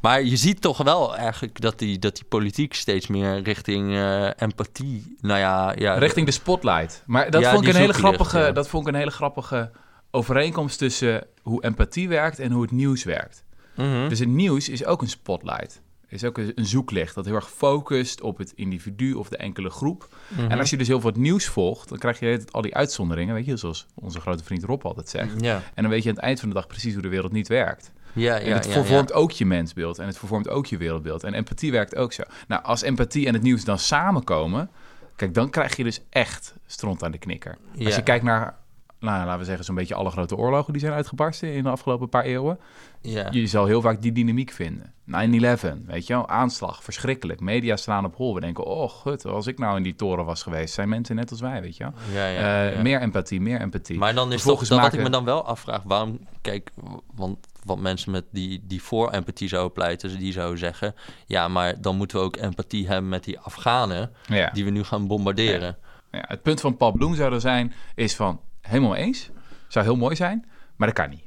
maar 0.01 0.23
je 0.23 0.35
ziet 0.35 0.61
toch 0.61 0.77
wel 0.77 1.15
eigenlijk 1.15 1.61
dat 1.61 1.79
die, 1.79 1.99
dat 1.99 2.15
die 2.15 2.25
politiek 2.25 2.73
steeds 2.73 3.07
meer 3.07 3.41
richting 3.41 3.95
eh, 3.95 4.29
empathie, 4.35 5.15
nou 5.21 5.39
ja, 5.39 5.73
ja 5.77 5.93
Richting 5.93 6.25
de 6.25 6.31
spotlight. 6.31 7.03
Maar 7.05 7.31
dat, 7.31 7.41
Ja, 7.41 7.51
vond 7.51 7.63
ik 7.67 7.73
een 7.73 7.79
hele 7.79 7.93
grappige, 7.93 8.39
ja. 8.39 8.51
dat 8.51 8.67
vond 8.67 8.87
ik 8.87 8.93
een 8.93 8.99
hele 8.99 9.11
grappige 9.11 9.71
overeenkomst 10.11 10.77
tussen 10.77 11.27
hoe 11.41 11.63
empathie 11.63 12.07
werkt 12.09 12.39
en 12.39 12.51
hoe 12.51 12.61
het 12.61 12.71
nieuws 12.71 13.03
werkt. 13.03 13.43
Mhm. 13.75 14.09
Dus 14.09 14.19
het 14.19 14.29
nieuws 14.29 14.69
is 14.69 14.85
ook 14.85 15.01
een 15.01 15.09
spotlight. 15.09 15.81
Is 16.15 16.23
ook 16.23 16.37
een, 16.37 16.53
zoeklicht 16.55 17.15
dat 17.15 17.25
heel 17.25 17.35
erg 17.35 17.49
focust 17.49 18.21
op 18.21 18.37
het 18.37 18.51
individu 18.55 19.13
of 19.13 19.29
de 19.29 19.37
enkele 19.37 19.69
groep. 19.69 20.07
Mhm. 20.27 20.51
En 20.51 20.59
als 20.59 20.69
je 20.69 20.77
dus 20.77 20.87
heel 20.87 20.99
veel 20.99 21.09
het 21.09 21.19
nieuws 21.19 21.45
volgt, 21.45 21.89
dan 21.89 21.97
krijg 21.97 22.19
je 22.19 22.41
al 22.51 22.61
die 22.61 22.75
uitzonderingen, 22.75 23.33
weet 23.35 23.45
je, 23.45 23.57
zoals 23.57 23.85
onze 23.95 24.19
grote 24.19 24.43
vriend 24.43 24.63
Rob 24.63 24.85
altijd 24.85 25.09
zegt. 25.09 25.41
ja, 25.41 25.55
En 25.73 25.83
dan 25.83 25.91
weet 25.91 26.03
je 26.03 26.09
aan 26.09 26.15
het 26.15 26.23
eind 26.23 26.39
van 26.39 26.49
de 26.49 26.55
dag 26.55 26.67
precies 26.67 26.93
hoe 26.93 27.01
de 27.01 27.07
wereld 27.09 27.31
niet 27.31 27.47
werkt. 27.47 27.91
ja, 28.13 28.39
En 28.39 28.47
ja, 28.49 28.55
het 28.55 28.65
ja, 28.65 28.71
vervormt 28.71 29.13
ook 29.13 29.31
je 29.31 29.45
mensbeeld 29.45 29.99
en 29.99 30.07
het 30.07 30.17
vervormt 30.17 30.49
ook 30.49 30.65
je 30.65 30.77
wereldbeeld. 30.77 31.23
En 31.23 31.33
empathie 31.33 31.71
werkt 31.71 31.95
ook 31.95 32.13
zo. 32.13 32.23
Nou, 32.47 32.63
als 32.63 32.81
empathie 32.81 33.27
en 33.27 33.33
het 33.33 33.43
nieuws 33.43 33.63
dan 33.63 33.79
samenkomen, 33.79 34.69
kijk, 35.15 35.33
dan 35.33 35.49
krijg 35.49 35.75
je 35.75 35.83
dus 35.83 36.01
echt 36.09 36.53
stront 36.65 37.03
aan 37.03 37.11
de 37.11 37.17
knikker. 37.17 37.57
Als 37.85 37.95
je 37.95 38.03
kijkt 38.03 38.23
naar, 38.23 38.57
nou, 38.99 39.25
laten 39.25 39.39
we 39.39 39.45
zeggen, 39.45 39.65
zo'n 39.65 39.75
beetje 39.75 39.95
alle 39.95 40.09
grote 40.09 40.35
oorlogen 40.35 40.73
die 40.73 40.81
zijn 40.81 40.93
uitgebarsten 40.93 41.53
in 41.53 41.63
de 41.63 41.69
afgelopen 41.69 42.09
paar 42.09 42.23
eeuwen, 42.23 42.59
je 43.31 43.47
zal 43.47 43.65
heel 43.65 43.81
vaak 43.81 44.01
die 44.01 44.11
dynamiek 44.11 44.51
vinden. 44.51 44.93
9-11, 45.07 45.11
weet 45.85 46.07
je 46.07 46.13
wel, 46.13 46.29
aanslag, 46.29 46.83
verschrikkelijk. 46.83 47.39
Media 47.39 47.75
slaan 47.75 48.05
op 48.05 48.15
hol. 48.15 48.33
We 48.33 48.39
denken, 48.39 48.65
oh 48.65 48.89
gut, 48.89 49.25
als 49.25 49.47
ik 49.47 49.57
nou 49.57 49.77
in 49.77 49.83
die 49.83 49.95
toren 49.95 50.25
was 50.25 50.43
geweest, 50.43 50.73
zijn 50.73 50.89
mensen 50.89 51.15
net 51.15 51.31
als 51.31 51.41
wij, 51.41 51.61
weet 51.61 51.77
je 51.77 51.83
wel. 51.83 51.93
ja, 52.13 52.27
ja, 52.27 52.67
Eh, 52.67 52.75
ja. 52.75 52.81
Meer 52.81 53.01
empathie, 53.01 53.41
meer 53.41 53.61
empathie. 53.61 53.97
Maar 53.97 54.13
dan 54.13 54.33
is 54.33 54.43
toch 54.43 54.67
dat 54.67 54.79
wat 54.79 54.93
ik 54.93 55.01
me 55.01 55.09
dan 55.09 55.23
wel 55.25 55.45
afvraag, 55.45 55.83
waarom, 55.83 56.19
kijk, 56.41 56.71
want 57.15 57.37
wat 57.63 57.79
mensen 57.79 58.11
met 58.11 58.25
die, 58.31 58.63
die 58.67 58.81
voor 58.81 59.11
empathie 59.11 59.47
zouden 59.47 59.71
pleiten, 59.71 60.17
die 60.19 60.31
zouden 60.31 60.59
zeggen, 60.59 60.95
ja, 61.25 61.47
maar 61.47 61.81
dan 61.81 61.97
moeten 61.97 62.17
we 62.19 62.23
ook 62.23 62.35
empathie 62.35 62.87
hebben 62.87 63.09
met 63.09 63.23
die 63.23 63.39
Afghanen 63.39 64.11
ja. 64.27 64.49
die 64.53 64.63
we 64.65 64.69
nu 64.71 64.83
gaan 64.83 65.07
bombarderen. 65.07 65.77
Ja, 66.11 66.23
het 66.27 66.41
punt 66.41 66.61
van 66.61 66.77
Paul 66.77 66.91
Bloem 66.91 67.15
zou 67.15 67.33
er 67.33 67.41
zijn, 67.41 67.73
is 67.95 68.15
van, 68.15 68.39
helemaal 68.61 68.95
eens. 68.95 69.29
Zou 69.67 69.85
heel 69.85 69.95
mooi 69.95 70.15
zijn, 70.15 70.45
maar 70.75 70.87
dat 70.87 70.97
kan 70.97 71.09
niet. 71.09 71.23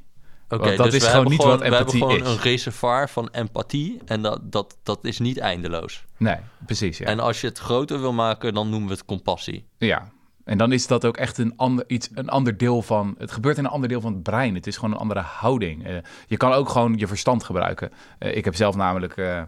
Oké, 0.49 0.75
dat 0.75 0.85
dus 0.85 0.93
is 0.95 1.01
we 1.01 1.09
gewoon 1.09 1.11
hebben 1.13 1.31
niet 1.31 1.41
gewoon, 1.41 1.57
wat 1.57 1.67
we 1.67 1.75
hebben 1.75 1.93
empathie 1.93 2.17
gewoon 2.17 2.31
is. 2.33 2.37
een 2.37 2.51
reservoir 2.51 3.09
van 3.09 3.29
empathie 3.31 3.99
en 4.05 4.21
dat, 4.21 4.39
dat, 4.43 4.77
dat 4.83 4.99
is 5.01 5.19
niet 5.19 5.37
eindeloos. 5.37 6.03
Nee, 6.17 6.37
precies, 6.65 6.97
ja. 6.97 7.05
En 7.05 7.19
als 7.19 7.41
je 7.41 7.47
het 7.47 7.57
groter 7.57 7.99
wil 8.01 8.13
maken, 8.13 8.53
dan 8.53 8.69
noemen 8.69 8.87
we 8.87 8.93
het 8.93 9.05
compassie. 9.05 9.65
ja. 9.77 10.11
En 10.49 10.57
dan 10.57 10.71
is 10.71 10.87
dat 10.87 11.05
ook 11.05 11.17
echt 11.17 11.37
een 11.37 11.53
ander, 11.55 11.83
iets, 11.87 12.09
een 12.13 12.29
ander 12.29 12.57
deel 12.57 12.81
van... 12.81 13.15
Het 13.17 13.31
gebeurt 13.31 13.57
in 13.57 13.63
een 13.65 13.69
ander 13.69 13.89
deel 13.89 14.01
van 14.01 14.13
het 14.13 14.23
brein. 14.23 14.55
Het 14.55 14.67
is 14.67 14.75
gewoon 14.75 14.91
een 14.91 14.99
andere 14.99 15.19
houding. 15.19 15.85
Eh, 15.85 15.95
je 16.27 16.37
kan 16.37 16.51
ook 16.51 16.69
gewoon 16.69 16.97
je 16.97 17.07
verstand 17.07 17.43
gebruiken. 17.43 17.91
Eh, 18.19 18.35
ik 18.35 18.45
heb 18.45 18.55
zelf 18.55 18.75
namelijk, 18.75 19.17
eh, 19.17 19.41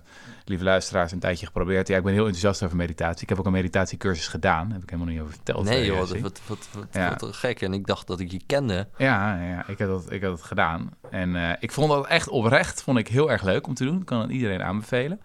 lieve 0.45 0.63
luisteraars, 0.63 1.11
een 1.11 1.19
tijdje 1.19 1.45
geprobeerd. 1.45 1.87
Ja, 1.87 1.97
ik 1.97 2.03
ben 2.03 2.13
heel 2.13 2.25
enthousiast 2.25 2.63
over 2.63 2.77
meditatie. 2.77 3.21
Ik 3.21 3.29
heb 3.29 3.39
ook 3.39 3.45
een 3.45 3.51
meditatiecursus 3.51 4.27
gedaan. 4.27 4.71
heb 4.71 4.83
ik 4.83 4.89
helemaal 4.89 5.11
niet 5.11 5.21
over 5.21 5.33
verteld. 5.33 5.63
Nee 5.63 5.85
joh, 5.85 5.97
wat, 5.97 6.19
wat, 6.19 6.41
wat, 6.47 6.67
wat, 6.73 6.87
Ja. 6.91 7.15
wat 7.19 7.35
gek. 7.35 7.61
En 7.61 7.73
ik 7.73 7.87
dacht 7.87 8.07
dat 8.07 8.19
ik 8.19 8.31
je 8.31 8.41
kende. 8.45 8.87
Ja, 8.97 9.41
ja 9.41 9.67
ik, 9.67 9.77
heb 9.77 9.87
dat, 9.87 10.11
ik 10.11 10.21
heb 10.21 10.29
dat 10.29 10.41
gedaan. 10.41 10.89
En 11.09 11.57
ik 11.59 11.71
vond 11.71 11.89
dat 11.89 12.07
echt 12.07 12.29
oprecht 12.29 12.83
vond 12.83 12.97
ik 12.97 13.07
heel 13.07 13.31
erg 13.31 13.43
leuk 13.43 13.67
om 13.67 13.73
te 13.73 13.85
doen. 13.85 13.99
Ik 13.99 14.05
kan 14.05 14.21
het 14.21 14.31
iedereen 14.31 14.63
aanbevelen. 14.63 15.19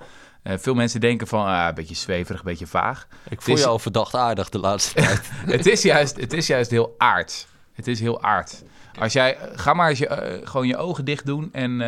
Eh, 0.47 0.59
veel 0.59 0.75
mensen 0.75 1.01
denken 1.01 1.27
van, 1.27 1.47
ah, 1.47 1.67
een 1.69 1.75
beetje 1.75 1.95
zweverig, 1.95 2.39
een 2.41 2.47
beetje 2.47 2.67
vaag. 2.67 3.07
Ik 3.29 3.43
voel 3.43 3.55
is- 3.55 3.61
je 3.61 3.67
al 3.67 3.79
verdacht 3.79 4.15
aardig 4.15 4.49
de 4.49 4.59
laatste 4.59 4.95
tijd. 5.03 5.31
het, 5.47 5.67
is 5.67 5.83
juist, 5.83 6.17
het 6.21 6.33
is 6.33 6.47
juist 6.47 6.71
heel 6.71 6.95
aard. 6.99 7.47
Het 7.73 7.87
is 7.87 8.01
heel 8.01 8.23
aard. 8.23 8.63
Als 8.99 9.13
jij, 9.13 9.39
ga 9.55 9.75
maar 9.75 9.89
eens 9.89 9.99
je, 9.99 10.07
eh, 10.07 10.47
gewoon 10.49 10.67
je 10.67 10.77
ogen 10.77 11.05
dicht 11.05 11.27
doen 11.27 11.53
en 11.53 11.81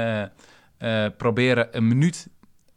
eh, 0.79 1.07
proberen 1.17 1.69
een 1.77 1.89
minuut 1.89 2.29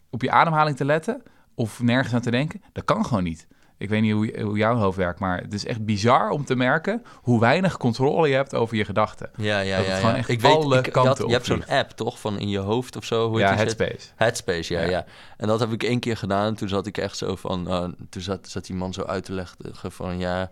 op 0.09 0.21
je 0.21 0.31
ademhaling 0.31 0.77
te 0.77 0.85
letten 0.85 1.23
of 1.55 1.81
nergens 1.81 2.13
aan 2.13 2.21
te 2.21 2.31
denken. 2.31 2.61
Dat 2.73 2.85
kan 2.85 3.05
gewoon 3.05 3.23
niet. 3.23 3.47
Ik 3.81 3.89
weet 3.89 4.01
niet 4.01 4.13
hoe, 4.13 4.41
hoe 4.41 4.57
jouw 4.57 4.75
hoofd 4.75 4.97
werkt, 4.97 5.19
maar 5.19 5.41
het 5.41 5.53
is 5.53 5.65
echt 5.65 5.85
bizar 5.85 6.29
om 6.29 6.45
te 6.45 6.55
merken 6.55 7.03
hoe 7.15 7.39
weinig 7.39 7.77
controle 7.77 8.27
je 8.27 8.35
hebt 8.35 8.55
over 8.55 8.75
je 8.77 8.85
gedachten. 8.85 9.29
Ja, 9.35 9.59
ja, 9.59 9.77
Dat 9.77 9.85
ja. 9.85 10.15
echt 10.15 10.29
Ik 10.29 10.41
weet, 10.41 10.51
ik, 10.85 10.91
kanten 10.91 11.03
had- 11.03 11.17
je 11.27 11.31
hebt 11.33 11.45
zo'n 11.45 11.65
app 11.67 11.89
toch 11.91 12.19
van 12.19 12.39
in 12.39 12.49
je 12.49 12.57
hoofd 12.59 12.95
of 12.95 13.05
zo. 13.05 13.29
Hoe 13.29 13.39
Ja? 13.39 13.55
Headspace. 13.55 14.07
Headspace, 14.15 14.73
ja, 14.73 14.81
Ja. 14.81 14.89
ja, 14.89 15.05
En 15.37 15.47
dat 15.47 15.59
heb 15.59 15.71
ik 15.71 15.83
één 15.83 15.99
keer 15.99 16.17
gedaan. 16.17 16.55
Toen 16.55 16.67
zat 16.69 16.85
ik 16.87 16.97
echt 16.97 17.17
zo 17.17 17.35
van... 17.35 17.67
eh, 17.67 17.83
toen 18.09 18.21
zat, 18.21 18.49
zat 18.49 18.65
die 18.65 18.75
man 18.75 18.93
zo 18.93 19.03
uit 19.03 19.25
te 19.25 19.33
leggen 19.57 19.91
van... 19.91 20.19
Ja, 20.19 20.51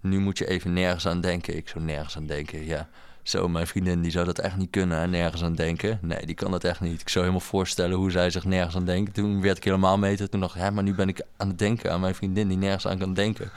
nu 0.00 0.18
moet 0.18 0.38
je 0.38 0.46
even 0.48 0.72
nergens 0.72 1.06
aan 1.06 1.20
denken. 1.20 1.56
Ik 1.56 1.68
zo 1.68 1.80
nergens 1.80 2.16
aan 2.16 2.26
denken, 2.26 2.66
ja. 2.66 2.88
Zo, 3.24 3.48
mijn 3.48 3.66
vriendin 3.66 4.00
die 4.02 4.10
zou 4.10 4.24
dat 4.24 4.38
echt 4.38 4.56
niet 4.56 4.70
kunnen, 4.70 4.98
hè, 4.98 5.06
nergens 5.06 5.42
aan 5.44 5.54
denken. 5.54 5.98
Nee, 6.02 6.26
die 6.26 6.34
kan 6.34 6.50
dat 6.50 6.64
echt 6.64 6.80
niet. 6.80 7.00
Ik 7.00 7.08
zou 7.08 7.24
helemaal 7.24 7.46
voorstellen 7.46 7.96
hoe 7.96 8.10
zij 8.10 8.30
zich 8.30 8.44
nergens 8.44 8.76
aan 8.76 8.84
denkt. 8.84 9.14
Toen 9.14 9.40
werd 9.42 9.56
ik 9.56 9.64
helemaal 9.64 9.98
mee. 9.98 10.28
Toen 10.28 10.40
dacht 10.40 10.54
ik, 10.54 10.60
hè, 10.60 10.70
maar 10.70 10.82
nu 10.84 10.94
ben 10.94 11.08
ik 11.08 11.20
aan 11.36 11.48
het 11.48 11.58
denken 11.58 11.92
aan 11.92 12.00
mijn 12.00 12.14
vriendin 12.14 12.48
die 12.48 12.56
nergens 12.56 12.86
aan 12.86 12.98
kan 12.98 13.14
denken. 13.14 13.50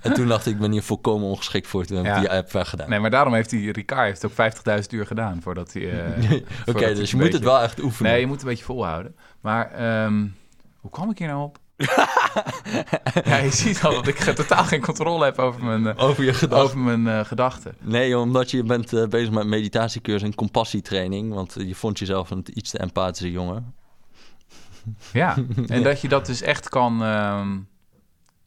En 0.00 0.12
toen 0.12 0.28
dacht 0.28 0.46
ik, 0.46 0.52
ik 0.54 0.58
ben 0.60 0.72
hier 0.72 0.82
volkomen 0.82 1.28
ongeschikt 1.28 1.66
voor. 1.66 1.84
Toen 1.84 1.96
heb 1.96 2.06
ik 2.06 2.12
Ja. 2.12 2.20
die 2.20 2.30
app 2.30 2.52
weggedaan. 2.52 2.88
Nee, 2.90 2.98
maar 3.00 3.10
daarom 3.10 3.34
heeft 3.34 3.50
hij, 3.50 3.60
Ricard 3.60 4.06
heeft 4.20 4.24
ook 4.24 4.80
50.000 4.82 4.86
uur 4.90 5.06
gedaan 5.06 5.42
voordat 5.42 5.72
hij... 5.72 5.90
eh, 6.14 6.32
Oké, 6.74 6.94
dus 6.94 7.10
je 7.10 7.16
moet 7.16 7.32
het 7.32 7.42
wel 7.44 7.60
echt 7.60 7.82
oefenen. 7.82 8.10
Nee, 8.12 8.20
je 8.20 8.26
moet 8.26 8.40
een 8.42 8.48
beetje 8.48 8.64
volhouden. 8.64 9.14
Maar 9.40 9.70
ehm, 9.72 10.26
hoe 10.80 10.90
kwam 10.90 11.10
ik 11.10 11.18
hier 11.18 11.28
nou 11.28 11.42
op? 11.42 11.58
ja, 13.24 13.36
je 13.36 13.50
ziet 13.50 13.82
al 13.82 13.94
dat 13.94 14.06
ik 14.06 14.16
totaal 14.16 14.64
geen 14.64 14.80
controle 14.80 15.24
heb 15.24 15.38
over 15.38 15.64
mijn, 15.64 15.86
eh, 15.86 16.04
Over 16.04 16.24
je 16.24 16.34
gedachten. 16.34 16.64
over 16.64 16.78
mijn 16.78 17.08
eh, 17.08 17.24
gedachten. 17.24 17.74
Nee, 17.80 18.08
joh, 18.08 18.20
omdat 18.20 18.50
je 18.50 18.62
bent 18.62 18.92
eh, 18.92 19.06
bezig 19.06 19.30
met 19.30 19.46
meditatiecursus 19.46 20.28
en 20.28 20.34
compassietraining. 20.34 21.34
Want 21.34 21.54
je 21.58 21.74
vond 21.74 21.98
jezelf 21.98 22.30
een 22.30 22.44
iets 22.54 22.70
te 22.70 22.78
empathische 22.78 23.30
jongen. 23.30 23.74
Ja, 25.12 25.36
en 25.66 25.82
dat 25.82 26.00
je 26.00 26.08
dat 26.08 26.26
dus 26.26 26.42
echt 26.42 26.68
kan, 26.68 27.02
ehm, 27.02 27.58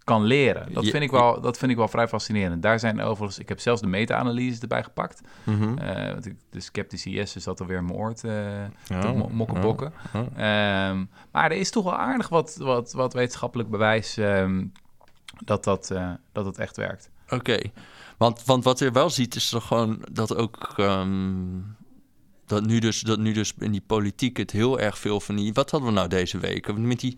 kan 0.03 0.23
leren. 0.23 0.73
Dat 0.73 0.87
vind, 0.87 1.03
ik 1.03 1.11
wel, 1.11 1.41
dat 1.41 1.57
vind 1.57 1.71
ik 1.71 1.77
wel 1.77 1.87
vrij 1.87 2.07
fascinerend. 2.07 2.61
Daar 2.61 2.79
zijn 2.79 3.01
overigens... 3.01 3.39
Ik 3.39 3.49
heb 3.49 3.59
zelfs 3.59 3.81
de 3.81 3.87
meta-analyse 3.87 4.61
erbij 4.61 4.83
gepakt. 4.83 5.21
Mhm. 5.43 5.77
Eh, 5.77 6.11
want 6.11 6.25
ik, 6.25 6.35
de 6.49 6.59
sceptische 6.59 7.09
yes 7.09 7.35
zat 7.35 7.61
alweer 7.61 7.77
in 7.77 7.85
mijn 7.85 7.97
oor 7.97 8.13
te, 8.13 8.65
te 8.87 8.93
Oh, 8.93 9.13
mo- 9.15 9.29
mokkenbokken. 9.31 9.93
oh. 10.13 10.21
Ehm, 10.21 11.05
maar 11.31 11.51
er 11.51 11.57
is 11.57 11.71
toch 11.71 11.83
wel 11.83 11.95
aardig 11.97 12.29
wat, 12.29 12.55
wat, 12.59 12.91
wat 12.91 13.13
wetenschappelijk 13.13 13.69
bewijs 13.69 14.17
ehm, 14.17 14.65
dat, 15.43 15.63
dat, 15.63 15.91
eh, 15.91 16.11
dat 16.31 16.45
het 16.45 16.57
echt 16.57 16.77
werkt. 16.77 17.09
Oké, 17.29 17.59
want, 18.17 18.43
want 18.45 18.63
wat 18.63 18.79
je 18.79 18.91
wel 18.91 19.09
ziet 19.09 19.35
is 19.35 19.49
toch 19.49 19.67
gewoon 19.67 20.05
dat 20.11 20.35
ook... 20.35 20.73
ehm, 20.77 21.59
dat, 22.45 22.65
nu 22.65 22.79
dus, 22.79 22.99
dat 23.01 23.19
nu 23.19 23.31
dus 23.33 23.53
in 23.59 23.71
die 23.71 23.83
politiek 23.87 24.37
het 24.37 24.51
heel 24.51 24.79
erg 24.79 24.97
veel 24.97 25.19
van 25.19 25.35
die... 25.35 25.53
Wat 25.53 25.71
hadden 25.71 25.89
we 25.89 25.95
nou 25.95 26.07
deze 26.07 26.37
week? 26.39 26.77
Met 26.77 26.99
die... 26.99 27.17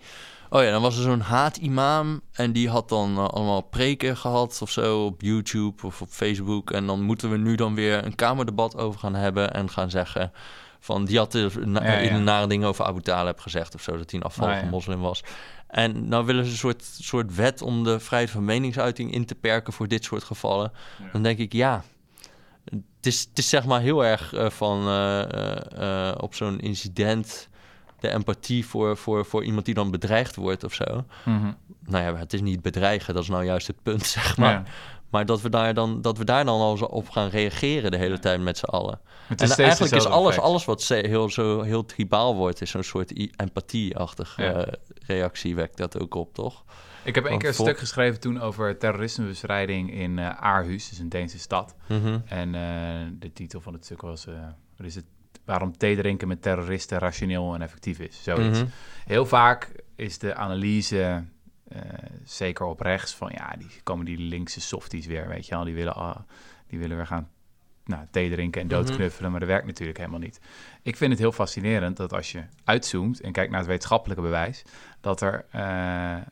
Oh 0.54 0.64
ja, 0.64 0.72
dan 0.72 0.82
was 0.82 0.98
er 0.98 1.04
zo'n 1.04 1.20
haatimam 1.20 2.22
en 2.32 2.52
die 2.52 2.70
had 2.70 2.90
dan 2.90 3.18
eh, 3.18 3.28
allemaal 3.28 3.62
preken 3.62 4.18
gehad 4.18 4.60
of 4.62 4.70
zo 4.72 5.06
op 5.06 5.22
YouTube 5.22 5.86
of 5.88 6.02
op 6.02 6.08
Facebook. 6.10 6.72
En 6.72 6.86
dan 6.88 7.02
moeten 7.02 7.30
we 7.30 7.38
nu 7.38 7.56
dan 7.56 7.76
weer 7.76 8.06
een 8.06 8.16
kamerdebat 8.16 8.78
over 8.78 9.00
gaan 9.00 9.16
hebben 9.16 9.54
en 9.54 9.70
gaan 9.70 9.90
zeggen 9.90 10.32
van 10.80 11.06
die 11.06 11.18
had 11.18 11.34
na, 11.66 11.84
Ja, 11.84 11.92
ja. 11.92 12.10
in 12.10 12.24
nare 12.24 12.48
dingen 12.48 12.68
over 12.68 12.86
Abu 12.86 13.02
Talib 13.02 13.40
gezegd 13.40 13.76
of 13.76 13.82
zo, 13.82 13.98
dat 13.98 14.12
hij 14.12 14.20
een 14.20 14.26
afvallige 14.26 14.58
Ah, 14.58 14.64
ja. 14.64 14.70
moslim 14.70 15.00
was. 15.00 15.24
En 15.68 16.08
nou 16.08 16.26
willen 16.26 16.46
ze 16.46 16.52
een 16.52 16.58
soort, 16.58 16.84
soort 17.00 17.36
wet 17.36 17.62
om 17.62 17.84
de 17.84 18.00
vrijheid 18.00 18.32
van 18.32 18.46
meningsuiting 18.46 19.14
in 19.14 19.26
te 19.26 19.36
perken 19.36 19.74
voor 19.74 19.88
dit 19.88 20.04
soort 20.04 20.24
gevallen. 20.24 20.72
Dan 21.12 21.24
denk 21.24 21.40
ik, 21.40 21.54
ja, 21.54 21.84
het 22.66 22.82
is, 23.02 23.20
het 23.30 23.38
is 23.38 23.50
zeg 23.50 23.66
maar 23.66 23.82
heel 23.82 24.06
erg 24.06 24.34
eh, 24.34 24.50
van 24.50 24.88
eh, 24.88 26.12
op 26.18 26.36
zo'n 26.36 26.60
incident 26.60 27.50
de 28.04 28.10
empathie 28.10 28.66
voor, 28.66 28.98
voor, 28.98 29.26
voor 29.26 29.44
iemand 29.44 29.66
die 29.66 29.74
dan 29.74 29.92
bedreigd 29.92 30.36
wordt 30.36 30.64
of 30.64 30.74
zo. 30.74 31.06
Mhm. 31.26 31.52
Nou 31.86 32.04
ja, 32.04 32.16
het 32.16 32.34
is 32.34 32.42
niet 32.42 32.62
bedreigen, 32.62 33.14
dat 33.14 33.24
is 33.24 33.30
nou 33.30 33.44
juist 33.46 33.68
het 33.68 33.84
punt, 33.84 34.06
zeg 34.18 34.38
maar. 34.38 34.52
Ja. 34.52 34.64
Maar 35.10 35.26
dat 35.26 35.42
we, 35.42 35.50
daar 35.50 35.74
dan, 35.74 36.02
dat 36.02 36.18
we 36.18 36.24
daar 36.26 36.46
dan 36.46 36.60
al 36.60 36.78
zo 36.78 36.86
op 36.86 37.10
gaan 37.10 37.28
reageren 37.30 37.92
de 37.92 37.98
hele 37.98 38.20
tijd 38.20 38.42
met 38.42 38.58
z'n 38.58 38.66
allen. 38.66 39.00
Het 39.28 39.42
En 39.42 39.48
steeds 39.48 39.60
eigenlijk 39.60 39.94
is 39.96 40.06
alles, 40.06 40.28
effect. 40.30 40.46
alles 40.48 40.66
wat 40.66 40.84
heel, 40.88 41.30
zo 41.30 41.62
heel 41.62 41.86
tribaal 41.86 42.36
wordt, 42.36 42.62
is 42.62 42.70
zo'n 42.70 42.84
soort 42.84 43.12
i- 43.12 43.32
empathie-achtig 43.36 44.38
Ja. 44.38 44.54
eh, 44.54 44.74
reactie 45.06 45.56
wekt 45.56 45.78
dat 45.78 46.00
ook 46.00 46.16
op, 46.16 46.34
toch? 46.34 46.64
Ik 47.04 47.16
heb 47.16 47.24
één 47.24 47.32
Van 47.34 47.40
keer 47.40 47.48
een 47.50 47.56
stuk 47.56 47.80
geschreven 47.80 48.20
toen 48.20 48.42
over 48.42 48.78
terrorismebestrijding 48.78 49.94
in 49.94 50.20
eh 50.20 50.30
Aarhus, 50.30 50.90
dus 50.90 51.00
een 51.00 51.10
Deense 51.10 51.40
stad. 51.40 51.76
Mhm. 51.88 52.20
En 52.26 52.56
eh, 52.56 52.62
de 53.20 53.34
titel 53.34 53.62
van 53.62 53.74
het 53.74 53.86
stuk 53.86 54.02
was, 54.02 54.28
eh, 54.28 54.34
wat 54.78 54.88
is 54.88 54.96
het? 54.96 55.06
Waarom 55.46 55.78
thee 55.78 55.96
drinken 55.96 56.28
met 56.28 56.42
terroristen 56.42 56.98
rationeel 56.98 57.54
en 57.54 57.62
effectief 57.62 58.00
is. 58.00 58.24
Zoiets. 58.24 58.60
Mhm. 58.60 58.70
Heel 59.06 59.26
vaak 59.26 59.72
is 59.96 60.18
de 60.18 60.36
analyse, 60.36 61.24
eh, 61.68 61.82
zeker 62.24 62.66
op 62.66 62.80
rechts, 62.80 63.16
van 63.16 63.32
ja, 63.34 63.56
die 63.58 63.70
komen 63.84 64.06
die 64.06 64.18
linkse 64.18 64.62
softies 64.62 65.06
weer, 65.06 65.28
weet 65.28 65.46
je 65.46 65.56
wel. 65.56 65.64
Die 65.64 65.74
willen, 65.74 65.96
ah, 65.96 66.20
die 66.68 66.80
willen 66.80 66.98
weer 66.98 67.08
gaan 67.08 67.30
nou, 67.86 68.06
thee 68.12 68.30
drinken 68.30 68.62
en 68.62 68.68
doodknuffelen, 68.68 69.32
maar 69.32 69.40
dat 69.40 69.50
werkt 69.50 69.66
natuurlijk 69.66 69.98
helemaal 69.98 70.20
niet. 70.20 70.40
Ik 70.82 70.98
vind 70.98 71.12
het 71.12 71.20
heel 71.20 71.32
fascinerend 71.32 71.98
dat 71.98 72.14
als 72.14 72.32
je 72.32 72.44
uitzoomt 72.64 73.22
en 73.22 73.32
kijkt 73.32 73.50
naar 73.50 73.60
het 73.60 73.70
wetenschappelijke 73.70 74.24
bewijs, 74.24 74.64
dat 75.02 75.22
er 75.22 75.46
eh, 75.52 76.16
eh, 76.16 76.24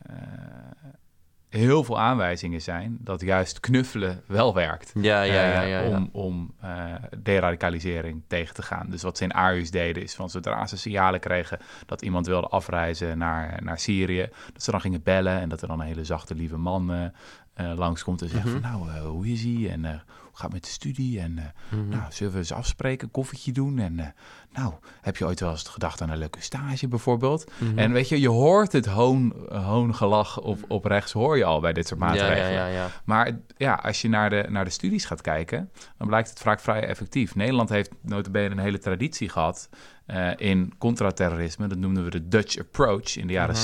heel 1.52 1.84
veel 1.84 2.00
aanwijzingen 2.00 2.62
zijn 2.62 2.98
dat 3.00 3.22
juist 3.22 3.60
knuffelen 3.60 4.22
wel 4.28 4.54
werkt. 4.54 4.92
Ja, 4.96 5.22
ja, 5.22 5.34
ja, 5.34 5.62
Eh, 5.62 5.70
ja. 5.70 5.80
ja. 5.80 5.88
Om, 5.96 6.10
om 6.12 6.54
eh, 6.62 6.94
deradicalisering 7.18 8.22
tegen 8.28 8.54
te 8.56 8.62
gaan. 8.62 8.90
Dus 8.90 9.02
wat 9.02 9.18
ze 9.18 9.24
in 9.24 9.32
deden 9.72 10.04
is 10.04 10.14
van 10.16 10.30
zodra 10.30 10.68
ze 10.68 10.78
signalen 10.78 11.20
kregen 11.20 11.60
dat 11.86 12.02
iemand 12.02 12.26
wilde 12.28 12.48
afreizen 12.48 13.18
naar, 13.18 13.60
naar 13.64 13.80
Syrië, 13.80 14.30
dat 14.54 14.64
ze 14.64 14.72
dan 14.72 14.82
gingen 14.82 15.04
bellen 15.04 15.40
en 15.40 15.50
dat 15.50 15.62
er 15.62 15.68
dan 15.68 15.80
een 15.80 15.88
hele 15.88 16.06
zachte, 16.06 16.36
lieve 16.36 16.58
man 16.58 16.94
eh 16.94 17.06
eh, 17.54 17.72
langskomt 17.76 18.22
en 18.22 18.30
zegt 18.30 18.44
Mhm. 18.46 18.60
van 18.62 18.62
nou, 18.62 19.00
hoe 19.08 19.28
is 19.28 19.44
hij 19.44 19.70
en 19.72 20.02
gaat 20.34 20.54
met 20.54 20.64
de 20.64 20.70
studie 20.70 21.20
en 21.20 21.38
eh, 21.38 21.46
Mhm. 21.80 21.90
nou, 21.90 22.04
zullen 22.10 22.34
we 22.34 22.40
eens 22.40 22.52
afspreken, 22.52 23.12
koffietje 23.12 23.52
doen 23.52 23.80
en 23.80 24.00
eh, 24.00 24.06
nou, 24.54 24.74
heb 25.02 25.18
je 25.18 25.26
ooit 25.26 25.40
wel 25.40 25.52
eens 25.52 25.64
gedacht 25.68 26.02
aan 26.02 26.10
een 26.10 26.18
leuke 26.18 26.42
stage 26.42 26.88
bijvoorbeeld? 26.88 27.52
Mhm. 27.58 27.78
En 27.80 27.92
weet 27.92 28.10
je, 28.10 28.20
je 28.20 28.30
hoort 28.30 28.72
het 28.72 28.86
hoon, 28.86 29.34
hoongelach 29.50 30.40
op, 30.40 30.60
op 30.68 30.86
rechts, 30.86 31.12
hoor 31.12 31.38
je 31.38 31.46
al 31.46 31.60
bij 31.60 31.74
dit 31.74 31.88
soort 31.88 32.00
maatregelen. 32.00 32.52
ja, 32.52 32.68
ja, 32.68 32.74
ja. 32.74 32.88
Maar 33.06 33.32
ja, 33.58 33.74
als 33.74 34.02
je 34.02 34.10
naar 34.10 34.30
de, 34.30 34.46
naar 34.50 34.66
de 34.66 34.72
studies 34.72 35.06
gaat 35.06 35.22
kijken, 35.22 35.70
dan 35.98 36.08
blijkt 36.08 36.30
het 36.30 36.40
vaak 36.40 36.60
vrij 36.60 36.84
effectief. 36.88 37.36
Nederland 37.36 37.70
heeft 37.70 37.92
notabene 38.02 38.50
een 38.50 38.60
hele 38.60 38.80
traditie 38.80 39.30
gehad 39.30 39.70
eh, 40.06 40.30
in 40.38 40.74
contraterrorisme. 40.78 41.68
Dat 41.68 41.78
noemden 41.78 42.04
we 42.04 42.10
de 42.10 42.28
Dutch 42.28 42.58
approach 42.60 43.18
in 43.18 43.28
de 43.28 43.34
jaren 43.34 43.56
Mhm. 43.56 43.62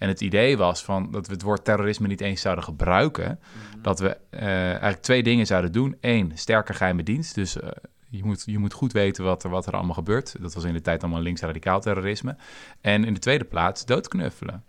70. 0.00 0.08
En 0.08 0.08
het 0.08 0.20
idee 0.20 0.56
was 0.56 0.84
van 0.84 1.10
dat 1.10 1.26
we 1.26 1.32
het 1.32 1.42
woord 1.42 1.64
terrorisme 1.64 2.06
niet 2.06 2.20
eens 2.20 2.40
zouden 2.40 2.64
gebruiken. 2.64 3.38
Dat 3.82 3.98
we 3.98 4.16
eh, 4.30 4.70
eigenlijk 4.70 5.02
twee 5.02 5.22
dingen 5.22 5.46
zouden 5.46 5.72
doen. 5.72 5.96
Eén, 6.00 6.32
sterke 6.34 6.74
geheime 6.74 7.02
dienst. 7.02 7.34
Dus 7.34 7.60
eh, 7.60 7.68
je, 8.08 8.24
moet, 8.24 8.42
je 8.46 8.58
moet 8.58 8.72
goed 8.72 8.92
weten 8.92 9.24
wat 9.24 9.44
er, 9.44 9.50
wat 9.50 9.66
er 9.66 9.72
allemaal 9.72 9.94
gebeurt. 9.94 10.36
Dat 10.40 10.54
was 10.54 10.64
in 10.64 10.72
de 10.72 10.80
tijd 10.80 11.02
allemaal 11.02 11.22
links-radicaal 11.22 11.80
terrorisme. 11.80 12.36
En 12.80 13.04
in 13.04 13.14
de 13.14 13.20
tweede 13.20 13.44
plaats 13.44 13.84
doodknuffelen. 13.84 14.64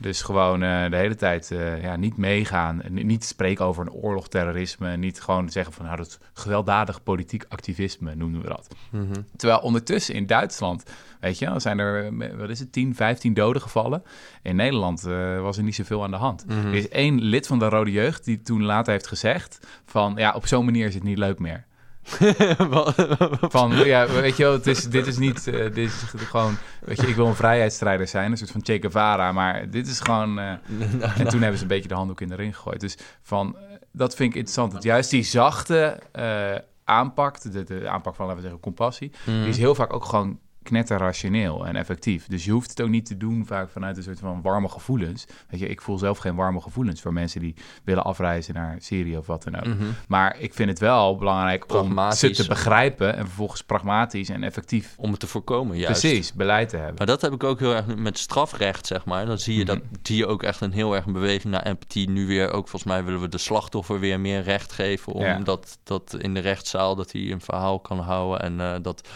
Dus 0.00 0.22
gewoon 0.22 0.62
eh, 0.62 0.90
de 0.90 0.96
hele 0.96 1.14
tijd 1.14 1.50
eh, 1.50 1.82
ja, 1.82 1.96
niet 1.96 2.16
meegaan. 2.16 2.82
Niet 2.88 3.24
spreken 3.24 3.64
over 3.64 3.86
een 3.86 3.92
oorlog, 3.92 4.28
terrorisme. 4.28 4.96
Niet 4.96 5.20
gewoon 5.20 5.50
zeggen 5.50 5.72
van 5.72 5.84
nou, 5.84 5.96
dat 5.96 6.18
gewelddadig 6.32 7.02
politiek 7.02 7.44
activisme, 7.48 8.14
noemen 8.14 8.42
we 8.42 8.48
dat. 8.48 8.68
Mhm. 8.90 9.20
Terwijl 9.36 9.60
ondertussen 9.60 10.14
in 10.14 10.26
Duitsland, 10.26 10.84
weet 11.20 11.38
je, 11.38 11.52
zijn 11.56 11.78
er, 11.78 12.06
eh, 12.20 12.36
wat 12.36 12.48
is 12.48 12.58
het, 12.58 12.72
10, 12.72 12.94
15 12.94 13.34
doden 13.34 13.62
gevallen. 13.62 14.02
In 14.42 14.56
Nederland 14.56 15.02
was 15.40 15.56
er 15.56 15.62
niet 15.62 15.74
zoveel 15.74 16.02
aan 16.02 16.10
de 16.10 16.16
hand. 16.16 16.46
Mhm. 16.46 16.66
Er 16.66 16.74
is 16.74 16.88
één 16.88 17.20
lid 17.20 17.46
van 17.46 17.58
de 17.58 17.68
Rode 17.68 17.90
Jeugd 17.90 18.24
die 18.24 18.42
toen 18.42 18.62
later 18.62 18.92
heeft 18.92 19.06
gezegd 19.06 19.66
van, 19.84 20.14
ja, 20.16 20.32
op 20.32 20.46
zo'n 20.46 20.64
manier 20.64 20.86
is 20.86 20.94
het 20.94 21.02
niet 21.02 21.18
leuk 21.18 21.38
meer. 21.38 21.64
Van, 23.56 23.70
ja, 23.84 24.06
weet 24.08 24.36
je 24.36 24.42
wel, 24.42 24.52
het 24.52 24.66
is, 24.66 24.84
dit 24.88 25.06
is 25.06 25.18
niet, 25.18 25.46
eh, 25.46 25.54
dit 25.54 25.76
is 25.78 26.02
gewoon, 26.16 26.56
weet 26.84 27.00
je, 27.00 27.06
ik 27.06 27.14
wil 27.14 27.26
een 27.26 27.34
vrijheidsstrijder 27.34 28.06
zijn, 28.08 28.30
een 28.30 28.36
soort 28.38 28.50
van 28.50 28.64
Che 28.64 28.78
Guevara, 28.80 29.32
maar 29.32 29.70
dit 29.70 29.86
is 29.88 30.00
gewoon... 30.00 30.38
eh, 30.38 30.50
en 31.20 31.28
toen 31.28 31.40
hebben 31.40 31.56
ze 31.56 31.62
een 31.62 31.68
beetje 31.68 31.88
de 31.88 31.94
handdoek 31.94 32.20
in 32.20 32.28
de 32.28 32.34
ring 32.34 32.56
gegooid. 32.56 32.80
Dus 32.80 32.96
van, 33.22 33.56
eh, 33.56 33.62
dat 33.92 34.14
vind 34.14 34.28
ik 34.30 34.34
interessant. 34.36 34.72
Dat 34.72 34.82
juist 34.82 35.10
die 35.10 35.22
zachte 35.22 35.98
eh, 36.12 36.54
aanpak, 36.84 37.40
de, 37.52 37.64
de 37.64 37.88
aanpak 37.88 38.14
van, 38.14 38.24
laten 38.26 38.36
we 38.42 38.48
zeggen, 38.48 38.60
compassie, 38.60 39.10
Mhm. 39.26 39.38
die 39.40 39.48
is 39.48 39.58
heel 39.58 39.74
vaak 39.74 39.92
ook 39.92 40.04
gewoon 40.04 40.38
knetterrationeel 40.62 41.66
en 41.66 41.76
effectief. 41.76 42.26
Dus 42.26 42.44
je 42.44 42.50
hoeft 42.50 42.70
het 42.70 42.80
ook 42.80 42.88
niet 42.88 43.06
te 43.06 43.16
doen 43.16 43.46
vaak 43.46 43.70
vanuit 43.70 43.96
een 43.96 44.02
soort 44.02 44.18
van 44.18 44.42
warme 44.42 44.68
gevoelens. 44.68 45.26
Weet 45.48 45.60
je, 45.60 45.68
ik 45.68 45.80
voel 45.80 45.98
zelf 45.98 46.18
geen 46.18 46.34
warme 46.34 46.60
gevoelens 46.60 47.00
voor 47.00 47.12
mensen 47.12 47.40
die 47.40 47.54
willen 47.84 48.04
afreizen 48.04 48.54
naar 48.54 48.76
Syrië 48.78 49.16
of 49.16 49.26
wat 49.26 49.42
dan 49.42 49.56
ook. 49.56 49.66
Mhm. 49.66 49.84
Maar 50.08 50.38
ik 50.38 50.54
vind 50.54 50.68
het 50.68 50.78
wel 50.78 51.16
belangrijk 51.16 51.74
om 51.74 52.12
ze 52.12 52.30
te 52.30 52.48
begrijpen 52.48 53.16
en 53.16 53.26
vervolgens 53.26 53.62
pragmatisch 53.62 54.28
en 54.28 54.42
effectief 54.42 54.94
Om 54.96 55.10
het 55.10 55.20
te 55.20 55.26
voorkomen, 55.26 55.78
juist. 55.78 56.00
precies 56.00 56.32
beleid 56.32 56.68
te 56.68 56.76
hebben. 56.76 56.94
Maar 56.96 57.06
dat 57.06 57.20
heb 57.20 57.32
ik 57.32 57.44
ook 57.44 57.58
heel 57.58 57.74
erg 57.74 57.96
met 57.96 58.18
strafrecht, 58.18 58.86
zeg 58.86 59.04
maar. 59.04 59.26
Dan 59.26 59.38
zie 59.38 59.56
je, 59.56 59.64
dat, 59.64 59.78
zie 60.02 60.16
je 60.16 60.26
ook 60.26 60.42
echt 60.42 60.60
een 60.60 60.72
heel 60.72 60.94
erg 60.94 61.06
een 61.06 61.12
beweging 61.12 61.52
naar 61.52 61.66
empathie. 61.66 62.10
Nu 62.10 62.26
weer 62.26 62.46
ook, 62.52 62.68
volgens 62.68 62.92
mij 62.92 63.04
willen 63.04 63.20
we 63.20 63.28
de 63.28 63.38
slachtoffer 63.38 64.00
weer 64.00 64.20
meer 64.20 64.42
recht 64.42 64.72
geven. 64.72 65.18
Ja. 65.18 65.36
Omdat 65.36 65.78
dat 65.82 66.16
in 66.18 66.34
de 66.34 66.40
rechtszaal 66.40 66.94
dat 66.94 67.12
hij 67.12 67.30
een 67.30 67.40
verhaal 67.40 67.80
kan 67.80 67.98
houden. 67.98 68.40
En 68.40 68.60
eh, 68.60 68.74
dat 68.82 69.08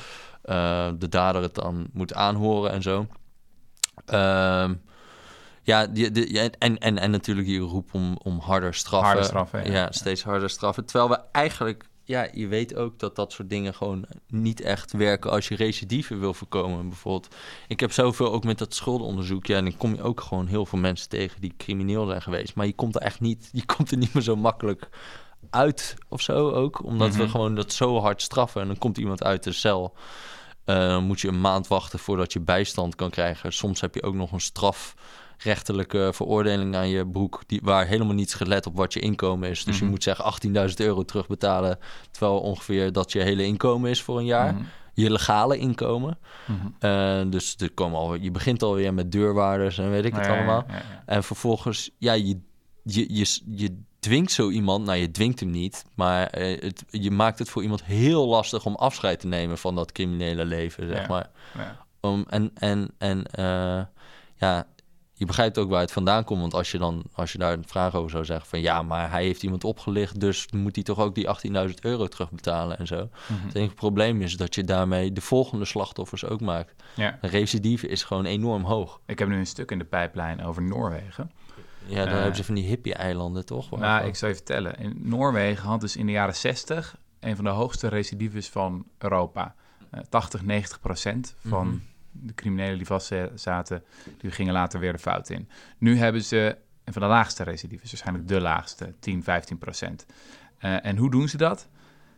eh, 0.44 0.88
de 0.98 1.08
dader 1.08 1.42
het 1.42 1.54
dan 1.54 1.86
moet 1.92 2.14
aanhoren 2.14 2.70
en 2.70 2.82
zo. 2.82 3.06
Ehm, 4.06 4.74
ja, 5.62 5.86
die, 5.86 6.10
die, 6.10 6.32
ja, 6.32 6.48
en, 6.58 6.78
en, 6.78 6.98
en 6.98 7.10
natuurlijk 7.10 7.46
die 7.46 7.58
roep 7.60 7.94
om, 7.94 8.18
om 8.22 8.38
harder 8.38 8.74
straffen. 8.74 9.08
Harder 9.08 9.24
straffen, 9.24 9.64
ja. 9.66 9.72
ja. 9.72 9.92
steeds 9.92 10.22
harder 10.22 10.50
straffen. 10.50 10.84
Terwijl 10.84 11.08
we 11.08 11.20
eigenlijk 11.32 11.88
ja, 12.06 12.28
je 12.32 12.46
weet 12.46 12.74
ook 12.74 12.98
dat 12.98 13.16
dat 13.16 13.32
soort 13.32 13.50
dingen 13.50 13.74
gewoon 13.74 14.06
niet 14.28 14.60
echt 14.60 14.92
werken 14.92 15.30
als 15.30 15.48
je 15.48 15.54
recidive 15.56 16.16
wil 16.16 16.34
voorkomen. 16.34 16.88
Bijvoorbeeld, 16.88 17.34
ik 17.68 17.80
heb 17.80 17.92
zoveel 17.92 18.32
ook 18.32 18.44
met 18.44 18.58
dat 18.58 18.74
schuldenonderzoek. 18.74 19.46
Ja, 19.46 19.56
en 19.56 19.64
dan 19.64 19.76
kom 19.76 19.94
je 19.94 20.02
ook 20.02 20.20
gewoon 20.20 20.46
heel 20.46 20.66
veel 20.66 20.78
mensen 20.78 21.08
tegen 21.08 21.40
die 21.40 21.54
crimineel 21.56 22.06
zijn 22.06 22.22
geweest. 22.22 22.54
Maar 22.54 22.66
je 22.66 22.74
komt 22.74 22.94
er 22.94 23.00
echt 23.00 23.20
niet, 23.20 23.48
je 23.52 23.64
komt 23.64 23.90
er 23.90 23.96
niet 23.96 24.14
meer 24.14 24.22
zo 24.22 24.36
makkelijk 24.36 24.88
uit 25.50 25.94
of 26.08 26.20
zo 26.20 26.50
ook. 26.50 26.84
Omdat 26.84 27.14
we 27.14 27.22
Mhm. 27.22 27.30
gewoon 27.30 27.54
dat 27.54 27.72
zo 27.72 28.00
hard 28.00 28.22
straffen. 28.22 28.60
En 28.60 28.66
dan 28.66 28.78
komt 28.78 28.98
iemand 28.98 29.24
uit 29.24 29.42
de 29.42 29.52
cel. 29.52 29.94
Dan 30.64 31.04
moet 31.04 31.20
je 31.20 31.28
een 31.28 31.40
maand 31.40 31.68
wachten 31.68 31.98
voordat 31.98 32.32
je 32.32 32.40
bijstand 32.40 32.94
kan 32.94 33.10
krijgen. 33.10 33.52
Soms 33.52 33.80
heb 33.80 33.94
je 33.94 34.02
ook 34.02 34.14
nog 34.14 34.32
een 34.32 34.40
strafrechtelijke 34.40 36.10
veroordeling 36.14 36.76
aan 36.76 36.88
je 36.88 37.06
broek... 37.06 37.42
Die, 37.46 37.60
waar 37.62 37.86
helemaal 37.86 38.14
niets 38.14 38.34
gelet 38.34 38.66
op 38.66 38.76
wat 38.76 38.92
je 38.92 39.00
inkomen 39.00 39.50
is. 39.50 39.64
Dus 39.64 39.74
Mhm. 39.74 39.84
je 39.84 39.90
moet 39.90 40.02
zeggen 40.02 40.24
18.000 40.24 40.74
euro 40.76 41.04
terugbetalen... 41.04 41.78
terwijl 42.10 42.40
ongeveer 42.40 42.92
dat 42.92 43.12
je 43.12 43.20
hele 43.20 43.44
inkomen 43.44 43.90
is 43.90 44.02
voor 44.02 44.18
een 44.18 44.24
jaar. 44.24 44.54
Mhm. 44.54 44.62
Je 44.94 45.10
legale 45.10 45.56
inkomen. 45.58 46.18
Mhm. 46.46 46.66
Eh, 46.78 47.20
dus 47.30 47.54
er 47.58 47.70
komen 47.72 47.98
al, 47.98 48.14
je 48.14 48.30
begint 48.30 48.62
alweer 48.62 48.94
met 48.94 49.12
deurwaarders 49.12 49.78
en 49.78 49.90
weet 49.90 50.04
ik 50.04 50.14
het 50.14 50.24
ja, 50.24 50.36
allemaal. 50.36 50.64
ja, 50.68 50.74
ja. 50.74 51.02
En 51.06 51.24
vervolgens, 51.24 51.90
ja, 51.98 52.12
je, 52.12 52.38
je, 52.82 53.14
je, 53.14 53.40
je 53.56 53.82
dwingt 54.04 54.32
zo 54.32 54.50
iemand, 54.50 54.84
nou 54.84 54.98
je 54.98 55.10
dwingt 55.10 55.40
hem 55.40 55.50
niet, 55.50 55.84
maar 55.94 56.26
eh, 56.26 56.60
het, 56.62 56.84
je 56.90 57.10
maakt 57.10 57.38
het 57.38 57.48
voor 57.50 57.62
iemand 57.62 57.84
heel 57.84 58.26
lastig 58.26 58.66
om 58.66 58.74
afscheid 58.74 59.20
te 59.20 59.26
nemen 59.26 59.58
van 59.58 59.74
dat 59.74 59.92
criminele 59.92 60.44
leven, 60.44 60.88
zeg 60.88 61.00
Ja. 61.00 61.08
maar. 61.08 61.30
Ja. 61.54 61.76
Om, 62.00 62.24
en 62.28 62.50
en, 62.54 62.90
en 62.98 63.24
eh, 63.26 63.82
ja, 64.36 64.66
je 65.12 65.24
begrijpt 65.26 65.58
ook 65.58 65.70
waar 65.70 65.80
het 65.80 65.92
vandaan 65.92 66.24
komt, 66.24 66.40
want 66.40 66.54
als 66.54 66.70
je 66.70 66.78
dan, 66.78 67.02
als 67.12 67.32
je 67.32 67.38
daar 67.38 67.52
een 67.52 67.66
vraag 67.68 67.94
over 67.94 68.10
zou 68.10 68.24
zeggen 68.24 68.46
van 68.48 68.60
ja, 68.60 68.82
maar 68.82 69.10
hij 69.10 69.24
heeft 69.24 69.42
iemand 69.42 69.64
opgelicht, 69.64 70.20
dus 70.20 70.46
moet 70.50 70.74
hij 70.74 70.84
toch 70.84 70.98
ook 70.98 71.14
die 71.14 71.26
18.000 71.68 71.74
euro 71.80 72.06
terugbetalen 72.06 72.78
en 72.78 72.86
zo. 72.86 73.08
Mhm. 73.26 73.46
Het 73.46 73.54
enige 73.54 73.74
probleem 73.74 74.22
is 74.22 74.36
dat 74.36 74.54
je 74.54 74.64
daarmee 74.64 75.12
de 75.12 75.20
volgende 75.20 75.64
slachtoffers 75.64 76.24
ook 76.24 76.40
maakt. 76.40 76.82
Ja. 76.94 77.18
Recidive 77.20 77.88
is 77.88 78.02
gewoon 78.02 78.24
enorm 78.24 78.62
hoog. 78.64 79.00
Ik 79.06 79.18
heb 79.18 79.28
nu 79.28 79.36
een 79.38 79.46
stuk 79.46 79.70
in 79.70 79.78
de 79.78 79.84
pijplijn 79.84 80.44
over 80.44 80.62
Noorwegen. 80.62 81.30
Ja, 81.86 81.98
dan 82.04 82.08
Eh, 82.08 82.14
hebben 82.14 82.36
ze 82.36 82.44
van 82.44 82.54
die 82.54 82.64
hippie-eilanden, 82.66 83.46
toch? 83.46 83.70
Nou, 83.70 83.82
Waarvan- 83.82 84.08
ik 84.08 84.16
zal 84.16 84.28
je 84.28 84.34
vertellen. 84.34 84.74
In 84.78 84.98
Noorwegen 85.02 85.68
had 85.68 85.80
dus 85.80 85.96
in 85.96 86.06
de 86.06 86.12
jaren 86.12 86.34
60 86.36 86.96
een 87.20 87.36
van 87.36 87.44
de 87.44 87.50
hoogste 87.50 87.88
recidives 87.88 88.48
van 88.48 88.86
Europa. 88.98 89.54
Eh 89.90 90.00
80, 90.08 90.42
90 90.42 90.80
procent 90.80 91.34
van 91.46 91.66
Mhm. 91.66 91.76
de 92.26 92.34
criminelen 92.34 92.76
die 92.76 92.86
vast 92.86 93.12
zaten, 93.34 93.84
die 94.18 94.30
gingen 94.30 94.52
later 94.52 94.80
weer 94.80 94.92
de 94.92 94.98
fout 94.98 95.28
in. 95.30 95.48
Nu 95.78 95.98
hebben 95.98 96.22
ze 96.24 96.56
een 96.84 96.92
van 96.92 97.02
de 97.02 97.08
laagste 97.08 97.42
recidives, 97.42 97.90
waarschijnlijk 97.90 98.28
de 98.28 98.40
laagste, 98.40 98.94
10, 99.00 99.22
15 99.22 99.58
procent. 99.58 100.06
Eh, 100.58 100.84
en 100.86 100.96
hoe 100.96 101.10
doen 101.10 101.28
ze 101.28 101.36
dat? 101.36 101.68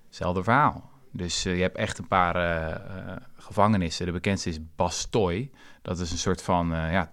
Zelfde 0.09 0.43
verhaal. 0.43 0.91
Dus 1.13 1.45
eh, 1.45 1.57
je 1.57 1.63
hebt 1.63 1.77
echt 1.77 1.99
een 1.99 2.09
paar 2.09 2.37
eh, 2.37 2.71
eh, 2.75 3.17
gevangenissen. 3.37 4.07
De 4.07 4.13
bekendste 4.13 4.49
is 4.49 4.59
Bastoy. 4.77 5.51
Dat 5.83 5.99
is 5.99 6.11
een 6.11 6.19
soort 6.19 6.43
van 6.43 6.75
eh, 6.75 6.93
ja, 6.93 7.11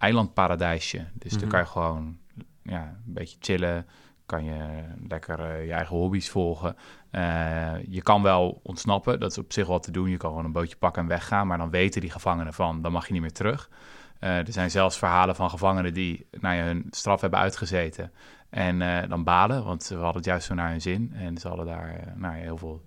eilandparadijsje. 0.00 1.04
Dus 1.12 1.32
Mhm. 1.32 1.40
daar 1.40 1.50
kan 1.50 1.60
je 1.60 1.66
gewoon 1.66 2.18
ja, 2.62 2.82
een 3.06 3.12
beetje 3.12 3.36
chillen. 3.40 3.86
Kan 4.26 4.44
je 4.44 4.84
lekker 5.08 5.40
eh, 5.40 5.66
je 5.66 5.72
eigen 5.72 5.96
hobby's 5.96 6.30
volgen. 6.30 6.76
Eh, 7.10 7.72
je 7.88 8.02
kan 8.02 8.22
wel 8.22 8.60
ontsnappen. 8.62 9.20
Dat 9.20 9.30
is 9.30 9.38
op 9.38 9.52
zich 9.52 9.66
wel 9.66 9.78
te 9.80 9.90
doen. 9.90 10.08
Je 10.10 10.16
kan 10.16 10.30
gewoon 10.30 10.44
een 10.44 10.52
bootje 10.52 10.76
pakken 10.76 11.02
en 11.02 11.08
weggaan. 11.08 11.46
Maar 11.46 11.58
dan 11.58 11.70
weten 11.70 12.00
die 12.00 12.10
gevangenen 12.10 12.52
van, 12.52 12.82
dan 12.82 12.92
mag 12.92 13.06
je 13.06 13.12
niet 13.12 13.22
meer 13.22 13.32
terug. 13.32 13.70
Eh, 14.18 14.38
er 14.38 14.52
zijn 14.52 14.70
zelfs 14.70 14.98
verhalen 14.98 15.36
van 15.36 15.50
gevangenen 15.50 15.94
die 15.94 16.26
nou 16.40 16.54
ja, 16.56 16.64
hun 16.64 16.86
straf 16.90 17.20
hebben 17.20 17.38
uitgezeten. 17.40 18.12
En 18.50 19.08
dan 19.08 19.24
balen, 19.24 19.64
want 19.64 19.82
ze 19.82 19.94
hadden 19.94 20.14
het 20.16 20.24
juist 20.24 20.46
zo 20.46 20.54
naar 20.54 20.70
hun 20.70 20.80
zin. 20.80 21.12
En 21.14 21.38
ze 21.38 21.48
hadden 21.48 21.66
daar 21.66 22.12
nou 22.16 22.36
ja, 22.36 22.42
heel 22.42 22.56
veel 22.56 22.82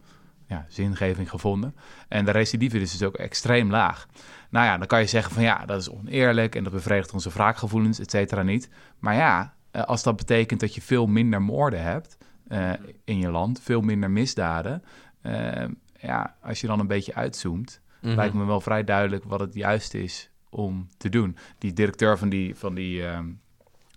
ja, 0.54 0.66
zingeving 0.68 1.30
gevonden. 1.30 1.76
En 2.08 2.26
de 2.26 2.32
recidive 2.32 2.80
is 2.80 2.92
dus 2.92 3.04
ook 3.08 3.16
extreem 3.16 3.70
laag. 3.72 4.08
Nou 4.50 4.66
ja, 4.66 4.78
dan 4.78 4.88
kan 4.88 5.00
je 5.00 5.06
zeggen 5.06 5.34
van 5.34 5.44
ja, 5.44 5.66
dat 5.66 5.82
is 5.82 5.90
oneerlijk 5.90 6.56
en 6.56 6.64
dat 6.64 6.74
bevredigt 6.74 7.14
onze 7.14 7.30
wraakgevoelens, 7.30 8.00
et 8.00 8.12
cetera, 8.12 8.42
niet. 8.42 8.70
Maar 9.00 9.16
ja, 9.16 9.54
eh, 9.72 9.84
als 9.84 10.04
dat 10.04 10.16
betekent 10.16 10.60
dat 10.60 10.76
je 10.76 10.82
veel 10.82 11.06
minder 11.08 11.42
moorden 11.42 11.82
hebt 11.84 12.18
eh, 12.48 12.72
in 13.04 13.18
je 13.20 13.30
land, 13.32 13.60
veel 13.62 13.82
minder 13.82 14.12
misdaden. 14.12 14.84
eh, 15.22 15.66
ja, 16.00 16.36
als 16.42 16.62
je 16.62 16.68
dan 16.68 16.80
een 16.80 16.88
beetje 16.88 17.16
uitzoomt, 17.16 17.82
Mhm. 18.02 18.16
lijkt 18.16 18.34
me 18.34 18.46
wel 18.46 18.62
vrij 18.62 18.84
duidelijk 18.84 19.24
wat 19.24 19.40
het 19.40 19.54
juist 19.54 19.94
is 19.94 20.30
om 20.50 20.88
te 20.98 21.10
doen. 21.10 21.38
Die 21.58 21.74
directeur 21.74 22.18
van 22.18 22.30
die, 22.30 22.56
van 22.56 22.74
die, 22.76 23.06
ehm, 23.08 23.26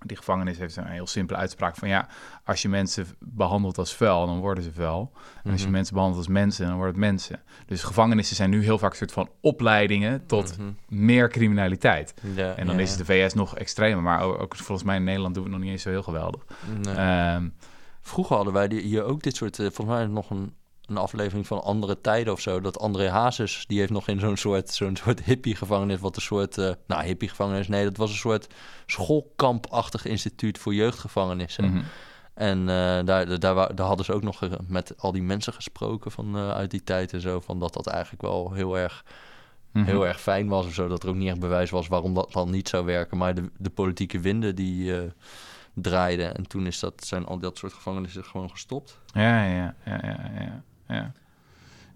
die 0.06 0.16
gevangenis 0.16 0.58
heeft 0.58 0.76
een 0.76 0.86
heel 0.86 1.06
simpele 1.06 1.38
uitspraak 1.38 1.76
van 1.76 1.88
ja, 1.88 2.08
als 2.44 2.62
je 2.62 2.68
mensen 2.68 3.06
behandelt 3.18 3.78
als 3.78 3.94
vuil, 3.94 4.26
dan 4.26 4.38
worden 4.40 4.64
ze 4.64 4.72
vuil. 4.72 5.12
En 5.44 5.50
als 5.50 5.60
je 5.60 5.66
Mhm. 5.66 5.74
mensen 5.76 5.94
behandelt 5.94 6.20
als 6.24 6.32
mensen, 6.32 6.66
dan 6.66 6.74
worden 6.76 6.92
het 6.94 7.04
mensen. 7.04 7.40
Dus 7.66 7.82
gevangenissen 7.82 8.36
zijn 8.36 8.50
nu 8.50 8.62
heel 8.62 8.78
vaak 8.78 8.90
een 8.90 8.96
soort 8.96 9.12
van 9.12 9.28
opleidingen 9.40 10.26
tot 10.26 10.58
Mhm. 10.58 10.68
meer 10.88 11.28
criminaliteit. 11.30 12.14
Ja, 12.34 12.54
En 12.54 12.66
dan 12.66 12.76
ja. 12.76 12.82
is 12.82 12.96
de 12.96 13.04
VS 13.04 13.34
nog 13.34 13.56
extremer, 13.56 14.02
maar 14.02 14.20
ook, 14.22 14.42
ook 14.42 14.56
volgens 14.56 14.86
mij 14.86 14.96
in 14.96 15.04
Nederland 15.04 15.34
doen 15.34 15.42
we 15.44 15.48
het 15.50 15.58
nog 15.58 15.66
niet 15.66 15.74
eens 15.76 15.82
zo 15.84 15.90
heel 15.90 16.02
geweldig. 16.02 16.44
Nee. 16.82 16.94
Ehm, 16.94 17.48
Vroeger 18.00 18.36
hadden 18.36 18.54
wij 18.54 18.68
hier 18.68 19.02
ook 19.04 19.22
dit 19.22 19.36
soort... 19.36 19.58
eh, 19.58 19.66
volgens 19.72 19.96
mij 19.98 20.06
nog 20.06 20.30
een, 20.30 20.54
een 20.86 20.96
aflevering 20.96 21.46
van 21.46 21.62
Andere 21.62 22.00
Tijden 22.00 22.32
of 22.32 22.40
zo... 22.40 22.60
dat 22.60 22.78
André 22.78 23.08
Hazes, 23.08 23.64
die 23.66 23.78
heeft 23.78 23.90
nog 23.90 24.08
in 24.08 24.20
zo'n 24.20 24.36
soort, 24.36 24.70
zo'n 24.70 24.96
soort 24.96 25.22
hippie-gevangenis... 25.24 26.00
wat 26.00 26.16
een 26.16 26.22
soort... 26.22 26.58
eh, 26.58 26.70
nou, 26.86 27.04
hippie-gevangenis, 27.04 27.68
nee, 27.68 27.84
dat 27.84 27.96
was 27.96 28.10
een 28.10 28.16
soort 28.16 28.46
schoolkampachtig 28.86 30.04
instituut 30.04 30.58
voor 30.58 30.74
jeugdgevangenissen. 30.74 31.64
mhm. 31.70 31.82
En 32.34 32.58
eh, 32.60 33.04
daar, 33.04 33.38
daar, 33.38 33.54
wa- 33.54 33.66
daar 33.74 33.86
hadden 33.86 34.04
ze 34.06 34.12
ook 34.12 34.22
nog 34.22 34.42
eh, 34.42 34.50
met 34.68 34.94
al 34.98 35.12
die 35.12 35.22
mensen 35.22 35.52
gesproken 35.52 36.10
van, 36.10 36.36
uit 36.36 36.70
die 36.70 36.82
tijd 36.84 37.12
en 37.12 37.20
zo... 37.20 37.40
van 37.40 37.58
dat 37.58 37.72
dat 37.74 37.86
eigenlijk 37.86 38.22
wel 38.22 38.52
heel 38.52 38.78
erg 38.78 39.04
Mhm. 39.72 39.84
heel 39.84 40.06
erg 40.06 40.20
fijn 40.20 40.48
was 40.48 40.66
of 40.66 40.74
zo. 40.74 40.88
Dat 40.88 41.02
er 41.02 41.08
ook 41.08 41.14
niet 41.14 41.28
echt 41.28 41.40
bewijs 41.40 41.70
was 41.70 41.88
waarom 41.88 42.14
dat 42.14 42.32
dan 42.32 42.50
niet 42.50 42.68
zou 42.68 42.84
werken. 42.84 43.16
Maar 43.18 43.34
de, 43.34 43.50
de 43.58 43.70
politieke 43.70 44.20
winden 44.20 44.54
die 44.54 44.92
draaiden. 45.74 46.34
En 46.36 46.46
toen 46.48 46.66
is 46.66 46.78
dat, 46.80 47.04
zijn 47.04 47.26
al 47.26 47.38
dat 47.38 47.58
soort 47.58 47.72
gevangenissen 47.72 48.24
gewoon 48.24 48.50
gestopt. 48.50 48.98
Ja, 49.12 49.44
ja, 49.44 49.74
ja, 49.84 49.98
ja, 50.02 50.30
ja, 50.38 50.62
ja. 50.88 51.12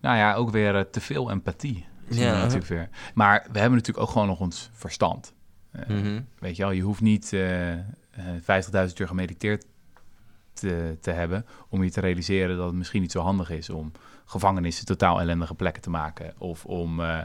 Nou 0.00 0.16
ja, 0.16 0.34
ook 0.34 0.50
weer 0.50 0.76
eh, 0.76 0.80
te 0.82 1.00
veel 1.00 1.30
empathie. 1.30 1.84
Ja. 2.08 2.32
natuurlijk 2.36 2.66
weer. 2.66 2.88
Maar 3.14 3.46
we 3.52 3.58
hebben 3.58 3.78
natuurlijk 3.78 4.06
ook 4.06 4.12
gewoon 4.12 4.26
nog 4.26 4.40
ons 4.40 4.70
verstand. 4.72 5.34
Eh, 5.70 5.88
Mhm. 5.88 6.20
Weet 6.38 6.56
je 6.56 6.62
wel, 6.62 6.72
je 6.72 6.82
hoeft 6.82 7.00
niet 7.00 7.32
eh, 7.32 7.72
50.000 8.40 9.00
uur 9.00 9.06
gemediteerd 9.06 9.66
te, 10.52 10.96
te 11.00 11.10
hebben 11.10 11.46
om 11.68 11.84
je 11.84 11.90
te 11.90 12.00
realiseren 12.00 12.56
dat 12.56 12.66
het 12.66 12.74
misschien 12.74 13.00
niet 13.00 13.12
zo 13.12 13.20
handig 13.20 13.50
is 13.50 13.70
om 13.70 13.92
gevangenissen 14.30 14.86
totaal 14.86 15.20
ellendige 15.20 15.54
plekken 15.54 15.82
te 15.82 15.90
maken. 15.90 16.34
Of 16.38 16.64
om, 16.64 17.00
eh, 17.00 17.18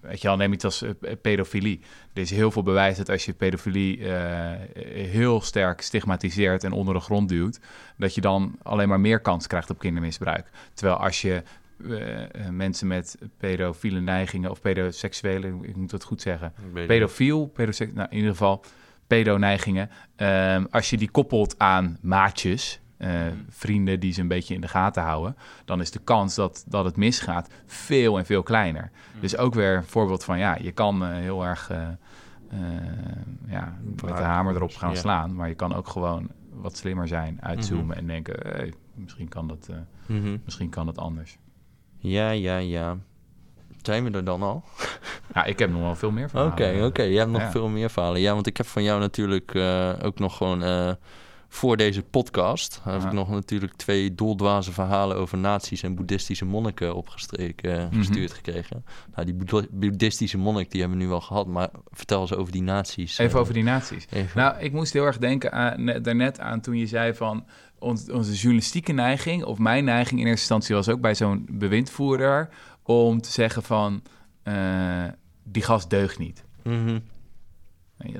weet 0.00 0.20
je 0.20 0.28
wel, 0.28 0.36
neem 0.36 0.52
iets 0.52 0.64
als 0.64 0.82
eh, 0.82 0.90
pedofilie. 1.22 1.80
Er 2.12 2.20
is 2.20 2.30
heel 2.30 2.50
veel 2.50 2.62
bewijs 2.62 2.96
dat 2.96 3.08
als 3.08 3.24
je 3.24 3.32
pedofilie 3.32 4.04
heel 4.94 5.40
sterk 5.40 5.80
stigmatiseert 5.80 6.64
en 6.64 6.72
onder 6.72 6.94
de 6.94 7.00
grond 7.00 7.28
duwt, 7.28 7.60
dat 7.96 8.14
je 8.14 8.20
dan 8.20 8.56
alleen 8.62 8.88
maar 8.88 9.00
meer 9.00 9.20
kans 9.20 9.46
krijgt 9.46 9.70
op 9.70 9.78
kindermisbruik. 9.78 10.50
Terwijl 10.74 10.98
als 10.98 11.22
je 11.22 11.42
mensen 12.50 12.86
met 12.86 13.18
pedofiele 13.38 14.00
neigingen 14.00 14.50
of 14.50 14.60
pedoseksuele, 14.60 15.48
ik 15.62 15.76
moet 15.76 15.90
het 15.90 16.04
goed 16.04 16.22
zeggen, 16.22 16.52
pedofiel, 16.86 17.46
pedosek, 17.46 17.94
nou 17.94 18.08
in 18.10 18.16
ieder 18.16 18.30
geval 18.30 18.64
pedoneigingen. 19.06 19.90
Ehm, 20.16 20.64
als 20.70 20.90
je 20.90 20.96
die 20.96 21.10
koppelt 21.10 21.58
aan 21.58 21.98
maatjes, 22.00 22.80
eh, 23.02 23.20
vrienden 23.48 24.00
die 24.00 24.12
ze 24.12 24.20
een 24.20 24.28
beetje 24.28 24.54
in 24.54 24.60
de 24.60 24.68
gaten 24.68 25.02
houden, 25.02 25.36
dan 25.64 25.80
is 25.80 25.90
de 25.90 25.98
kans 26.04 26.34
dat, 26.34 26.64
dat 26.68 26.84
het 26.84 26.96
misgaat 26.96 27.48
veel 27.66 28.18
en 28.18 28.26
veel 28.26 28.42
kleiner. 28.42 28.90
Dus 29.20 29.36
ook 29.36 29.54
weer 29.54 29.76
een 29.76 29.84
voorbeeld 29.84 30.24
van 30.24 30.38
ja, 30.38 30.56
je 30.60 30.72
kan 30.72 31.04
eh, 31.04 31.10
heel 31.10 31.44
erg 31.44 31.70
eh, 31.70 31.78
ja, 33.46 33.76
met 34.04 34.16
de 34.16 34.22
hamer 34.22 34.54
erop 34.54 34.74
gaan 34.74 34.90
Ja. 34.92 34.96
slaan, 34.96 35.34
maar 35.34 35.48
je 35.48 35.54
kan 35.54 35.74
ook 35.74 35.88
gewoon 35.88 36.28
wat 36.52 36.76
slimmer 36.76 37.08
zijn, 37.08 37.38
uitzoomen 37.42 37.96
en 37.96 38.06
denken, 38.06 38.34
hey, 38.48 38.72
misschien, 38.94 39.28
kan 39.28 39.48
dat, 39.48 39.68
Mhm. 40.06 40.36
misschien 40.44 40.68
kan 40.68 40.86
dat 40.86 40.98
anders. 40.98 41.38
Ja, 41.98 42.30
ja, 42.30 42.56
ja. 42.56 42.96
Zijn 43.82 44.04
we 44.04 44.10
er 44.10 44.24
dan 44.24 44.42
al? 44.42 44.64
Ja, 45.34 45.44
ik 45.52 45.58
heb 45.58 45.70
nog 45.70 45.80
wel 45.80 45.94
veel 45.94 46.10
meer 46.10 46.24
Oké, 46.24 46.32
verhalen. 46.54 46.86
oké. 46.86 47.02
Je 47.02 47.18
hebt 47.18 47.30
nog 47.30 47.40
Ja. 47.40 47.50
veel 47.50 47.68
meer 47.68 47.90
verhalen. 47.90 48.20
Ja, 48.20 48.34
want 48.34 48.46
ik 48.46 48.56
heb 48.56 48.66
van 48.66 48.82
jou 48.82 49.00
natuurlijk 49.00 49.54
ook 50.02 50.18
nog 50.18 50.36
gewoon... 50.36 50.96
voor 51.54 51.76
deze 51.76 52.02
podcast 52.02 52.80
heb 52.82 53.02
ik 53.02 53.12
nog 53.12 53.28
natuurlijk 53.28 53.72
twee 53.76 54.14
doldwaze 54.14 54.72
verhalen 54.72 55.16
over 55.16 55.38
nazi's 55.38 55.82
en 55.82 55.94
boeddhistische 55.94 56.44
monniken 56.44 56.94
opgestreken, 56.94 57.78
eh, 57.78 57.84
Mhm. 57.86 57.96
gestuurd 57.96 58.32
gekregen. 58.32 58.84
Nou, 59.14 59.26
die 59.32 59.66
boeddhistische 59.70 60.38
monnik, 60.38 60.70
die 60.70 60.80
hebben 60.80 60.98
we 60.98 61.04
nu 61.04 61.10
wel 61.10 61.20
gehad, 61.20 61.46
maar 61.46 61.68
vertel 61.90 62.20
eens 62.20 62.34
over 62.34 62.52
die 62.52 62.62
nazi's. 62.62 63.18
Even 63.18 63.34
eh, 63.34 63.40
over 63.40 63.54
die 63.54 63.62
naties. 63.62 64.06
even. 64.10 64.38
Nou, 64.38 64.58
ik 64.58 64.72
moest 64.72 64.92
heel 64.92 65.04
erg 65.04 65.18
denken 65.18 65.52
aan, 65.52 65.84
ne- 65.84 66.00
daarnet 66.00 66.40
aan 66.40 66.60
toen 66.60 66.76
je 66.76 66.86
zei 66.86 67.14
van 67.14 67.44
onze 68.12 68.32
journalistieke 68.34 68.92
neiging, 68.92 69.44
of 69.44 69.58
mijn 69.58 69.84
neiging 69.84 70.20
in 70.20 70.26
eerste 70.26 70.40
instantie 70.40 70.74
was 70.74 70.88
ook 70.88 71.00
bij 71.00 71.14
zo'n 71.14 71.46
bewindvoerder, 71.50 72.48
om 72.82 73.20
te 73.20 73.30
zeggen 73.30 73.62
van 73.62 74.02
eh, 74.42 75.04
die 75.44 75.62
gast 75.62 75.90
deugt 75.90 76.18
niet. 76.18 76.44
Mhm. 76.62 76.98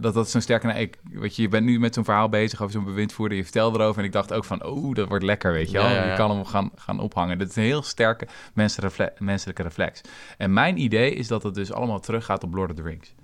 Dat, 0.01 0.15
dat 0.15 0.27
is 0.27 0.33
zo'n 0.33 0.41
sterke... 0.41 0.67
Nou, 0.67 0.79
ik, 0.79 0.99
weet 1.11 1.37
je, 1.37 1.43
je 1.43 1.49
bent 1.49 1.65
nu 1.67 1.79
met 1.79 1.95
zo'n 1.95 2.05
verhaal 2.05 2.29
bezig 2.29 2.61
over 2.61 2.73
zo'n 2.73 2.85
bewindvoerder. 2.85 3.37
Je 3.37 3.43
vertelt 3.43 3.75
erover 3.75 3.99
en 3.99 4.05
ik 4.05 4.13
dacht 4.13 4.33
ook 4.33 4.45
van... 4.45 4.65
Oh, 4.65 4.95
dat 4.95 5.09
wordt 5.09 5.25
lekker, 5.25 5.53
weet 5.53 5.71
je 5.71 5.79
wel. 5.79 5.87
Ja, 5.87 5.95
ja, 5.95 6.05
ja. 6.05 6.11
Je 6.11 6.17
kan 6.17 6.31
hem 6.31 6.45
gaan, 6.45 6.71
gaan 6.77 7.01
ophangen. 7.01 7.39
Dat 7.39 7.49
is 7.49 7.57
een 7.57 7.63
heel 7.63 7.83
sterke 7.83 8.27
menselijke, 8.55 9.13
menselijke 9.19 9.63
reflex. 9.63 10.01
En 10.39 10.53
mijn 10.53 10.81
idee 10.81 11.15
is 11.15 11.29
dat 11.29 11.43
het 11.43 11.55
dus 11.55 11.73
allemaal 11.73 12.01
teruggaat 12.01 12.45
op 12.45 12.55
Lord 12.55 12.71
of 12.71 12.77
the 12.77 12.83
Rings. 12.83 13.15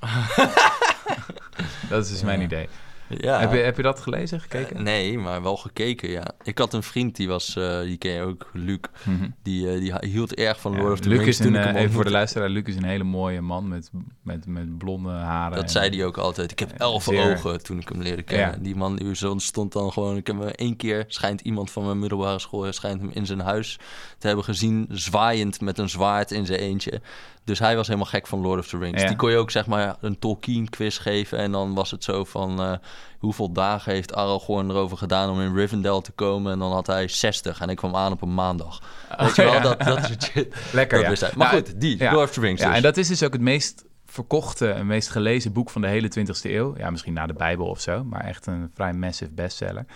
dat 1.88 2.04
is 2.04 2.10
dus 2.10 2.22
mijn 2.22 2.40
idee. 2.40 2.68
Ja. 3.08 3.40
Heb, 3.40 3.52
je, 3.52 3.58
heb 3.58 3.76
je 3.76 3.82
dat 3.82 4.00
gelezen, 4.00 4.40
gekeken? 4.40 4.76
Eh, 4.76 4.82
nee, 4.82 5.18
maar 5.18 5.42
wel 5.42 5.56
gekeken, 5.56 6.10
ja. 6.10 6.24
Ik 6.42 6.58
had 6.58 6.72
een 6.72 6.82
vriend, 6.82 7.16
die 7.16 7.28
was, 7.28 7.56
eh, 7.56 7.80
die 7.80 7.96
ken 7.96 8.12
je 8.12 8.20
ook, 8.20 8.50
Luc. 8.52 8.78
Mhm. 9.02 9.28
Die, 9.42 9.70
eh, 9.70 9.78
die 9.78 10.10
hield 10.10 10.34
erg 10.34 10.60
van 10.60 10.76
Lord 10.76 10.92
of 10.92 11.00
the 11.00 11.08
Luc 11.08 11.18
Rings 11.18 11.40
is 11.40 11.46
een, 11.46 11.74
even 11.76 11.92
voor 11.92 12.04
de 12.04 12.10
luisteraar, 12.10 12.48
Luc 12.48 12.64
is 12.64 12.76
een 12.76 12.84
hele 12.84 13.04
mooie 13.04 13.40
man 13.40 13.68
met, 13.68 13.90
met, 14.22 14.46
met 14.46 14.78
blonde 14.78 15.10
haren. 15.10 15.54
Dat 15.56 15.64
en- 15.64 15.70
zei 15.70 15.96
hij 15.96 16.04
ook 16.04 16.16
altijd. 16.16 16.50
Ik 16.50 16.58
heb 16.58 16.72
elf 16.72 17.02
Zeer- 17.02 17.32
ogen 17.32 17.62
toen 17.62 17.78
ik 17.78 17.88
hem 17.88 18.02
leerde 18.02 18.22
kennen. 18.22 18.50
Ja. 18.50 18.56
Die 18.62 18.76
man 18.76 18.96
die 18.96 19.16
zo 19.16 19.34
stond 19.38 19.72
dan 19.72 19.92
gewoon... 19.92 20.16
Ik 20.16 20.26
heb 20.26 20.38
hem 20.38 20.48
één 20.48 20.76
keer, 20.76 21.04
schijnt 21.08 21.40
iemand 21.40 21.70
van 21.70 21.84
mijn 21.84 21.98
middelbare 21.98 22.38
school... 22.38 22.72
schijnt 22.72 23.00
hem 23.00 23.10
in 23.12 23.26
zijn 23.26 23.40
huis 23.40 23.78
te 24.18 24.26
hebben 24.26 24.44
gezien... 24.44 24.86
zwaaiend 24.90 25.60
met 25.60 25.78
een 25.78 25.88
zwaard 25.88 26.30
in 26.30 26.46
zijn 26.46 26.58
eentje. 26.60 27.00
Dus 27.46 27.58
hij 27.58 27.76
was 27.76 27.86
helemaal 27.86 28.08
gek 28.08 28.26
van 28.26 28.40
Lord 28.40 28.58
of 28.58 28.68
the 28.68 28.78
Rings. 28.78 29.02
Ja. 29.02 29.08
Die 29.08 29.16
kon 29.16 29.30
je 29.30 29.36
ook 29.36 29.50
zeg 29.50 29.66
maar 29.66 29.96
een 30.00 30.18
Tolkien-quiz 30.18 31.00
geven... 31.00 31.38
en 31.38 31.52
dan 31.52 31.74
was 31.74 31.90
het 31.90 32.04
zo 32.04 32.24
van... 32.24 32.60
eh, 32.60 32.72
hoeveel 33.18 33.52
dagen 33.52 33.92
heeft 33.92 34.14
Aragorn 34.14 34.70
erover 34.70 34.96
gedaan 34.96 35.30
om 35.30 35.40
in 35.40 35.54
Rivendell 35.54 36.00
te 36.00 36.12
komen? 36.12 36.52
En 36.52 36.58
dan 36.58 36.72
had 36.72 36.86
hij 36.86 37.08
60 37.08 37.60
en 37.60 37.68
ik 37.68 37.76
kwam 37.76 37.96
aan 37.96 38.12
op 38.12 38.22
een 38.22 38.34
maandag. 38.34 38.82
Weet 39.16 39.36
je 39.36 39.42
wel, 39.42 39.52
ja. 39.52 39.60
dat, 39.60 39.80
dat 39.80 39.98
is 39.98 40.26
shit. 40.26 40.54
Lekker, 40.72 41.04
Dat 41.04 41.20
ja. 41.20 41.30
Maar 41.36 41.52
Nou, 41.52 41.64
goed, 41.64 41.80
die. 41.80 42.10
Lord 42.10 42.28
of 42.28 42.32
the 42.32 42.40
Rings 42.40 42.60
Ja, 42.60 42.66
dus. 42.66 42.76
en 42.76 42.82
dat 42.82 42.96
is 42.96 43.08
dus 43.08 43.22
ook 43.22 43.32
het 43.32 43.42
meest 43.42 43.84
verkochte 44.06 44.70
en 44.70 44.86
meest 44.86 45.08
gelezen 45.08 45.52
boek 45.52 45.70
van 45.70 45.80
de 45.80 45.88
hele 45.88 46.10
20e 46.18 46.42
eeuw. 46.42 46.74
Ja, 46.76 46.90
misschien 46.90 47.12
na 47.12 47.26
de 47.26 47.32
Bijbel 47.34 47.66
of 47.66 47.80
zo, 47.80 48.04
maar 48.04 48.24
echt 48.24 48.46
een 48.46 48.70
vrij 48.74 48.92
massive 48.92 49.30
bestseller. 49.30 49.86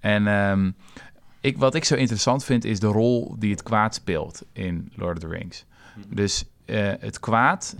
En 0.00 0.26
ehm, 0.26 0.70
ik, 1.40 1.58
wat 1.58 1.74
ik 1.74 1.84
zo 1.84 1.94
interessant 1.94 2.44
vind, 2.44 2.64
is 2.64 2.80
de 2.80 2.86
rol 2.86 3.36
die 3.38 3.50
het 3.50 3.62
kwaad 3.62 3.94
speelt 3.94 4.42
in 4.52 4.92
Lord 4.96 5.16
of 5.16 5.22
the 5.22 5.36
Rings. 5.36 5.64
Dus 6.08 6.44
eh, 6.64 6.92
het 6.98 7.20
kwaad 7.20 7.76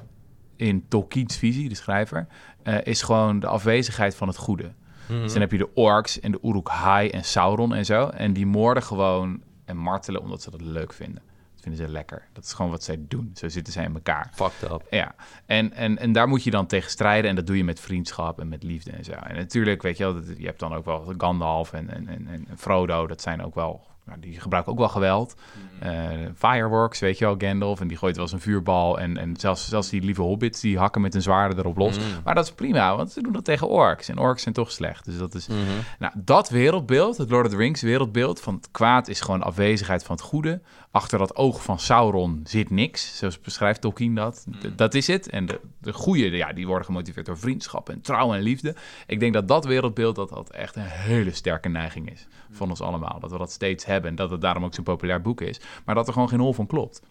in 0.57 0.85
Tolkien's 0.89 1.37
visie, 1.37 1.69
de 1.69 1.75
schrijver, 1.75 2.27
eh, 2.63 2.77
is 2.85 3.03
gewoon 3.03 3.41
de 3.41 3.47
afwezigheid 3.47 4.15
van 4.15 4.29
het 4.29 4.37
goede. 4.37 4.73
Mhm. 5.09 5.21
Dus 5.23 5.33
dan 5.33 5.41
heb 5.41 5.51
je 5.53 5.59
de 5.59 5.75
orks 5.75 6.21
en 6.21 6.33
de 6.33 6.39
Uruk-hai 6.43 7.09
en 7.09 7.25
Sauron 7.25 7.75
en 7.75 7.85
zo. 7.85 8.09
En 8.09 8.33
die 8.33 8.47
moorden 8.47 8.83
gewoon 8.83 9.43
en 9.65 9.77
martelen 9.77 10.21
omdat 10.21 10.43
ze 10.43 10.51
dat 10.51 10.61
leuk 10.61 10.93
vinden. 10.93 11.23
Dat 11.55 11.63
vinden 11.63 11.87
ze 11.87 11.93
lekker. 11.93 12.29
Dat 12.33 12.45
is 12.45 12.53
gewoon 12.53 12.71
wat 12.71 12.83
zij 12.83 12.99
doen. 13.01 13.31
Zo 13.35 13.49
zitten 13.49 13.73
zij 13.73 13.85
in 13.85 13.95
elkaar. 13.95 14.31
Fucked 14.35 14.71
up. 14.71 14.87
Ja, 14.91 15.15
en, 15.47 15.73
en, 15.73 15.99
en 15.99 16.13
daar 16.13 16.29
moet 16.29 16.45
je 16.45 16.51
dan 16.51 16.67
tegen 16.67 16.91
strijden. 16.91 17.31
En 17.31 17.37
dat 17.37 17.47
doe 17.47 17.57
je 17.57 17.65
met 17.65 17.81
vriendschap 17.81 18.41
en 18.41 18.49
met 18.49 18.63
liefde 18.63 18.91
en 18.91 19.05
zo. 19.05 19.13
En 19.13 19.37
natuurlijk, 19.37 19.83
weet 19.83 19.97
je 19.97 20.05
wel, 20.05 20.23
je 20.37 20.47
hebt 20.47 20.61
dan 20.61 20.75
ook 20.75 20.85
wel 20.85 21.15
Gandalf 21.19 21.73
en, 21.73 21.91
en, 21.91 22.09
en, 22.09 22.27
en 22.29 22.47
Frodo. 22.57 23.07
Dat 23.07 23.21
zijn 23.21 23.43
ook 23.43 23.55
wel, 23.55 23.87
nou, 24.07 24.21
die 24.21 24.41
gebruiken 24.41 24.73
ook 24.73 24.79
wel 24.79 24.89
geweld. 24.89 25.35
Eh, 25.81 25.93
fireworks, 26.37 27.01
weet 27.01 27.19
je 27.19 27.25
wel, 27.25 27.35
Gandalf. 27.39 27.81
En 27.81 27.89
die 27.89 27.97
gooit 27.97 28.15
wel 28.15 28.25
eens 28.25 28.35
een 28.35 28.41
vuurbal. 28.41 29.01
En, 29.01 29.17
en 29.17 29.37
zelfs, 29.37 29.69
zelfs 29.69 29.89
die 29.89 30.03
lieve 30.03 30.23
hobbits, 30.23 30.61
die 30.61 30.79
hakken 30.79 31.01
met 31.01 31.13
hun 31.13 31.23
zwaarden 31.23 31.59
erop 31.59 31.77
los. 31.77 31.99
Mm. 31.99 32.05
Maar 32.25 32.35
dat 32.35 32.45
is 32.45 32.53
prima, 32.53 32.97
want 32.97 33.13
ze 33.13 33.23
doen 33.23 33.33
dat 33.33 33.45
tegen 33.45 33.69
orks. 33.69 34.09
En 34.09 34.19
orks 34.19 34.43
zijn 34.43 34.55
toch 34.55 34.71
slecht. 34.71 35.05
Dus 35.05 35.19
dat 35.19 35.35
is... 35.35 35.47
Mhm. 35.47 35.59
Nou, 35.99 36.13
dat 36.17 36.49
wereldbeeld, 36.49 37.17
het 37.17 37.31
Lord 37.31 37.45
of 37.45 37.51
the 37.51 37.57
Rings 37.57 37.83
wereldbeeld 37.83 38.41
van 38.41 38.55
het 38.55 38.69
kwaad 38.71 39.09
is 39.09 39.21
gewoon 39.21 39.43
afwezigheid 39.43 40.05
van 40.05 40.17
het 40.17 40.25
goede. 40.25 40.61
Achter 40.95 41.19
dat 41.19 41.37
oog 41.37 41.63
van 41.63 41.79
Sauron 41.79 42.41
zit 42.45 42.71
niks, 42.71 43.19
zoals 43.19 43.41
beschrijft 43.41 43.81
Tolkien 43.81 44.15
dat. 44.15 44.47
D- 44.61 44.79
dat 44.79 44.95
is 44.95 45.07
het. 45.07 45.29
En 45.29 45.47
de, 45.47 45.61
de 45.79 45.93
goede, 45.93 46.31
ja, 46.31 46.53
die 46.53 46.67
worden 46.67 46.85
gemotiveerd 46.85 47.27
door 47.27 47.39
vriendschap 47.39 47.89
en 47.89 48.01
trouw 48.01 48.35
en 48.35 48.41
liefde. 48.43 48.75
Ik 49.07 49.21
denk 49.21 49.33
dat 49.33 49.49
dat 49.49 49.65
wereldbeeld, 49.65 50.17
dat 50.17 50.29
dat 50.29 50.51
echt 50.51 50.77
een 50.77 50.83
hele 50.83 51.31
sterke 51.31 51.69
neiging 51.69 52.11
is 52.11 52.27
van 52.51 52.69
ons 52.71 52.81
allemaal. 52.81 53.21
Dat 53.21 53.31
we 53.31 53.39
dat 53.39 53.53
steeds 53.53 53.85
hebben 53.85 54.11
en 54.11 54.17
dat 54.17 54.31
het 54.31 54.41
daarom 54.41 54.65
ook 54.65 54.75
zo'n 54.75 54.85
populair 54.85 55.21
boek 55.23 55.41
is. 55.41 55.61
Maar 55.85 55.95
dat 55.95 56.07
er 56.07 56.13
gewoon 56.13 56.29
geen 56.29 56.41
hol 56.41 56.53
van 56.53 56.67
klopt. 56.67 57.03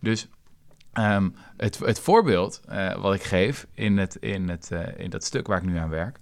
Dus 0.00 0.28
ehm, 0.92 1.28
het, 1.56 1.78
het 1.78 2.00
voorbeeld 2.00 2.60
eh, 2.68 2.94
wat 2.94 3.14
ik 3.14 3.22
geef 3.22 3.66
in, 3.74 3.98
het, 3.98 4.16
in, 4.16 4.48
het, 4.48 4.70
eh, 4.70 5.04
in 5.04 5.10
dat 5.10 5.24
stuk 5.24 5.46
waar 5.46 5.58
ik 5.58 5.64
nu 5.68 5.76
aan 5.76 5.88
werk, 5.88 6.18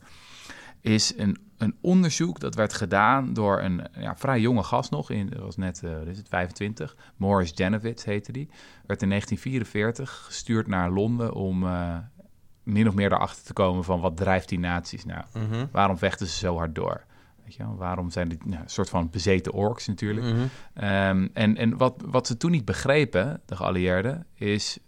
is 0.86 1.12
een, 1.16 1.36
een 1.58 1.74
onderzoek 1.80 2.40
dat 2.40 2.54
werd 2.54 2.72
gedaan 2.72 3.32
door 3.32 3.60
een 3.60 3.82
ja, 3.98 4.16
vrij 4.16 4.40
jonge 4.40 4.62
gast 4.62 4.90
nog, 4.90 5.10
in, 5.10 5.28
dat 5.28 5.38
was 5.38 5.56
net 5.56 5.82
eh, 5.82 6.06
is 6.06 6.18
het, 6.18 6.28
25, 6.28 6.96
Morris 7.16 7.52
Janowitz 7.54 8.04
heette 8.04 8.32
die, 8.32 8.48
werd 8.86 9.02
in 9.02 9.08
1944 9.08 10.24
gestuurd 10.24 10.66
naar 10.66 10.90
Londen 10.90 11.32
om 11.32 11.66
eh, 11.66 11.96
min 12.62 12.88
of 12.88 12.94
meer 12.94 13.12
erachter 13.12 13.44
te 13.44 13.52
komen 13.52 13.84
van 13.84 14.00
wat 14.00 14.16
drijft 14.16 14.48
die 14.48 14.58
naties 14.58 15.04
nou? 15.04 15.24
Mhm. 15.32 15.66
Waarom 15.72 15.98
vechten 15.98 16.26
ze 16.26 16.38
zo 16.38 16.56
hard 16.56 16.74
door? 16.74 17.04
Weet 17.44 17.54
je 17.54 17.62
wel? 17.62 17.76
Waarom 17.76 18.10
zijn 18.10 18.28
dit 18.28 18.44
nou, 18.44 18.62
een 18.62 18.70
soort 18.70 18.88
van 18.88 19.10
bezeten 19.10 19.52
orks 19.52 19.86
natuurlijk? 19.86 20.26
Mhm. 20.26 20.46
Ehm, 20.74 21.28
en 21.32 21.56
en 21.56 21.76
wat, 21.76 22.02
wat 22.06 22.26
ze 22.26 22.36
toen 22.36 22.50
niet 22.50 22.64
begrepen, 22.64 23.40
de 23.44 23.56
geallieerden, 23.56 24.26
is... 24.34 24.78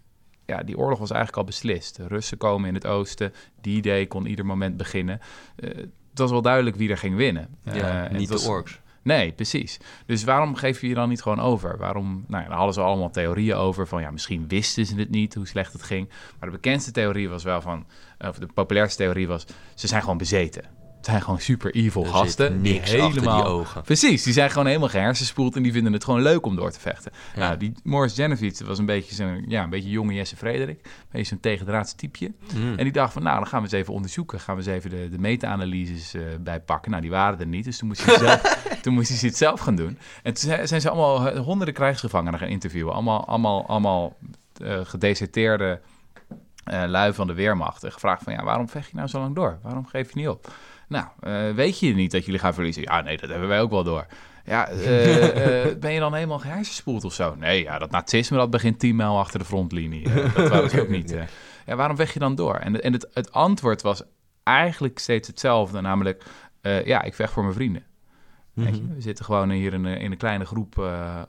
Ja, 0.49 0.63
die 0.63 0.77
oorlog 0.77 0.99
was 0.99 1.09
eigenlijk 1.09 1.39
al 1.39 1.45
beslist. 1.45 1.95
De 1.95 2.07
Russen 2.07 2.37
komen 2.37 2.67
in 2.67 2.73
het 2.73 2.85
oosten. 2.87 3.33
Die 3.61 3.77
idee 3.77 4.07
kon 4.07 4.25
ieder 4.25 4.45
moment 4.45 4.77
beginnen. 4.77 5.19
Eh, 5.55 5.69
het 6.09 6.19
was 6.19 6.31
wel 6.31 6.41
duidelijk 6.41 6.75
wie 6.75 6.89
er 6.89 6.97
ging 6.97 7.15
winnen. 7.15 7.47
Ja, 7.63 8.05
Eh, 8.09 8.17
niet 8.17 8.29
was- 8.29 8.43
de 8.43 8.49
orks. 8.49 8.79
Nee, 9.01 9.31
precies. 9.31 9.79
Dus 10.05 10.23
waarom 10.23 10.55
geef 10.55 10.81
je 10.81 10.87
je 10.87 10.93
dan 10.93 11.09
niet 11.09 11.21
gewoon 11.21 11.39
over? 11.39 11.77
Waarom, 11.77 12.23
nou 12.27 12.41
ja, 12.43 12.47
daar 12.49 12.57
hadden 12.57 12.73
ze 12.73 12.81
allemaal 12.81 13.09
theorieën 13.11 13.55
over 13.55 13.87
van 13.87 14.01
ja, 14.01 14.11
misschien 14.11 14.47
wisten 14.47 14.85
ze 14.85 14.95
het 14.95 15.09
niet 15.09 15.33
hoe 15.33 15.47
slecht 15.47 15.73
het 15.73 15.83
ging. 15.83 16.09
Maar 16.39 16.49
de 16.49 16.55
bekendste 16.55 16.91
theorie 16.91 17.29
was 17.29 17.43
wel 17.43 17.61
van, 17.61 17.85
of 18.19 18.37
de 18.39 18.45
populairste 18.53 19.03
theorie 19.03 19.27
was, 19.27 19.45
ze 19.75 19.87
zijn 19.87 20.01
gewoon 20.01 20.17
bezeten. 20.17 20.63
Het 20.99 21.07
zijn 21.07 21.21
gewoon 21.21 21.39
super 21.39 21.73
evil 21.75 22.03
Er 22.03 22.09
gasten. 22.09 22.51
zit 22.53 22.63
die 22.63 22.73
niks 22.73 22.93
achter 22.99 23.21
die 23.21 23.29
ogen. 23.29 23.81
Precies, 23.81 24.23
die 24.23 24.33
zijn 24.33 24.49
gewoon 24.49 24.67
helemaal 24.67 24.89
gehersenspoeld 24.89 25.55
en 25.55 25.63
die 25.63 25.71
vinden 25.71 25.93
het 25.93 26.03
gewoon 26.03 26.21
leuk 26.21 26.45
om 26.45 26.55
door 26.55 26.71
te 26.71 26.79
vechten. 26.79 27.11
Ja. 27.35 27.39
Nou, 27.39 27.57
die 27.57 27.73
Morris 27.83 28.13
Genevieve 28.13 28.65
was 28.65 28.77
een 28.77 28.85
beetje 28.85 29.15
zo'n 29.15 29.45
ja, 29.47 29.63
een 29.63 29.69
beetje 29.69 29.89
jonge 29.89 30.13
Jesse 30.13 30.35
Frederik. 30.35 30.79
Een 30.85 30.91
beetje 31.11 31.25
zo'n 31.27 31.39
tegendraads 31.39 31.93
typeje. 31.93 32.31
Mm. 32.55 32.71
En 32.77 32.83
die 32.83 32.91
dacht 32.93 33.13
van, 33.13 33.23
nou, 33.23 33.35
dan 33.37 33.47
gaan 33.47 33.59
we 33.59 33.65
eens 33.65 33.73
even 33.75 33.93
onderzoeken. 33.93 34.39
Gaan 34.39 34.55
we 34.55 34.61
eens 34.61 34.71
even 34.71 34.89
de, 34.89 35.09
de 35.09 35.17
meta-analyses 35.19 36.13
eh 36.13 36.21
bijpakken. 36.41 36.89
Nou, 36.91 37.01
die 37.03 37.11
waren 37.11 37.39
er 37.39 37.47
niet, 37.47 37.63
dus 37.63 37.77
toen 37.77 37.87
moest 37.87 38.05
hij, 38.05 38.17
zelf, 38.17 38.41
toen 38.81 38.93
moest 38.93 39.09
hij 39.09 39.29
het 39.29 39.37
zelf 39.37 39.59
gaan 39.59 39.75
doen. 39.75 39.97
En 40.23 40.33
toen 40.33 40.49
zijn- 40.49 40.67
zijn 40.67 40.81
ze 40.81 40.89
allemaal 40.89 41.29
eh, 41.29 41.39
honderden 41.41 41.73
krijgsgevangenen 41.75 42.39
gaan 42.39 42.47
interviewen. 42.49 42.93
Allemaal, 42.93 43.25
allemaal, 43.27 43.67
allemaal 43.67 44.17
eh, 44.63 44.79
gedeserteerde 44.83 45.79
lui 46.65 47.13
van 47.13 47.27
de 47.27 47.33
Weermacht. 47.33 47.83
En 47.83 47.91
gevraagd 47.91 48.23
van, 48.23 48.33
ja, 48.33 48.43
waarom 48.43 48.69
vecht 48.69 48.89
je 48.89 48.95
nou 48.95 49.07
zo 49.07 49.19
lang 49.19 49.35
door? 49.35 49.59
Waarom 49.61 49.85
geef 49.85 50.07
je 50.13 50.19
niet 50.19 50.27
op? 50.27 50.51
Nou, 50.89 51.05
eh, 51.19 51.51
weet 51.55 51.79
je 51.79 51.93
niet 51.95 52.11
dat 52.11 52.25
jullie 52.25 52.39
gaan 52.39 52.53
verliezen? 52.53 52.81
Ja, 52.81 53.01
nee, 53.01 53.17
dat 53.17 53.29
hebben 53.29 53.47
wij 53.47 53.61
ook 53.61 53.69
wel 53.69 53.83
door. 53.83 54.05
Ja, 54.45 54.67
eh, 54.69 55.65
eh, 55.65 55.77
ben 55.79 55.91
je 55.93 55.99
dan 55.99 56.13
helemaal 56.13 56.39
gehersenspoeld 56.39 57.03
of 57.03 57.13
zo? 57.13 57.35
Nee, 57.35 57.63
ja, 57.63 57.79
dat 57.79 57.91
nazisme 57.91 58.37
dat 58.37 58.49
begint 58.49 58.79
10 58.79 58.95
mijl 58.95 59.17
achter 59.19 59.39
de 59.39 59.45
frontlinie. 59.45 60.09
Dat 60.35 60.49
wou 60.49 60.65
ik 60.65 60.79
ook 60.81 60.89
niet. 60.89 61.15
Ja, 61.65 61.75
waarom 61.75 61.95
weg 61.97 62.13
je 62.13 62.19
dan 62.19 62.35
door? 62.35 62.55
En, 62.55 62.81
en 62.83 62.93
het, 62.93 63.09
het 63.13 63.31
antwoord 63.31 63.81
was 63.81 64.03
eigenlijk 64.43 64.99
steeds 64.99 65.27
hetzelfde, 65.27 65.81
namelijk... 65.81 66.23
ja, 66.61 67.01
ik 67.01 67.13
vecht 67.13 67.33
voor 67.33 67.43
mijn 67.43 67.55
vrienden. 67.55 67.83
Mhm. 68.53 68.71
we 68.71 69.01
zitten 69.01 69.25
gewoon 69.25 69.49
hier 69.49 69.73
in, 69.73 69.85
een- 69.85 69.99
in 69.99 70.11
een 70.11 70.17
kleine 70.17 70.45
groep, 70.45 70.77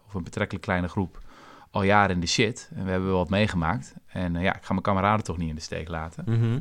of 0.06 0.14
een 0.14 0.22
betrekkelijk 0.24 0.64
kleine 0.64 0.88
groep, 0.88 1.18
al 1.70 1.82
jaren 1.82 2.14
in 2.14 2.20
de 2.20 2.26
shit. 2.26 2.70
En 2.74 2.84
we 2.84 2.90
hebben 2.90 3.08
wel 3.08 3.18
wat 3.18 3.30
meegemaakt. 3.30 3.94
En 4.06 4.34
ja, 4.34 4.54
ik 4.56 4.62
ga 4.62 4.70
mijn 4.72 4.82
kameraden 4.82 5.24
toch 5.24 5.36
niet 5.36 5.48
in 5.48 5.54
de 5.54 5.60
steek 5.60 5.88
laten. 5.88 6.24
Mhm. 6.26 6.58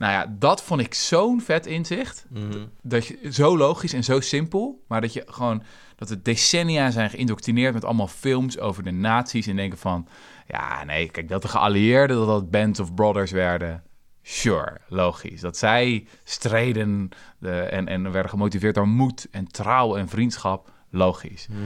Nou 0.00 0.12
ja, 0.12 0.34
dat 0.38 0.62
vond 0.62 0.80
ik 0.80 0.94
zo'n 0.94 1.40
vet 1.40 1.66
inzicht. 1.66 2.26
Mhm. 2.28 2.66
Dat 2.82 3.06
je, 3.06 3.18
zo 3.32 3.56
logisch 3.56 3.92
en 3.92 4.04
zo 4.04 4.20
simpel, 4.20 4.84
maar 4.88 5.00
dat 5.00 5.12
je 5.12 5.22
gewoon, 5.26 5.62
dat 5.96 6.08
we 6.08 6.22
decennia 6.22 6.90
zijn 6.90 7.10
geïndoctrineerd 7.10 7.74
met 7.74 7.84
allemaal 7.84 8.08
films 8.08 8.58
over 8.58 8.82
de 8.82 8.90
nazi's 8.90 9.46
en 9.46 9.56
denken 9.56 9.78
van, 9.78 10.08
ja 10.46 10.84
nee, 10.84 11.10
kijk, 11.10 11.28
dat 11.28 11.42
de 11.42 11.48
geallieerden, 11.48 12.16
dat 12.16 12.26
dat 12.26 12.50
bands 12.50 12.80
of 12.80 12.94
brothers 12.94 13.30
werden, 13.30 13.82
sure, 14.22 14.80
logisch. 14.88 15.40
Dat 15.40 15.56
zij 15.56 16.06
streden 16.24 17.08
de, 17.38 17.60
en, 17.60 17.88
en 17.88 18.02
werden 18.12 18.30
gemotiveerd 18.30 18.74
door 18.74 18.88
moed 18.88 19.28
en 19.30 19.46
trouw 19.46 19.96
en 19.96 20.08
vriendschap, 20.08 20.72
logisch. 20.90 21.46
Mhm. 21.48 21.60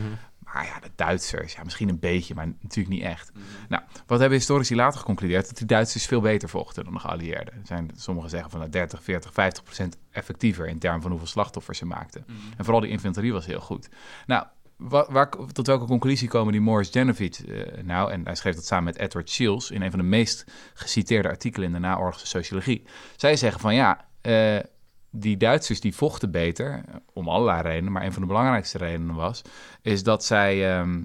Maar 0.55 0.65
ja, 0.65 0.81
de 0.81 0.91
Duitsers, 0.97 1.53
ja, 1.55 1.63
misschien 1.63 1.89
een 1.89 1.99
beetje, 1.99 2.35
maar 2.35 2.47
natuurlijk 2.61 2.95
niet 2.95 3.05
echt. 3.05 3.33
Nou, 3.69 3.83
wat 4.07 4.21
hebben 4.21 4.39
historici 4.39 4.75
later 4.75 4.99
geconcludeerd? 5.01 5.47
Dat 5.47 5.57
die 5.57 5.67
Duitsers 5.67 6.07
veel 6.07 6.21
beter 6.21 6.49
vochten 6.49 6.85
dan 6.85 6.93
de 6.93 6.99
geallieerden. 6.99 7.55
Er 7.55 7.61
zijn, 7.67 7.91
sommigen 7.97 8.31
zeggen 8.31 8.51
van 8.51 8.59
nou, 8.59 8.71
30, 8.71 9.03
40, 9.03 9.33
50 9.33 9.63
procent 9.65 9.97
effectiever 10.11 10.67
in 10.69 10.79
termen 10.79 11.01
van 11.03 11.11
hoeveel 11.11 11.29
slachtoffers 11.29 11.79
ze 11.79 11.87
maakten. 11.87 12.25
En 12.57 12.65
vooral 12.65 12.81
die 12.81 12.91
infanterie 12.91 13.33
was 13.33 13.47
heel 13.47 13.61
goed. 13.61 13.89
Nou, 14.27 14.45
wa- 14.77 15.07
waar, 15.11 15.29
tot 15.53 15.67
welke 15.67 15.85
conclusie 15.87 16.29
komen 16.29 16.53
die 16.53 16.61
Morris 16.61 16.89
Genevieve 16.91 17.47
eh, 17.55 17.83
nou? 17.85 18.11
En 18.13 18.25
hij 18.25 18.35
schreef 18.35 18.55
dat 18.55 18.67
samen 18.67 18.85
met 18.85 18.99
Edward 18.99 19.31
Shields 19.31 19.71
in 19.71 19.83
een 19.83 19.91
van 19.91 19.99
de 19.99 20.05
meest 20.05 20.45
geciteerde 20.75 21.29
artikelen 21.29 21.67
in 21.67 21.73
de 21.75 21.79
naoorlogse 21.81 22.27
sociologie. 22.27 22.83
Zij 23.17 23.37
zeggen 23.37 23.61
van 23.61 23.75
ja, 23.75 24.07
eh, 24.21 24.57
die 25.17 25.37
Duitsers 25.37 25.81
die 25.81 25.95
vochten 25.95 26.31
beter, 26.31 26.85
om 27.13 27.29
allerlei 27.29 27.63
redenen, 27.63 27.93
maar 27.93 28.05
een 28.05 28.13
van 28.13 28.23
de 28.23 28.29
belangrijkste 28.29 28.79
redenen 28.79 29.15
was, 29.15 29.43
is 29.83 30.03
dat 30.03 30.25
zij 30.25 30.79
ehm, 30.79 31.03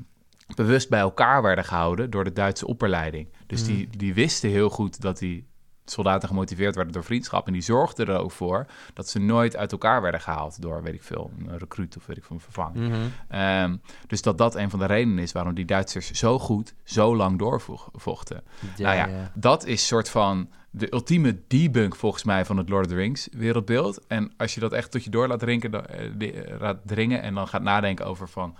bewust 0.55 0.89
bij 0.89 0.99
elkaar 0.99 1.41
werden 1.41 1.65
gehouden 1.65 2.09
door 2.09 2.23
de 2.23 2.33
Duitse 2.33 2.67
opperleiding. 2.67 3.27
Dus 3.47 3.63
die, 3.63 3.89
die 3.97 4.13
wisten 4.13 4.49
heel 4.49 4.69
goed 4.69 5.01
dat 5.01 5.17
die 5.17 5.47
soldaten 5.85 6.27
gemotiveerd 6.27 6.75
werden 6.75 6.93
door 6.93 7.03
vriendschap. 7.03 7.47
En 7.47 7.53
die 7.53 7.61
zorgden 7.61 8.07
er 8.07 8.17
ook 8.17 8.31
voor 8.31 8.65
dat 8.93 9.09
ze 9.09 9.19
nooit 9.19 9.55
uit 9.55 9.71
elkaar 9.71 10.01
werden 10.01 10.21
gehaald 10.21 10.61
door, 10.61 10.83
weet 10.83 10.93
ik 10.93 11.03
veel, 11.03 11.31
een 11.47 11.57
recruit 11.57 11.97
of 11.97 12.05
weet 12.05 12.17
ik 12.17 12.23
veel, 12.23 12.35
een 12.35 12.41
vervanger. 12.41 12.89
Mhm. 12.89 12.97
Ehm, 13.27 13.77
dus 14.07 14.21
dat 14.21 14.37
dat 14.37 14.55
een 14.55 14.69
van 14.69 14.79
de 14.79 14.85
redenen 14.85 15.19
is 15.19 15.31
waarom 15.31 15.53
die 15.53 15.65
Duitsers 15.65 16.11
zo 16.11 16.39
goed, 16.39 16.73
zo 16.83 17.15
lang 17.15 17.39
doorvochten. 17.39 18.43
nou 18.77 18.95
ja, 18.95 19.31
dat 19.33 19.65
is 19.65 19.87
soort 19.87 20.09
van 20.09 20.49
de 20.71 20.93
ultieme 20.93 21.39
debunk 21.47 21.95
volgens 21.95 22.23
mij 22.23 22.45
van 22.45 22.57
het 22.57 22.69
Lord 22.69 22.85
of 22.85 22.91
the 22.91 22.97
Rings 22.97 23.27
wereldbeeld. 23.31 24.07
En 24.07 24.31
als 24.37 24.53
je 24.53 24.59
dat 24.59 24.73
echt 24.73 24.91
tot 24.91 25.03
je 25.03 25.09
door 25.09 25.27
laat 25.27 25.39
drinken, 25.39 25.87
eh, 25.89 26.51
eh, 26.51 26.59
laat 26.59 26.77
dringen 26.85 27.21
en 27.21 27.33
dan 27.33 27.47
gaat 27.47 27.61
nadenken 27.61 28.05
over 28.05 28.29
van... 28.29 28.57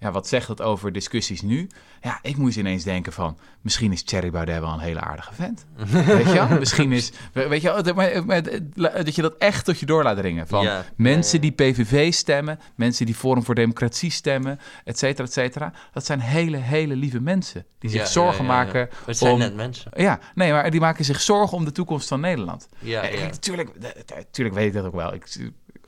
Ja, 0.00 0.10
wat 0.10 0.28
zegt 0.28 0.46
dat 0.46 0.62
over 0.62 0.92
discussies 0.92 1.42
nu? 1.42 1.68
Ja, 2.02 2.18
ik 2.22 2.36
moest 2.36 2.56
ineens 2.56 2.84
denken 2.84 3.12
van... 3.12 3.38
Misschien 3.60 3.92
is 3.92 4.02
Thierry 4.02 4.30
Baudet 4.30 4.60
wel 4.60 4.72
een 4.72 4.78
hele 4.78 5.00
aardige 5.00 5.34
vent. 5.34 5.66
weet 6.16 6.26
je 6.26 6.32
wel? 6.32 6.58
Misschien 6.58 6.92
is... 6.92 7.12
Weet 7.32 7.62
je 7.62 7.68
wel, 7.68 7.82
dat- 7.82 9.14
je 9.14 9.22
dat 9.22 9.34
echt 9.38 9.64
tot 9.64 9.78
je 9.80 9.86
door 9.86 10.02
laat 10.02 10.16
dringen. 10.16 10.46
Van 10.46 10.62
Ja. 10.64 10.84
mensen 10.96 11.40
die 11.40 11.50
PVV 11.52 12.12
stemmen, 12.12 12.58
mensen 12.74 13.06
die 13.06 13.14
Forum 13.14 13.42
voor 13.44 13.54
Democratie 13.54 14.10
stemmen, 14.10 14.58
et 14.84 14.98
cetera, 14.98 15.24
et 15.26 15.32
cetera. 15.32 15.72
Dat 15.92 16.06
zijn 16.06 16.20
hele, 16.20 16.56
hele 16.56 16.96
lieve 16.96 17.20
mensen. 17.20 17.66
Die 17.78 17.90
zich 17.90 18.00
Ja, 18.00 18.06
zorgen 18.06 18.44
ja, 18.44 18.50
maken 18.50 18.88
Het 19.06 19.18
zijn 19.18 19.38
net 19.38 19.54
mensen. 19.54 19.90
Ja, 19.96 20.18
nee, 20.34 20.52
maar 20.52 20.70
die 20.70 20.80
maken 20.80 21.04
zich 21.04 21.20
zorgen 21.20 21.56
om 21.56 21.64
de 21.64 21.72
toekomst 21.72 22.08
van 22.08 22.20
Nederland. 22.20 22.68
Ja. 22.78 23.02
Natuurlijk, 23.30 23.70
natuurlijk 24.08 24.56
weet 24.56 24.66
ik 24.66 24.72
dat 24.72 24.84
ook 24.84 24.94
wel. 24.94 25.14
Ik 25.14 25.26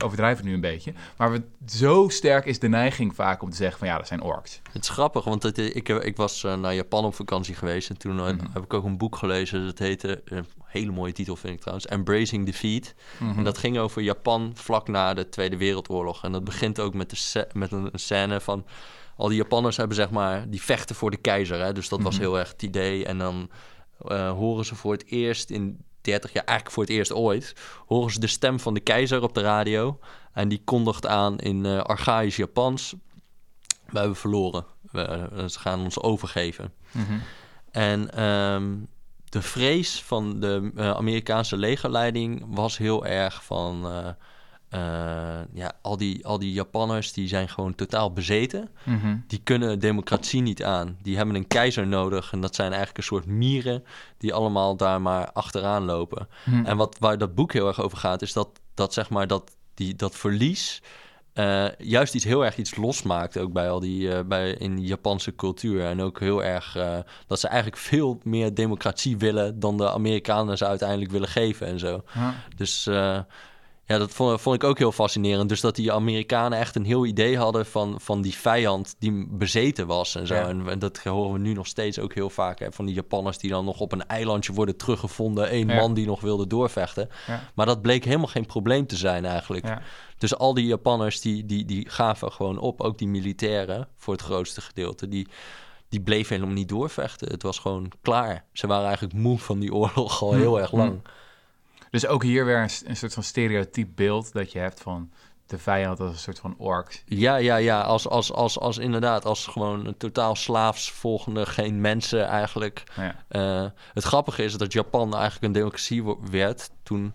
overdrijf 0.03 0.37
het 0.37 0.45
nu 0.45 0.53
een 0.53 0.61
beetje. 0.61 0.93
Maar 1.17 1.31
we, 1.31 1.41
zo 1.67 2.07
sterk 2.09 2.45
is 2.45 2.59
de 2.59 2.67
neiging 2.67 3.15
vaak 3.15 3.41
om 3.41 3.49
te 3.49 3.55
zeggen 3.55 3.79
van 3.79 3.87
ja, 3.87 3.97
dat 3.97 4.07
zijn 4.07 4.21
orks. 4.21 4.61
Het 4.71 4.83
is 4.83 4.89
grappig, 4.89 5.23
want 5.23 5.43
het, 5.43 5.57
ik, 5.57 5.89
ik 5.89 6.17
was 6.17 6.43
eh, 6.43 6.55
naar 6.55 6.73
Japan 6.75 7.05
op 7.05 7.15
vakantie 7.15 7.55
geweest 7.55 7.89
en 7.89 7.97
toen 7.97 8.19
eh, 8.19 8.25
Mhm. 8.25 8.45
heb 8.53 8.63
ik 8.63 8.73
ook 8.73 8.83
een 8.83 8.97
boek 8.97 9.15
gelezen. 9.15 9.65
Dat 9.65 9.79
heette, 9.79 10.21
een 10.25 10.45
hele 10.65 10.91
mooie 10.91 11.11
titel 11.13 11.35
vind 11.35 11.53
ik 11.53 11.59
trouwens, 11.59 11.87
Embracing 11.87 12.45
Defeat. 12.45 12.93
Mhm. 13.19 13.37
En 13.37 13.43
dat 13.43 13.57
ging 13.57 13.77
over 13.77 14.01
Japan 14.01 14.51
vlak 14.55 14.87
na 14.87 15.13
de 15.13 15.29
Tweede 15.29 15.57
Wereldoorlog. 15.57 16.23
En 16.23 16.31
dat 16.31 16.43
begint 16.43 16.79
ook 16.79 16.93
met, 16.93 17.09
de 17.09 17.47
met 17.53 17.71
een, 17.71 17.89
scène 17.93 18.41
van... 18.41 18.65
Al 19.17 19.27
die 19.27 19.37
Japanners 19.37 19.77
hebben 19.77 19.95
zeg 19.95 20.09
maar, 20.09 20.49
die 20.49 20.61
vechten 20.61 20.95
voor 20.95 21.11
de 21.11 21.17
keizer. 21.17 21.59
Hè? 21.63 21.73
Dus 21.73 21.89
dat 21.89 22.01
was 22.01 22.13
Mhm. 22.13 22.23
heel 22.23 22.39
erg 22.39 22.51
het 22.51 22.61
idee. 22.63 23.05
En 23.05 23.17
dan 23.17 23.49
eh, 24.07 24.31
horen 24.31 24.65
ze 24.65 24.75
voor 24.75 24.91
het 24.91 25.05
eerst 25.05 25.49
in 25.49 25.77
30 26.03 26.33
jaar, 26.33 26.43
eigenlijk 26.43 26.75
voor 26.75 26.83
het 26.83 26.91
eerst 26.91 27.13
ooit... 27.13 27.55
horen 27.85 28.11
ze 28.11 28.19
de 28.19 28.27
stem 28.27 28.59
van 28.59 28.73
de 28.73 28.79
keizer 28.79 29.23
op 29.23 29.33
de 29.33 29.41
radio. 29.41 29.99
En 30.33 30.47
die 30.47 30.61
kondigt 30.63 31.07
aan 31.07 31.37
in 31.37 31.65
eh 31.65 31.79
archaïsch 31.79 32.37
Japans... 32.37 32.95
We 33.85 33.99
hebben 33.99 34.17
verloren. 34.17 34.65
We, 34.91 35.01
eh, 35.01 35.45
ze 35.45 35.59
gaan 35.59 35.79
ons 35.79 36.01
overgeven. 36.01 36.73
Mhm. 36.91 37.13
En 37.71 38.13
ehm, 38.13 38.75
de 39.29 39.41
vrees 39.41 40.03
van 40.03 40.39
de 40.39 40.71
eh, 40.75 40.91
Amerikaanse 40.91 41.57
legerleiding 41.57 42.45
was 42.47 42.77
heel 42.77 43.05
erg 43.05 43.43
van... 43.43 43.85
eh, 44.73 45.39
ja, 45.53 45.71
al 45.81 45.97
die, 45.97 46.25
al 46.25 46.39
die 46.39 46.53
Japanners 46.53 47.13
die 47.13 47.27
zijn 47.27 47.49
gewoon 47.49 47.75
totaal 47.75 48.13
bezeten. 48.13 48.69
Mhm. 48.83 49.17
Die 49.27 49.41
kunnen 49.43 49.79
democratie 49.79 50.41
niet 50.41 50.63
aan. 50.63 50.97
Die 51.01 51.17
hebben 51.17 51.35
een 51.35 51.47
keizer 51.47 51.87
nodig. 51.87 52.31
En 52.31 52.41
dat 52.41 52.55
zijn 52.55 52.67
eigenlijk 52.67 52.97
een 52.97 53.03
soort 53.03 53.25
mieren 53.25 53.83
die 54.17 54.33
allemaal 54.33 54.75
daar 54.75 55.01
maar 55.01 55.31
achteraan 55.31 55.83
lopen. 55.83 56.27
Mhm. 56.45 56.65
En 56.65 56.77
wat, 56.77 56.95
waar 56.99 57.17
dat 57.17 57.35
boek 57.35 57.53
heel 57.53 57.67
erg 57.67 57.81
over 57.81 57.97
gaat, 57.97 58.21
is 58.21 58.33
dat, 58.33 58.49
dat 58.73 58.93
zeg 58.93 59.09
maar 59.09 59.27
dat, 59.27 59.55
die, 59.73 59.95
dat 59.95 60.15
verlies 60.15 60.81
eh, 61.33 61.65
juist 61.77 62.15
iets 62.15 62.25
heel 62.25 62.45
erg 62.45 62.57
iets 62.57 62.75
losmaakt. 62.75 63.37
Ook 63.37 63.53
bij 63.53 63.69
al 63.69 63.79
die 63.79 64.13
eh, 64.13 64.23
bij 64.25 64.51
in 64.51 64.75
die 64.75 64.87
Japanse 64.87 65.35
cultuur. 65.35 65.85
En 65.85 66.01
ook 66.01 66.19
heel 66.19 66.43
erg 66.43 66.77
dat 67.27 67.39
ze 67.39 67.47
eigenlijk 67.47 67.77
veel 67.81 68.19
meer 68.23 68.53
democratie 68.53 69.17
willen 69.17 69.59
dan 69.59 69.77
de 69.77 69.91
Amerikanen 69.91 70.57
ze 70.57 70.65
uiteindelijk 70.65 71.11
willen 71.11 71.27
geven 71.27 71.67
en 71.67 71.79
zo. 71.79 72.03
Ja. 72.13 72.33
Dus 72.55 72.89
ja, 73.85 73.97
dat 73.97 74.11
vond, 74.11 74.41
vond 74.41 74.55
ik 74.55 74.63
ook 74.63 74.77
heel 74.77 74.91
fascinerend. 74.91 75.49
Dus 75.49 75.61
dat 75.61 75.75
die 75.75 75.91
Amerikanen 75.91 76.59
echt 76.59 76.75
een 76.75 76.85
heel 76.85 77.05
idee 77.05 77.37
hadden 77.37 77.65
van, 77.65 77.95
van 78.01 78.21
die 78.21 78.33
vijand 78.33 78.95
die 78.99 79.27
bezeten 79.29 79.87
was 79.87 80.15
en 80.15 80.27
zo. 80.27 80.33
Ja. 80.35 80.47
En, 80.47 80.67
en 80.69 80.79
dat 80.79 80.97
horen 80.97 81.33
we 81.33 81.39
nu 81.39 81.53
nog 81.53 81.67
steeds 81.67 81.99
ook 81.99 82.13
heel 82.13 82.29
vaak. 82.29 82.59
Hè, 82.59 82.71
van 82.71 82.85
die 82.85 82.95
Japanners 82.95 83.37
die 83.37 83.49
dan 83.49 83.65
nog 83.65 83.79
op 83.79 83.91
een 83.91 84.05
eilandje 84.07 84.53
worden 84.53 84.77
teruggevonden. 84.77 85.53
Eén 85.55 85.67
Ja. 85.67 85.75
man 85.75 85.93
die 85.93 86.05
nog 86.05 86.21
wilde 86.21 86.47
doorvechten. 86.47 87.09
Ja. 87.27 87.49
Maar 87.55 87.65
dat 87.65 87.81
bleek 87.81 88.03
helemaal 88.05 88.27
geen 88.27 88.45
probleem 88.45 88.87
te 88.87 88.95
zijn 88.95 89.25
eigenlijk. 89.25 89.77
Dus 90.17 90.35
al 90.37 90.53
die 90.53 90.65
Japanners 90.65 91.21
die, 91.21 91.45
die, 91.45 91.65
die 91.65 91.89
gaven 91.89 92.31
gewoon 92.31 92.57
op. 92.59 92.81
Ook 92.81 92.97
die 92.97 93.07
militairen 93.07 93.87
voor 93.97 94.13
het 94.13 94.21
grootste 94.23 94.61
gedeelte. 94.61 95.07
Die, 95.07 95.27
die 95.89 96.01
bleven 96.01 96.35
helemaal 96.35 96.55
niet 96.55 96.69
doorvechten. 96.69 97.27
Het 97.31 97.43
was 97.43 97.59
gewoon 97.59 97.91
klaar. 98.01 98.45
Ze 98.53 98.67
waren 98.67 98.85
eigenlijk 98.85 99.15
moe 99.15 99.39
van 99.39 99.59
die 99.59 99.73
oorlog 99.73 100.21
al 100.21 100.33
Hm. 100.33 100.39
heel 100.39 100.59
erg 100.59 100.71
lang. 100.71 100.99
Dus 101.93 102.07
ook 102.07 102.23
hier 102.23 102.45
weer 102.45 102.57
een, 102.57 102.69
een 102.85 102.95
soort 102.95 103.13
van 103.13 103.23
stereotyp 103.23 103.87
beeld 103.95 104.33
dat 104.33 104.51
je 104.51 104.59
hebt 104.59 104.81
van 104.81 105.11
de 105.45 105.57
vijand 105.57 105.99
als 105.99 106.11
een 106.11 106.17
soort 106.17 106.39
van 106.39 106.55
orks. 106.57 107.03
Ja, 107.05 107.35
ja, 107.35 107.55
ja. 107.55 107.81
Als, 107.81 108.07
als, 108.07 108.31
als, 108.31 108.59
als 108.59 108.77
inderdaad, 108.77 109.25
als 109.25 109.47
gewoon 109.47 109.85
een 109.85 109.97
totaal 109.97 110.35
slaafs 110.35 110.91
volgende, 110.91 111.45
geen 111.45 111.81
mensen 111.81 112.25
eigenlijk. 112.25 112.83
Ja. 112.95 113.15
Eh, 113.27 113.69
het 113.93 114.03
grappige 114.03 114.43
is 114.43 114.57
dat 114.57 114.73
Japan 114.73 115.13
eigenlijk 115.13 115.43
een 115.43 115.51
democratie 115.51 116.03
werd 116.31 116.69
toen 116.83 117.13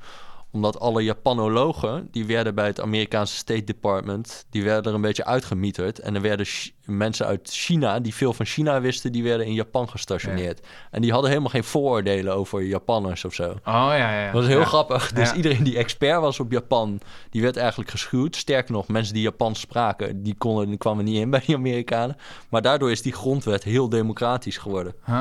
omdat 0.52 0.80
alle 0.80 1.02
Japanologen, 1.02 2.08
die 2.10 2.26
werden 2.26 2.54
bij 2.54 2.66
het 2.66 2.80
Amerikaanse 2.80 3.36
State 3.36 3.64
Department, 3.64 4.46
die 4.50 4.62
werden 4.64 4.84
er 4.84 4.94
een 4.94 5.00
beetje 5.00 5.24
uitgemieterd. 5.24 5.98
En 5.98 6.14
er 6.14 6.20
werden 6.20 6.46
mensen 6.84 7.26
uit 7.26 7.48
China, 7.52 8.00
die 8.00 8.14
veel 8.14 8.32
van 8.32 8.46
China 8.46 8.80
wisten, 8.80 9.12
die 9.12 9.22
werden 9.22 9.46
in 9.46 9.52
Japan 9.52 9.88
gestationeerd. 9.88 10.66
En 10.90 11.02
die 11.02 11.10
hadden 11.12 11.30
helemaal 11.30 11.50
geen 11.50 11.64
vooroordelen 11.64 12.34
over 12.34 12.62
Japanners 12.62 13.24
of 13.24 13.34
zo. 13.34 13.48
Oh 13.50 13.56
ja, 13.64 13.94
ja. 13.96 14.18
ja. 14.20 14.24
Dat 14.24 14.34
was 14.34 14.46
heel 14.46 14.58
Ja. 14.58 14.64
grappig. 14.64 15.12
Dus 15.12 15.28
Ja. 15.30 15.34
iedereen 15.36 15.64
die 15.64 15.76
expert 15.76 16.20
was 16.20 16.40
op 16.40 16.52
Japan, 16.52 17.00
die 17.30 17.42
werd 17.42 17.56
eigenlijk 17.56 17.90
geschuwd. 17.90 18.36
Sterker 18.36 18.72
nog, 18.72 18.88
mensen 18.88 19.14
die 19.14 19.22
Japans 19.22 19.60
spraken, 19.60 20.22
die, 20.22 20.34
konden, 20.38 20.68
die 20.68 20.78
kwamen 20.78 21.04
niet 21.04 21.16
in 21.16 21.30
bij 21.30 21.42
die 21.46 21.54
Amerikanen. 21.56 22.16
Maar 22.48 22.62
daardoor 22.62 22.90
is 22.90 23.02
die 23.02 23.12
grondwet 23.12 23.64
heel 23.64 23.88
democratisch 23.88 24.56
geworden. 24.58 24.94
Huh. 25.06 25.20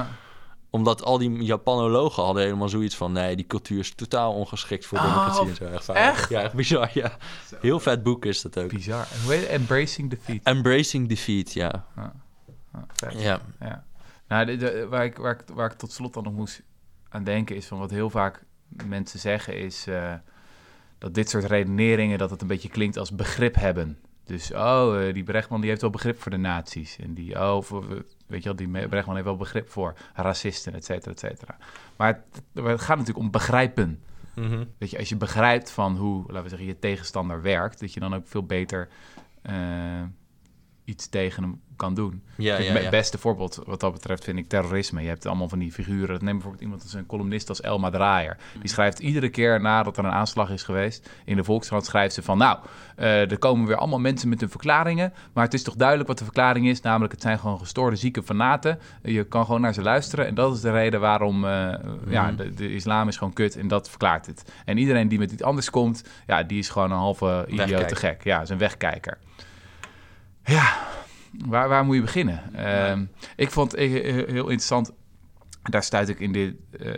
Omdat 0.78 1.03
al 1.03 1.17
die 1.17 1.43
Japanologen 1.43 2.23
hadden 2.23 2.43
helemaal 2.43 2.69
zoiets 2.69 2.95
van... 2.95 3.11
nee, 3.11 3.36
die 3.36 3.47
cultuur 3.47 3.80
is 3.80 3.95
totaal 3.95 4.34
ongeschikt 4.34 4.86
voor 4.86 4.97
Oh, 4.97 5.03
democratie 5.03 5.47
en 5.49 5.55
zo. 5.55 5.63
Echt? 5.63 5.89
echt? 5.89 6.30
Ja, 6.30 6.41
echt 6.41 6.53
bizar, 6.53 6.89
ja. 6.93 7.17
Heel 7.61 7.80
vet 7.80 8.03
boek 8.03 8.25
is 8.25 8.41
dat 8.41 8.59
ook. 8.59 8.69
Bizar. 8.69 9.07
Embracing 9.49 10.09
Defeat. 10.09 10.39
Embracing 10.43 11.07
Defeat, 11.07 11.53
ja. 11.53 11.86
Ah, 11.95 12.05
vet. 12.93 13.21
Ja, 13.21 13.39
Ja. 13.59 13.86
Nou, 14.28 14.45
de, 14.45 14.55
de- 14.57 14.88
waar, 14.89 15.05
ik, 15.05 15.17
waar, 15.17 15.34
ik, 15.34 15.43
waar 15.53 15.71
ik 15.71 15.78
tot 15.78 15.91
slot 15.91 16.13
dan 16.13 16.23
nog 16.23 16.34
moest 16.34 16.61
aan 17.09 17.23
denken 17.23 17.55
is 17.55 17.65
van 17.65 17.80
wat 17.80 17.89
heel 17.91 18.09
vaak 18.09 18.43
mensen 18.86 19.19
zeggen 19.19 19.57
is 19.57 19.88
eh, 19.88 20.13
dat 20.97 21.13
dit 21.13 21.30
soort 21.30 21.43
redeneringen 21.43 22.17
dat 22.17 22.30
het 22.30 22.41
een 22.41 22.47
beetje 22.47 22.69
klinkt 22.69 22.97
als 22.97 23.11
begrip 23.15 23.55
hebben. 23.55 23.97
Dus 24.28 24.53
oh, 24.53 25.07
eh, 25.07 25.13
die 25.13 25.23
Brechtman 25.23 25.59
die 25.59 25.69
heeft 25.69 25.82
wel 25.82 25.89
begrip 25.89 26.21
voor 26.21 26.32
de 26.32 26.38
nazi's 26.38 26.97
en 26.97 27.13
die 27.13 27.36
oh, 27.36 27.61
voor, 27.61 27.88
weet 28.28 28.43
je 28.43 28.53
wel, 28.53 28.55
die 28.55 28.88
Brechtman 28.88 29.15
heeft 29.15 29.28
wel 29.28 29.38
begrip 29.38 29.69
voor 29.69 29.93
racisten, 30.13 30.73
et 30.73 30.86
cetera, 30.86 31.11
et 31.11 31.19
cetera. 31.19 31.57
Maar 31.95 32.07
het, 32.07 32.65
het 32.65 32.82
gaat 32.82 32.97
natuurlijk 32.97 33.25
om 33.25 33.32
begrijpen. 33.32 33.99
Mhm. 34.36 34.63
Weet 34.78 34.89
je, 34.89 34.97
als 34.97 35.09
je 35.09 35.15
begrijpt 35.15 35.71
van 35.71 35.97
hoe, 35.97 36.23
laten 36.28 36.43
we 36.43 36.49
zeggen, 36.49 36.67
je 36.67 36.80
tegenstander 36.80 37.41
werkt, 37.41 37.80
dat 37.80 37.93
je 37.93 37.99
dan 37.99 38.15
ook 38.15 38.28
veel 38.28 38.43
beter 38.43 38.89
eh, 39.41 40.03
iets 40.84 41.09
tegen 41.09 41.43
hem 41.43 41.61
kan 41.78 41.93
doen. 41.93 42.21
ja, 42.38 42.55
het 42.55 42.84
ja, 42.84 42.89
beste 42.89 43.17
voorbeeld 43.17 43.61
wat 43.65 43.80
dat 43.80 43.93
betreft 43.93 44.23
vind 44.23 44.38
ik 44.38 44.47
terrorisme. 44.47 45.01
Je 45.01 45.07
hebt 45.07 45.25
allemaal 45.25 45.49
van 45.49 45.59
die 45.59 45.71
figuren. 45.71 46.23
Neem 46.23 46.34
bijvoorbeeld 46.34 46.63
iemand 46.63 46.82
als 46.84 46.93
een 46.93 47.05
columnist 47.05 47.49
als 47.49 47.61
Elma 47.61 47.89
Draaier. 47.89 48.38
Die 48.59 48.69
schrijft 48.69 48.99
iedere 48.99 49.30
keer 49.30 49.61
nadat 49.61 49.97
er 49.97 50.05
een 50.05 50.11
aanslag 50.11 50.49
is 50.49 50.63
geweest... 50.63 51.09
in 51.25 51.36
de 51.36 51.43
Volkskrant 51.43 51.86
schrijft 51.86 52.13
ze 52.13 52.21
van... 52.21 52.38
nou, 52.38 52.57
eh, 52.95 53.32
er 53.32 53.38
komen 53.38 53.67
weer 53.67 53.75
allemaal 53.75 53.99
mensen 53.99 54.30
met 54.30 54.39
hun 54.39 54.49
verklaringen... 54.49 55.13
maar 55.34 55.43
het 55.43 55.53
is 55.53 55.63
toch 55.63 55.75
duidelijk 55.75 56.07
wat 56.07 56.17
de 56.17 56.23
verklaring 56.23 56.67
is... 56.67 56.82
namelijk 56.82 57.11
het 57.13 57.21
zijn 57.21 57.39
gewoon 57.39 57.59
gestoorde 57.59 57.95
zieke 57.95 58.23
fanaten. 58.23 58.80
Je 59.03 59.23
kan 59.23 59.45
gewoon 59.45 59.61
naar 59.61 59.73
ze 59.73 59.82
luisteren... 59.82 60.28
en 60.28 60.36
dat 60.36 60.55
is 60.55 60.61
de 60.61 60.71
reden 60.71 60.99
waarom... 60.99 61.45
eh, 61.45 61.73
ja, 62.07 62.32
de, 62.32 62.53
de 62.53 62.73
islam 62.73 63.07
is 63.07 63.17
gewoon 63.17 63.34
kut 63.34 63.55
en 63.55 63.67
dat 63.67 63.89
verklaart 63.89 64.25
het. 64.25 64.51
En 64.65 64.78
iedereen 64.78 65.07
die 65.07 65.19
met 65.19 65.32
iets 65.32 65.43
anders 65.43 65.69
komt... 65.69 66.03
ja, 66.28 66.43
die 66.43 66.59
is 66.59 66.69
gewoon 66.69 66.91
een 66.91 66.97
halve 66.97 67.45
idiote 67.47 67.71
Wegkijker. 67.71 67.97
gek. 67.97 68.23
Ja, 68.23 68.41
is 68.41 68.49
een 68.49 68.57
wegkijker. 68.57 69.17
Ja, 70.43 70.78
Waar, 71.32 71.69
waar 71.69 71.86
moet 71.86 71.95
je 71.95 72.01
beginnen? 72.01 72.53
Ehm, 72.53 73.05
ik 73.36 73.51
vond 73.51 73.71
het 73.71 73.80
he- 73.80 73.88
he- 74.11 74.11
heel 74.32 74.47
interessant. 74.49 74.91
Daar 75.63 75.84
stuit 75.84 76.09
ik 76.09 76.19
in, 76.19 76.32
dit, 76.32 76.55
eh, 76.80 76.93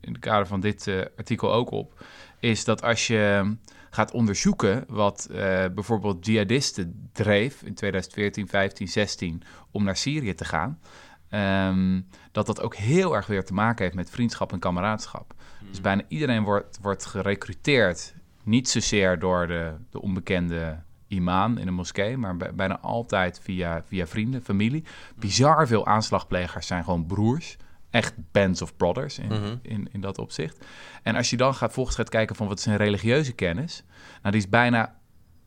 in 0.00 0.12
het 0.12 0.18
kader 0.18 0.46
van 0.46 0.60
dit 0.60 0.86
eh, 0.86 1.00
artikel 1.16 1.52
ook 1.52 1.70
op. 1.70 2.04
Is 2.40 2.64
dat 2.64 2.82
als 2.82 3.06
je 3.06 3.54
gaat 3.90 4.10
onderzoeken 4.12 4.84
wat 4.88 5.28
eh, 5.30 5.36
bijvoorbeeld 5.74 6.26
jihadisten 6.26 7.08
dreef 7.12 7.62
in 7.62 7.74
2014, 7.74 8.48
15, 8.48 8.88
16 8.88 9.42
om 9.70 9.84
naar 9.84 9.96
Syrië 9.96 10.34
te 10.34 10.44
gaan. 10.44 10.78
ehm, 11.28 12.00
dat 12.32 12.46
dat 12.46 12.60
ook 12.60 12.74
heel 12.76 13.14
erg 13.16 13.26
weer 13.26 13.44
te 13.44 13.54
maken 13.54 13.84
heeft 13.84 13.96
met 13.96 14.10
vriendschap 14.10 14.52
en 14.52 14.58
kameraadschap. 14.58 15.34
Dus 15.70 15.80
bijna 15.80 16.02
iedereen 16.08 16.42
wordt, 16.42 16.78
wordt 16.82 17.04
gerecruiteerd. 17.06 18.14
Niet 18.44 18.68
zozeer 18.68 19.18
door 19.18 19.46
de, 19.46 19.72
de 19.90 20.00
onbekende 20.02 20.82
imam 21.12 21.56
in 21.58 21.66
een 21.68 21.74
moskee, 21.74 22.16
maar 22.16 22.36
bij- 22.36 22.54
bijna 22.54 22.78
altijd 22.80 23.40
via, 23.42 23.82
via 23.86 24.06
vrienden, 24.06 24.42
familie. 24.42 24.84
Bizar 25.16 25.66
veel 25.66 25.86
aanslagplegers 25.86 26.66
zijn 26.66 26.84
gewoon 26.84 27.06
broers. 27.06 27.56
echt 27.90 28.14
bands 28.30 28.62
of 28.62 28.76
brothers 28.76 29.18
in, 29.18 29.26
Mhm. 29.26 29.56
in, 29.62 29.88
in 29.92 30.00
dat 30.00 30.18
opzicht. 30.18 30.64
En 31.02 31.16
als 31.16 31.30
je 31.30 31.36
dan 31.36 31.54
gaat, 31.54 31.72
volgens 31.72 31.96
gaat 31.96 32.08
kijken 32.08 32.36
van 32.36 32.46
wat 32.48 32.58
is 32.58 32.66
een 32.66 32.76
religieuze 32.76 33.32
kennis, 33.32 33.84
nou 34.22 34.30
die 34.34 34.40
is 34.44 34.48
bijna 34.48 34.94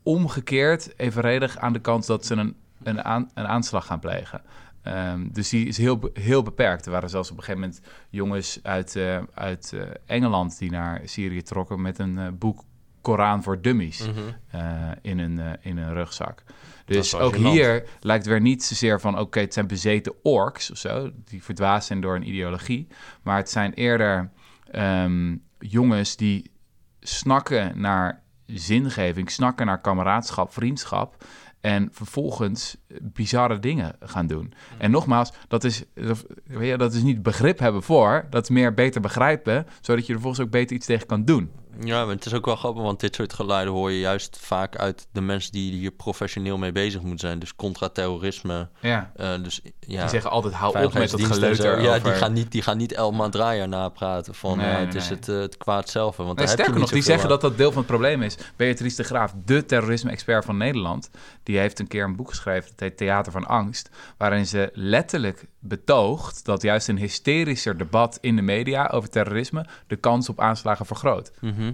omgekeerd 0.03 0.99
evenredig 0.99 1.57
aan 1.57 1.73
de 1.73 1.79
kant 1.79 2.05
dat 2.05 2.25
ze 2.25 2.35
een, 2.35 2.55
een, 2.83 3.03
aan, 3.03 3.29
een 3.33 3.47
aanslag 3.47 3.85
gaan 3.85 3.99
plegen. 3.99 4.41
Ehm, 4.81 5.27
dus 5.31 5.49
die 5.49 5.67
is 5.67 5.77
heel, 5.77 6.09
heel 6.13 6.43
beperkt. 6.43 6.85
Er 6.85 6.91
waren 6.91 7.09
zelfs 7.09 7.31
op 7.31 7.37
een 7.37 7.43
gegeven 7.43 7.67
moment 7.67 7.81
jongens 8.09 8.59
uit, 8.63 8.95
eh, 8.95 9.19
uit 9.33 9.73
eh, 9.73 9.81
Engeland 10.05 10.57
die 10.57 10.71
naar 10.71 11.01
Syrië 11.05 11.41
trokken 11.41 11.81
met 11.81 11.99
een 11.99 12.17
eh, 12.17 12.27
boek 12.33 12.63
Koran 13.05 13.43
voor 13.43 13.61
Dummies 13.61 14.07
Mhm. 14.07 14.19
eh, 14.51 14.91
in, 15.01 15.19
een, 15.19 15.39
eh, 15.39 15.51
in 15.61 15.77
een 15.77 15.93
rugzak. 15.93 16.43
Dus 16.85 17.15
ook 17.15 17.35
hier 17.35 17.83
lijkt 17.99 18.25
weer 18.25 18.41
niet 18.41 18.63
zozeer 18.63 18.99
van... 18.99 19.19
oké, 19.19 19.39
het 19.39 19.53
zijn 19.53 19.67
bezeten 19.67 20.13
orks 20.23 20.71
of 20.71 20.77
zo... 20.77 21.11
die 21.25 21.43
verdwaasd 21.43 21.87
zijn 21.87 22.01
door 22.01 22.15
een 22.15 22.27
ideologie. 22.27 22.87
Maar 23.23 23.37
het 23.37 23.49
zijn 23.49 23.73
eerder 23.73 24.31
ehm, 24.71 25.35
jongens 25.59 26.15
die 26.15 26.51
snakken 26.99 27.79
naar 27.79 28.21
zingeving... 28.45 29.31
snakken 29.31 29.65
naar 29.65 29.81
kameraadschap, 29.81 30.53
vriendschap... 30.53 31.25
en 31.61 31.89
vervolgens 31.91 32.77
bizarre 33.01 33.59
dingen 33.59 33.95
gaan 33.99 34.27
doen. 34.27 34.53
En 34.77 34.91
nogmaals, 34.91 35.31
dat 35.47 35.63
is, 35.63 35.83
dat 36.77 36.93
is 36.93 37.03
niet 37.03 37.23
begrip 37.23 37.59
hebben 37.59 37.83
voor... 37.83 38.25
dat 38.29 38.43
is 38.43 38.49
meer 38.49 38.73
beter 38.73 39.01
begrijpen... 39.01 39.67
zodat 39.81 40.05
je 40.05 40.13
er 40.13 40.19
vervolgens 40.19 40.45
ook 40.45 40.51
beter 40.51 40.75
iets 40.75 40.85
tegen 40.85 41.07
kan 41.07 41.25
doen. 41.25 41.51
Ja, 41.79 42.05
maar 42.05 42.15
het 42.15 42.25
is 42.25 42.33
ook 42.33 42.45
wel 42.45 42.55
grappig, 42.55 42.83
want 42.83 42.99
dit 42.99 43.15
soort 43.15 43.33
geluiden 43.33 43.73
hoor 43.73 43.91
je 43.91 43.99
juist 43.99 44.37
vaak 44.41 44.75
uit 44.77 45.07
de 45.11 45.21
mensen 45.21 45.51
die 45.51 45.71
hier 45.71 45.91
professioneel 45.91 46.57
mee 46.57 46.71
bezig 46.71 47.01
moeten 47.01 47.27
zijn. 47.27 47.39
Dus 47.39 47.55
contra-terrorisme. 47.55 48.69
Ja. 48.79 49.11
eh, 49.15 49.29
dus 49.43 49.61
ja, 49.79 49.99
Die 49.99 50.09
zeggen 50.09 50.31
altijd, 50.31 50.53
hou 50.53 50.83
op 50.85 50.93
met 50.93 51.09
dat 51.09 51.21
geleuter. 51.21 51.81
Ja, 51.81 51.99
die 51.99 52.11
gaan 52.11 52.33
niet, 52.33 52.51
die 52.51 52.61
gaan 52.61 52.77
niet 52.77 52.93
Elma 52.93 53.29
Draaier 53.29 53.67
napraten 53.67 54.35
van 54.35 54.57
Nee, 54.57 54.67
eh, 54.67 54.75
nee, 54.75 54.85
het 54.85 54.95
is 54.95 55.09
het, 55.09 55.29
eh, 55.29 55.39
het 55.39 55.57
kwaad 55.57 55.89
zelf. 55.89 56.17
Want 56.17 56.37
Nee, 56.37 56.47
sterker 56.47 56.79
nog, 56.79 56.89
die 56.89 57.01
zeggen 57.01 57.23
aan. 57.23 57.29
dat 57.29 57.41
dat 57.41 57.57
deel 57.57 57.69
van 57.71 57.77
het 57.77 57.87
probleem 57.87 58.21
is. 58.21 58.37
Beatrice 58.55 58.95
de 58.95 59.03
Graaf, 59.03 59.33
de 59.45 59.65
terrorisme-expert 59.65 60.45
van 60.45 60.57
Nederland, 60.57 61.09
die 61.43 61.57
heeft 61.57 61.79
een 61.79 61.87
keer 61.87 62.03
een 62.03 62.15
boek 62.15 62.29
geschreven, 62.29 62.69
dat 62.69 62.79
heet 62.79 62.97
Theater 62.97 63.31
van 63.31 63.45
Angst, 63.47 63.89
waarin 64.17 64.47
ze 64.47 64.69
letterlijk 64.73 65.45
betoogt 65.67 66.45
dat 66.45 66.61
juist 66.61 66.87
een 66.87 66.97
hysterischer 66.97 67.77
debat 67.77 68.17
in 68.21 68.35
de 68.35 68.41
media 68.41 68.87
over 68.87 69.09
terrorisme 69.09 69.65
de 69.87 69.95
kans 69.95 70.29
op 70.29 70.39
aanslagen 70.39 70.85
vergroot. 70.85 71.31
Mhm. 71.41 71.71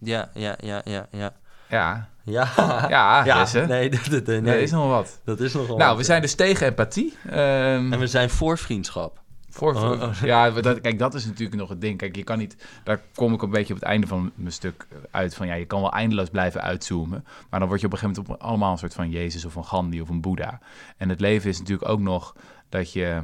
Ja, 0.00 0.30
ja, 0.34 0.56
ja, 0.60 0.80
ja, 0.84 1.06
ja. 1.10 1.32
Ja, 1.68 2.08
Ja, 2.24 2.48
ja, 2.88 3.24
ja 3.54 3.66
nee, 3.66 3.90
dat, 3.94 4.04
dat, 4.10 4.26
nee, 4.26 4.40
dat 4.42 4.54
is 4.54 4.70
nog 4.70 4.88
wat. 4.88 5.20
dat 5.24 5.40
is 5.40 5.52
nogal 5.52 5.76
Nou, 5.76 5.88
wat. 5.88 5.98
we 5.98 6.04
zijn 6.04 6.20
dus 6.20 6.34
tegen 6.34 6.66
empathie. 6.66 7.14
Ehm, 7.26 7.92
En 7.92 7.98
we 7.98 8.06
zijn 8.06 8.30
voor 8.30 8.58
vriendschap. 8.58 9.20
Voor, 9.50 9.74
Oh, 9.74 10.02
oh. 10.02 10.14
Ja, 10.22 10.50
dat, 10.50 10.80
kijk, 10.80 10.98
dat 10.98 11.14
is 11.14 11.24
natuurlijk 11.26 11.60
nog 11.60 11.68
het 11.68 11.80
ding. 11.80 11.98
Kijk, 11.98 12.16
je 12.16 12.24
kan 12.24 12.38
niet... 12.38 12.56
Daar 12.84 13.00
kom 13.14 13.32
ik 13.32 13.42
een 13.42 13.50
beetje 13.50 13.74
op 13.74 13.80
het 13.80 13.88
einde 13.88 14.06
van 14.06 14.32
mijn 14.34 14.52
stuk 14.52 14.86
uit. 15.10 15.34
Van 15.34 15.46
ja, 15.46 15.54
je 15.54 15.64
kan 15.64 15.80
wel 15.80 15.92
eindeloos 15.92 16.28
blijven 16.28 16.62
uitzoomen. 16.62 17.24
Maar 17.50 17.60
dan 17.60 17.68
word 17.68 17.80
je 17.80 17.86
op 17.86 17.92
een 17.92 17.98
gegeven 17.98 18.22
moment 18.22 18.42
op, 18.42 18.48
allemaal 18.48 18.72
een 18.72 18.78
soort 18.78 18.94
van 18.94 19.10
Jezus 19.10 19.44
of 19.44 19.54
een 19.54 19.64
Gandhi 19.64 20.00
of 20.00 20.08
een 20.08 20.20
Boeddha. 20.20 20.58
En 20.96 21.08
het 21.08 21.20
leven 21.20 21.50
is 21.50 21.58
natuurlijk 21.58 21.88
ook 21.88 22.00
nog 22.00 22.34
dat 22.72 22.92
je... 22.92 23.22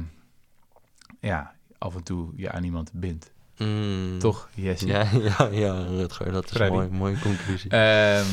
Ja, 1.19 1.53
af 1.77 1.95
en 1.95 2.03
toe 2.03 2.31
je 2.35 2.51
aan 2.51 2.63
iemand 2.63 2.91
bindt. 2.93 3.31
Mm. 3.57 4.19
Toch, 4.19 4.49
Jesse? 4.53 4.87
Ja, 4.87 5.07
ja, 5.37 5.47
ja, 5.51 5.81
Rutger, 5.81 6.31
dat 6.31 6.43
is 6.45 6.51
Freddy. 6.51 6.75
een 6.75 6.79
mooie, 6.81 6.97
mooie 6.97 7.19
conclusie. 7.19 7.71
Ehm, 7.71 8.25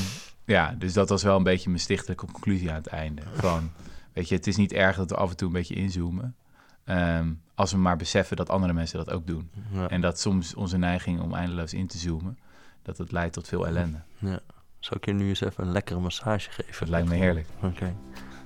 ja, 0.44 0.74
dus 0.78 0.92
dat 0.92 1.08
was 1.08 1.22
wel 1.22 1.36
een 1.36 1.42
beetje 1.42 1.68
mijn 1.68 1.80
stichtelijke 1.80 2.26
conclusie 2.26 2.68
aan 2.70 2.76
het 2.76 2.86
einde. 2.86 3.22
Van, 3.34 3.70
weet 4.12 4.28
je, 4.28 4.34
het 4.34 4.46
is 4.46 4.56
niet 4.56 4.72
erg 4.72 4.96
dat 4.96 5.10
we 5.10 5.16
af 5.16 5.30
en 5.30 5.36
toe 5.36 5.46
een 5.46 5.52
beetje 5.52 5.74
inzoomen. 5.74 6.36
Ehm, 6.84 7.32
als 7.54 7.72
we 7.72 7.78
maar 7.78 7.96
beseffen 7.96 8.36
dat 8.36 8.50
andere 8.50 8.72
mensen 8.72 8.98
dat 8.98 9.10
ook 9.10 9.26
doen. 9.26 9.50
ja. 9.72 9.88
En 9.88 10.00
dat 10.00 10.20
soms 10.20 10.54
onze 10.54 10.76
neiging 10.78 11.20
om 11.20 11.34
eindeloos 11.34 11.74
in 11.74 11.86
te 11.86 11.98
zoomen, 11.98 12.38
dat 12.82 12.98
het 12.98 13.12
leidt 13.12 13.32
tot 13.32 13.48
veel 13.48 13.66
ellende. 13.66 13.98
ja. 14.18 14.40
Zal 14.78 14.96
ik 14.96 15.04
je 15.04 15.12
nu 15.12 15.28
eens 15.28 15.40
even 15.40 15.64
een 15.64 15.72
lekkere 15.72 16.00
massage 16.00 16.50
geven? 16.50 16.74
Dat 16.78 16.88
lijkt 16.88 17.08
me 17.08 17.14
heerlijk. 17.14 17.46
Oké. 17.62 17.94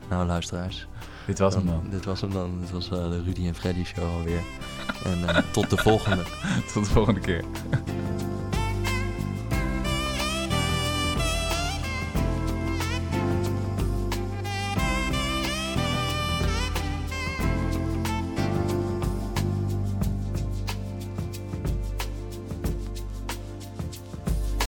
Nou, 0.09 0.27
luisteraars. 0.27 0.87
Dit 1.31 1.39
was 1.39 1.55
hem 1.55 1.67
dan. 1.67 1.83
Dit 1.91 2.05
was 2.05 2.21
hem 2.21 2.33
dan. 2.33 2.51
Dit 2.61 2.71
was 2.71 2.91
eh, 2.91 3.11
de 3.11 3.23
Rudy 3.23 3.47
en 3.47 3.55
Freddy 3.55 3.85
show 3.85 4.05
alweer. 4.19 4.43
En 5.05 5.29
eh, 5.29 5.43
tot 5.51 5.71
de 5.71 5.77
volgende. 5.77 6.23
Tot 6.73 6.85
de 6.85 6.91
volgende 6.91 7.21
keer. 7.21 7.45